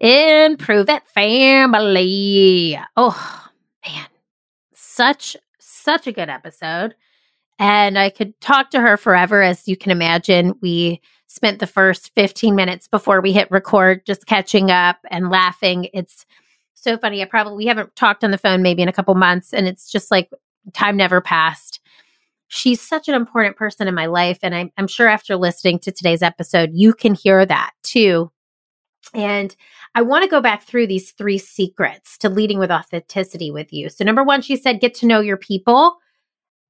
Improve 0.00 0.88
it 0.88 1.06
family. 1.08 2.78
Oh 2.96 3.48
man, 3.86 4.06
such 4.72 5.36
such 5.58 6.06
a 6.06 6.12
good 6.12 6.28
episode. 6.28 6.94
And 7.58 7.98
I 7.98 8.10
could 8.10 8.40
talk 8.40 8.70
to 8.70 8.80
her 8.80 8.96
forever. 8.96 9.42
As 9.42 9.66
you 9.66 9.76
can 9.76 9.90
imagine, 9.90 10.54
we 10.62 11.00
spent 11.26 11.58
the 11.58 11.66
first 11.66 12.14
15 12.14 12.54
minutes 12.54 12.86
before 12.86 13.20
we 13.20 13.32
hit 13.32 13.50
record 13.50 14.06
just 14.06 14.26
catching 14.26 14.70
up 14.70 14.98
and 15.10 15.30
laughing. 15.30 15.88
It's 15.92 16.24
so 16.74 16.96
funny. 16.96 17.20
I 17.20 17.24
probably 17.24 17.56
we 17.56 17.66
haven't 17.66 17.96
talked 17.96 18.22
on 18.22 18.30
the 18.30 18.38
phone 18.38 18.62
maybe 18.62 18.82
in 18.82 18.88
a 18.88 18.92
couple 18.92 19.14
months, 19.14 19.52
and 19.52 19.66
it's 19.66 19.90
just 19.90 20.10
like 20.10 20.30
time 20.74 20.96
never 20.96 21.20
passed. 21.20 21.80
She's 22.46 22.80
such 22.80 23.08
an 23.08 23.14
important 23.14 23.56
person 23.56 23.88
in 23.88 23.94
my 23.94 24.06
life, 24.06 24.38
and 24.42 24.54
I'm, 24.54 24.70
I'm 24.78 24.86
sure 24.86 25.08
after 25.08 25.36
listening 25.36 25.80
to 25.80 25.92
today's 25.92 26.22
episode, 26.22 26.70
you 26.72 26.94
can 26.94 27.14
hear 27.14 27.44
that 27.44 27.72
too. 27.82 28.30
And 29.12 29.54
I 29.94 30.02
want 30.02 30.24
to 30.24 30.30
go 30.30 30.40
back 30.40 30.62
through 30.62 30.86
these 30.86 31.12
three 31.12 31.38
secrets 31.38 32.18
to 32.18 32.28
leading 32.28 32.58
with 32.58 32.70
authenticity 32.70 33.50
with 33.50 33.72
you. 33.72 33.88
So, 33.88 34.04
number 34.04 34.22
one, 34.22 34.42
she 34.42 34.56
said, 34.56 34.80
get 34.80 34.94
to 34.96 35.06
know 35.06 35.20
your 35.20 35.36
people 35.36 35.96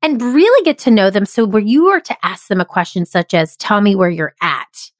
and 0.03 0.23
really 0.23 0.65
get 0.65 0.79
to 0.79 0.91
know 0.91 1.11
them. 1.11 1.27
So, 1.27 1.45
where 1.45 1.63
you 1.63 1.87
are 1.89 2.01
to 2.01 2.17
ask 2.27 2.49
them 2.49 2.61
a 2.61 2.65
question 2.65 3.05
such 3.05 3.35
as, 3.35 3.57
tell 3.57 3.81
me 3.81 3.97
where 3.97 4.11
you're 4.11 4.35
at, 4.41 4.91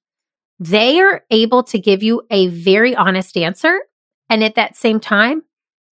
they 0.59 1.01
are 1.01 1.25
able 1.31 1.63
to 1.65 1.79
give 1.79 2.03
you 2.03 2.23
a 2.31 2.49
very 2.49 2.95
honest 2.95 3.37
answer. 3.37 3.81
And 4.29 4.43
at 4.45 4.57
that 4.57 4.77
same 4.77 5.01
time, 5.01 5.43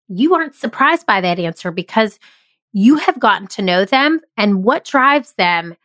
you 0.07 0.35
aren't 0.35 0.55
surprised 0.55 1.05
by 1.05 1.21
that 1.21 1.39
answer 1.39 1.71
because 1.71 2.19
you 2.73 2.97
have 2.97 3.19
gotten 3.19 3.47
to 3.47 3.61
know 3.61 3.85
them 3.85 4.19
and 4.37 4.63
what 4.63 4.83
drives 4.83 5.33
them. 5.33 5.75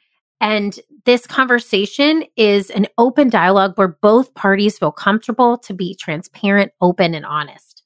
And 0.40 0.78
this 1.04 1.26
conversation 1.26 2.24
is 2.36 2.70
an 2.70 2.86
open 2.96 3.28
dialogue 3.28 3.74
where 3.76 3.96
both 4.00 4.34
parties 4.34 4.78
feel 4.78 4.92
comfortable 4.92 5.58
to 5.58 5.74
be 5.74 5.94
transparent, 5.94 6.72
open, 6.80 7.14
and 7.14 7.26
honest. 7.26 7.82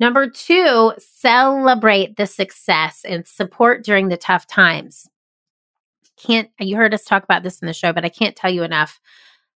Number 0.00 0.28
two, 0.28 0.92
celebrate 0.98 2.16
the 2.16 2.26
success 2.26 3.00
and 3.08 3.26
support 3.26 3.84
during 3.84 4.08
the 4.08 4.16
tough 4.16 4.46
times. 4.46 5.08
Can't, 6.16 6.50
you 6.60 6.76
heard 6.76 6.94
us 6.94 7.04
talk 7.04 7.24
about 7.24 7.42
this 7.42 7.60
in 7.60 7.66
the 7.66 7.72
show, 7.72 7.92
but 7.92 8.04
I 8.04 8.08
can't 8.08 8.36
tell 8.36 8.50
you 8.50 8.62
enough 8.62 9.00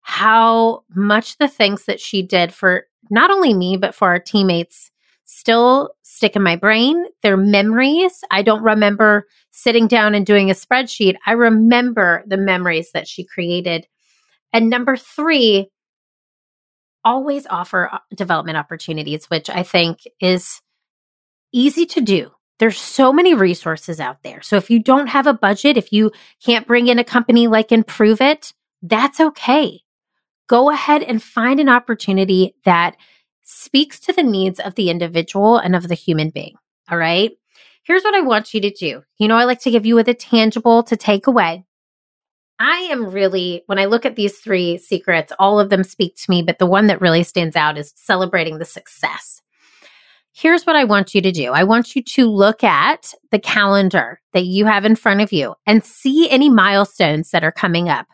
how 0.03 0.85
much 0.95 1.37
the 1.39 1.49
things 1.49 1.85
that 1.85 2.01
she 2.01 2.23
did 2.23 2.55
for 2.55 2.87
not 3.11 3.31
only 3.31 3.55
me, 3.55 3.77
but 3.77 3.95
for 3.95 4.09
our 4.09 4.19
teammates 4.19 4.90
still 5.31 5.91
stick 6.03 6.35
in 6.35 6.43
my 6.43 6.57
brain. 6.57 7.05
They're 7.23 7.37
memories. 7.37 8.25
I 8.33 8.43
don't 8.43 8.65
remember 8.65 9.27
sitting 9.53 9.87
down 9.87 10.15
and 10.15 10.27
doing 10.27 10.51
a 10.51 10.55
spreadsheet. 10.55 11.15
I 11.25 11.33
remember 11.33 12.25
the 12.27 12.37
memories 12.37 12.91
that 12.93 13.07
she 13.07 13.25
created. 13.25 13.87
And 14.53 14.69
number 14.69 14.97
three, 14.97 15.69
always 17.05 17.47
offer 17.47 17.89
uh, 17.93 17.99
development 18.15 18.59
opportunities, 18.59 19.27
which 19.27 19.49
I 19.49 19.63
think 19.63 20.01
is 20.21 20.61
easy 21.53 21.87
to 21.87 22.01
do. 22.01 22.33
There's 22.59 22.79
so 22.79 23.13
many 23.13 23.33
resources 23.33 24.01
out 24.01 24.23
there. 24.25 24.43
So 24.43 24.57
if 24.57 24.69
you 24.69 24.83
don't 24.83 25.07
have 25.07 25.29
a 25.29 25.33
budget, 25.33 25.77
if 25.77 25.93
you 25.93 26.11
can't 26.45 26.67
bring 26.67 26.89
in 26.89 26.99
a 26.99 27.05
company 27.05 27.47
like 27.47 27.71
Improve 27.71 28.21
It, 28.21 28.53
that's 28.83 29.21
okay. 29.21 29.81
Go 30.49 30.71
ahead 30.71 31.05
and 31.05 31.23
find 31.23 31.61
an 31.61 31.69
opportunity 31.69 32.57
that 32.65 32.97
speaks 33.51 33.99
to 34.01 34.13
the 34.13 34.23
needs 34.23 34.61
of 34.61 34.77
the 34.77 34.91
individual 34.91 35.59
and 35.59 35.75
of 35.75 35.89
the 35.89 35.95
human 35.95 36.31
being. 36.31 36.55
All 36.91 36.99
right. 36.99 37.33
Here's 37.83 38.03
what 38.05 38.15
I 38.15 38.21
want 38.21 38.55
you 38.55 38.61
to 38.61 38.71
do. 38.71 39.03
You 39.19 39.29
know, 39.29 39.37
I 39.37 39.45
like 39.45 39.61
to 39.63 39.71
give 39.71 39.85
you 39.85 39.97
with 39.97 40.09
a 40.09 40.15
tangible 40.15 40.83
to 40.85 40.97
take 40.97 41.27
away. 41.27 41.65
I 42.61 42.77
am 42.91 43.11
really, 43.11 43.63
when 43.67 43.79
I 43.79 43.87
look 43.87 44.05
at 44.05 44.17
these 44.17 44.39
three 44.39 44.77
secrets, 44.79 45.33
all 45.39 45.59
of 45.59 45.71
them 45.71 45.83
speak 45.83 46.15
to 46.17 46.31
me, 46.31 46.43
but 46.43 46.59
the 46.59 46.67
one 46.67 46.89
that 46.89 47.01
really 47.01 47.23
stands 47.23 47.57
out 47.57 47.79
is 47.79 47.93
celebrating 47.97 48.59
the 48.59 48.67
success. 48.67 49.41
Here's 50.33 50.65
what 50.65 50.77
I 50.77 50.85
want 50.85 51.15
you 51.15 51.23
to 51.23 51.33
do 51.33 51.53
I 51.53 51.65
want 51.65 51.97
you 51.97 52.03
to 52.03 52.27
look 52.27 52.63
at 52.63 53.15
the 53.31 53.39
calendar 53.39 54.21
that 54.33 54.45
you 54.45 54.67
have 54.67 54.85
in 54.85 54.95
front 54.95 55.23
of 55.23 55.33
you 55.33 55.55
and 55.67 55.85
see 55.85 56.31
any 56.31 56.49
milestones 56.49 57.31
that 57.31 57.43
are 57.43 57.53
coming 57.53 57.89
up. 57.89 58.07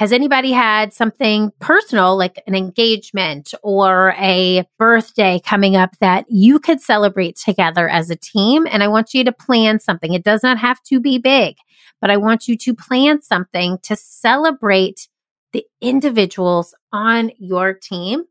Has 0.00 0.14
anybody 0.14 0.50
had 0.50 0.94
something 0.94 1.52
personal 1.58 2.16
like 2.16 2.42
an 2.46 2.54
engagement 2.54 3.52
or 3.62 4.14
a 4.18 4.64
birthday 4.78 5.38
coming 5.44 5.76
up 5.76 5.90
that 6.00 6.24
you 6.30 6.58
could 6.58 6.80
celebrate 6.80 7.36
together 7.36 7.86
as 7.86 8.08
a 8.08 8.16
team? 8.16 8.66
And 8.70 8.82
I 8.82 8.88
want 8.88 9.12
you 9.12 9.24
to 9.24 9.30
plan 9.30 9.78
something. 9.78 10.14
It 10.14 10.24
does 10.24 10.42
not 10.42 10.56
have 10.56 10.82
to 10.84 11.00
be 11.00 11.18
big, 11.18 11.56
but 12.00 12.10
I 12.10 12.16
want 12.16 12.48
you 12.48 12.56
to 12.56 12.74
plan 12.74 13.20
something 13.20 13.76
to 13.82 13.94
celebrate 13.94 15.06
the 15.52 15.66
individuals 15.82 16.74
on 16.94 17.30
your 17.36 17.74
team. 17.74 18.24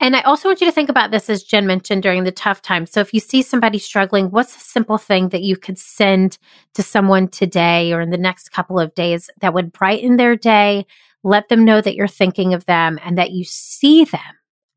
And 0.00 0.16
I 0.16 0.22
also 0.22 0.48
want 0.48 0.60
you 0.60 0.66
to 0.66 0.72
think 0.72 0.88
about 0.88 1.10
this, 1.10 1.30
as 1.30 1.42
Jen 1.42 1.66
mentioned, 1.66 2.02
during 2.02 2.24
the 2.24 2.32
tough 2.32 2.60
times. 2.62 2.90
So 2.90 3.00
if 3.00 3.14
you 3.14 3.20
see 3.20 3.42
somebody 3.42 3.78
struggling, 3.78 4.30
what's 4.30 4.56
a 4.56 4.60
simple 4.60 4.98
thing 4.98 5.28
that 5.30 5.42
you 5.42 5.56
could 5.56 5.78
send 5.78 6.36
to 6.74 6.82
someone 6.82 7.28
today 7.28 7.92
or 7.92 8.00
in 8.00 8.10
the 8.10 8.18
next 8.18 8.50
couple 8.50 8.78
of 8.78 8.94
days 8.94 9.30
that 9.40 9.54
would 9.54 9.72
brighten 9.72 10.16
their 10.16 10.36
day, 10.36 10.84
let 11.22 11.48
them 11.48 11.64
know 11.64 11.80
that 11.80 11.94
you're 11.94 12.08
thinking 12.08 12.54
of 12.54 12.66
them 12.66 12.98
and 13.04 13.16
that 13.16 13.30
you 13.30 13.44
see 13.44 14.04
them 14.04 14.20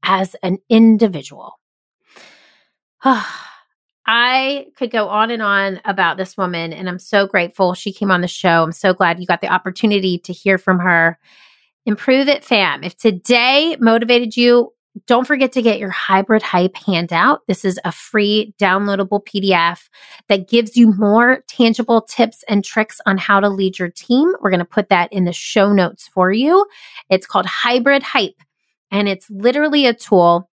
as 0.03 0.35
an 0.43 0.59
individual? 0.69 1.59
I 4.09 4.67
could 4.77 4.89
go 4.89 5.09
on 5.09 5.31
and 5.31 5.41
on 5.41 5.81
about 5.83 6.15
this 6.15 6.37
woman, 6.37 6.71
and 6.71 6.87
I'm 6.87 6.99
so 6.99 7.27
grateful 7.27 7.73
she 7.73 7.91
came 7.91 8.09
on 8.09 8.21
the 8.21 8.27
show. 8.27 8.63
I'm 8.63 8.71
so 8.71 8.93
glad 8.93 9.19
you 9.19 9.27
got 9.27 9.41
the 9.41 9.51
opportunity 9.51 10.17
to 10.19 10.31
hear 10.31 10.57
from 10.57 10.79
her. 10.79 11.19
Improve 11.85 12.29
it, 12.29 12.45
fam. 12.45 12.85
If 12.85 12.95
today 12.95 13.75
motivated 13.81 14.37
you, 14.37 14.71
don't 15.05 15.27
forget 15.27 15.51
to 15.53 15.61
get 15.61 15.79
your 15.79 15.89
hybrid 15.89 16.41
hype 16.41 16.75
handout. 16.75 17.41
This 17.47 17.63
is 17.63 17.79
a 17.85 17.91
free 17.91 18.53
downloadable 18.59 19.25
PDF 19.25 19.89
that 20.29 20.49
gives 20.49 20.75
you 20.75 20.93
more 20.93 21.43
tangible 21.47 22.01
tips 22.01 22.43
and 22.47 22.63
tricks 22.63 22.99
on 23.05 23.17
how 23.17 23.39
to 23.39 23.49
lead 23.49 23.77
your 23.77 23.89
team. 23.89 24.33
We're 24.41 24.49
going 24.49 24.59
to 24.59 24.65
put 24.65 24.89
that 24.89 25.11
in 25.11 25.25
the 25.25 25.33
show 25.33 25.73
notes 25.73 26.07
for 26.07 26.31
you. 26.31 26.65
It's 27.09 27.27
called 27.27 27.45
Hybrid 27.45 28.03
Hype, 28.03 28.41
and 28.91 29.07
it's 29.07 29.29
literally 29.29 29.85
a 29.85 29.93
tool 29.93 30.49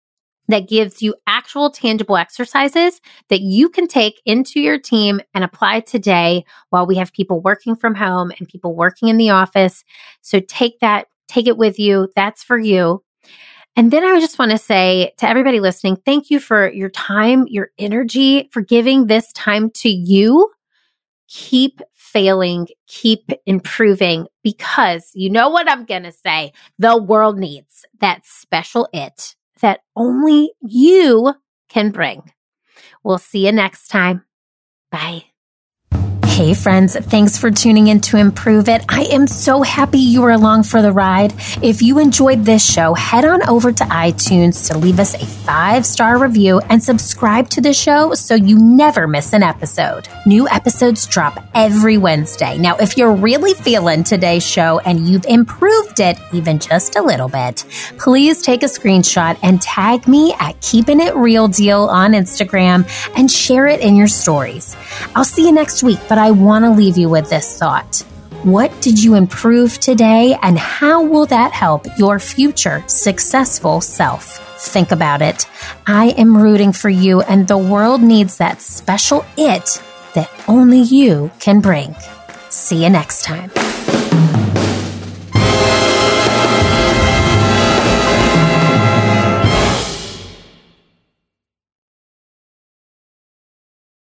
that 0.48 0.68
gives 0.68 1.00
you 1.00 1.14
actual 1.26 1.70
tangible 1.70 2.16
exercises 2.16 3.00
that 3.28 3.40
you 3.40 3.68
can 3.68 3.86
take 3.86 4.20
into 4.26 4.60
your 4.60 4.78
team 4.78 5.20
and 5.32 5.42
apply 5.42 5.80
today 5.80 6.44
while 6.70 6.86
we 6.86 6.96
have 6.96 7.12
people 7.12 7.40
working 7.40 7.74
from 7.74 7.94
home 7.94 8.30
and 8.38 8.48
people 8.48 8.74
working 8.74 9.08
in 9.08 9.16
the 9.16 9.30
office. 9.30 9.84
So 10.20 10.40
take 10.40 10.80
that, 10.80 11.06
take 11.28 11.46
it 11.46 11.56
with 11.56 11.78
you. 11.78 12.08
That's 12.14 12.42
for 12.42 12.58
you. 12.58 13.03
And 13.76 13.90
then 13.90 14.04
I 14.04 14.20
just 14.20 14.38
want 14.38 14.52
to 14.52 14.58
say 14.58 15.12
to 15.18 15.28
everybody 15.28 15.58
listening, 15.58 15.96
thank 15.96 16.30
you 16.30 16.38
for 16.38 16.70
your 16.70 16.90
time, 16.90 17.46
your 17.48 17.70
energy, 17.78 18.48
for 18.52 18.60
giving 18.62 19.06
this 19.06 19.32
time 19.32 19.70
to 19.70 19.88
you. 19.88 20.50
Keep 21.28 21.80
failing, 21.94 22.68
keep 22.86 23.30
improving 23.46 24.28
because 24.44 25.10
you 25.14 25.28
know 25.28 25.48
what 25.48 25.68
I'm 25.68 25.84
going 25.84 26.04
to 26.04 26.12
say. 26.12 26.52
The 26.78 26.96
world 26.96 27.38
needs 27.38 27.84
that 28.00 28.24
special 28.24 28.88
it 28.92 29.34
that 29.60 29.80
only 29.96 30.52
you 30.60 31.34
can 31.68 31.90
bring. 31.90 32.22
We'll 33.02 33.18
see 33.18 33.46
you 33.46 33.52
next 33.52 33.88
time. 33.88 34.24
Bye. 34.90 35.24
Hey, 36.34 36.52
friends, 36.52 36.96
thanks 36.96 37.38
for 37.38 37.52
tuning 37.52 37.86
in 37.86 38.00
to 38.00 38.16
Improve 38.16 38.68
It. 38.68 38.84
I 38.88 39.02
am 39.02 39.28
so 39.28 39.62
happy 39.62 40.00
you 40.00 40.24
are 40.24 40.32
along 40.32 40.64
for 40.64 40.82
the 40.82 40.90
ride. 40.90 41.32
If 41.62 41.80
you 41.80 42.00
enjoyed 42.00 42.44
this 42.44 42.68
show, 42.68 42.92
head 42.92 43.24
on 43.24 43.48
over 43.48 43.70
to 43.70 43.84
iTunes 43.84 44.66
to 44.66 44.76
leave 44.76 44.98
us 44.98 45.14
a 45.14 45.24
five 45.24 45.86
star 45.86 46.18
review 46.18 46.58
and 46.68 46.82
subscribe 46.82 47.50
to 47.50 47.60
the 47.60 47.72
show 47.72 48.14
so 48.14 48.34
you 48.34 48.58
never 48.58 49.06
miss 49.06 49.32
an 49.32 49.44
episode. 49.44 50.08
New 50.26 50.48
episodes 50.48 51.06
drop 51.06 51.40
every 51.54 51.98
Wednesday. 51.98 52.58
Now, 52.58 52.78
if 52.78 52.96
you're 52.96 53.14
really 53.14 53.54
feeling 53.54 54.02
today's 54.02 54.44
show 54.44 54.80
and 54.80 55.06
you've 55.08 55.26
improved 55.26 56.00
it 56.00 56.18
even 56.32 56.58
just 56.58 56.96
a 56.96 57.02
little 57.02 57.28
bit, 57.28 57.64
please 57.96 58.42
take 58.42 58.64
a 58.64 58.66
screenshot 58.66 59.38
and 59.44 59.62
tag 59.62 60.08
me 60.08 60.34
at 60.40 60.60
Keeping 60.60 60.98
It 60.98 61.14
Real 61.14 61.46
Diehl 61.46 61.86
on 61.86 62.10
Instagram 62.10 62.90
and 63.16 63.30
share 63.30 63.68
it 63.68 63.78
in 63.78 63.94
your 63.94 64.08
stories. 64.08 64.74
I'll 65.14 65.24
see 65.24 65.46
you 65.46 65.52
next 65.52 65.84
week, 65.84 66.00
but 66.08 66.23
I 66.24 66.30
want 66.30 66.64
to 66.64 66.70
leave 66.70 66.96
you 66.96 67.10
with 67.10 67.28
this 67.28 67.58
thought. 67.58 67.98
What 68.44 68.72
did 68.80 68.98
you 68.98 69.14
improve 69.14 69.78
today, 69.78 70.34
and 70.40 70.58
how 70.58 71.02
will 71.02 71.26
that 71.26 71.52
help 71.52 71.86
your 71.98 72.18
future 72.18 72.82
successful 72.86 73.82
self? 73.82 74.24
Think 74.58 74.90
about 74.90 75.20
it. 75.20 75.46
I 75.86 76.14
am 76.16 76.34
rooting 76.34 76.72
for 76.72 76.88
you, 76.88 77.20
and 77.20 77.46
the 77.46 77.58
world 77.58 78.00
needs 78.02 78.38
that 78.38 78.62
special 78.62 79.22
it 79.36 79.82
that 80.14 80.30
only 80.48 80.80
you 80.80 81.30
can 81.40 81.60
bring. 81.60 81.94
See 82.48 82.82
you 82.82 82.88
next 82.88 83.24
time. 83.24 83.50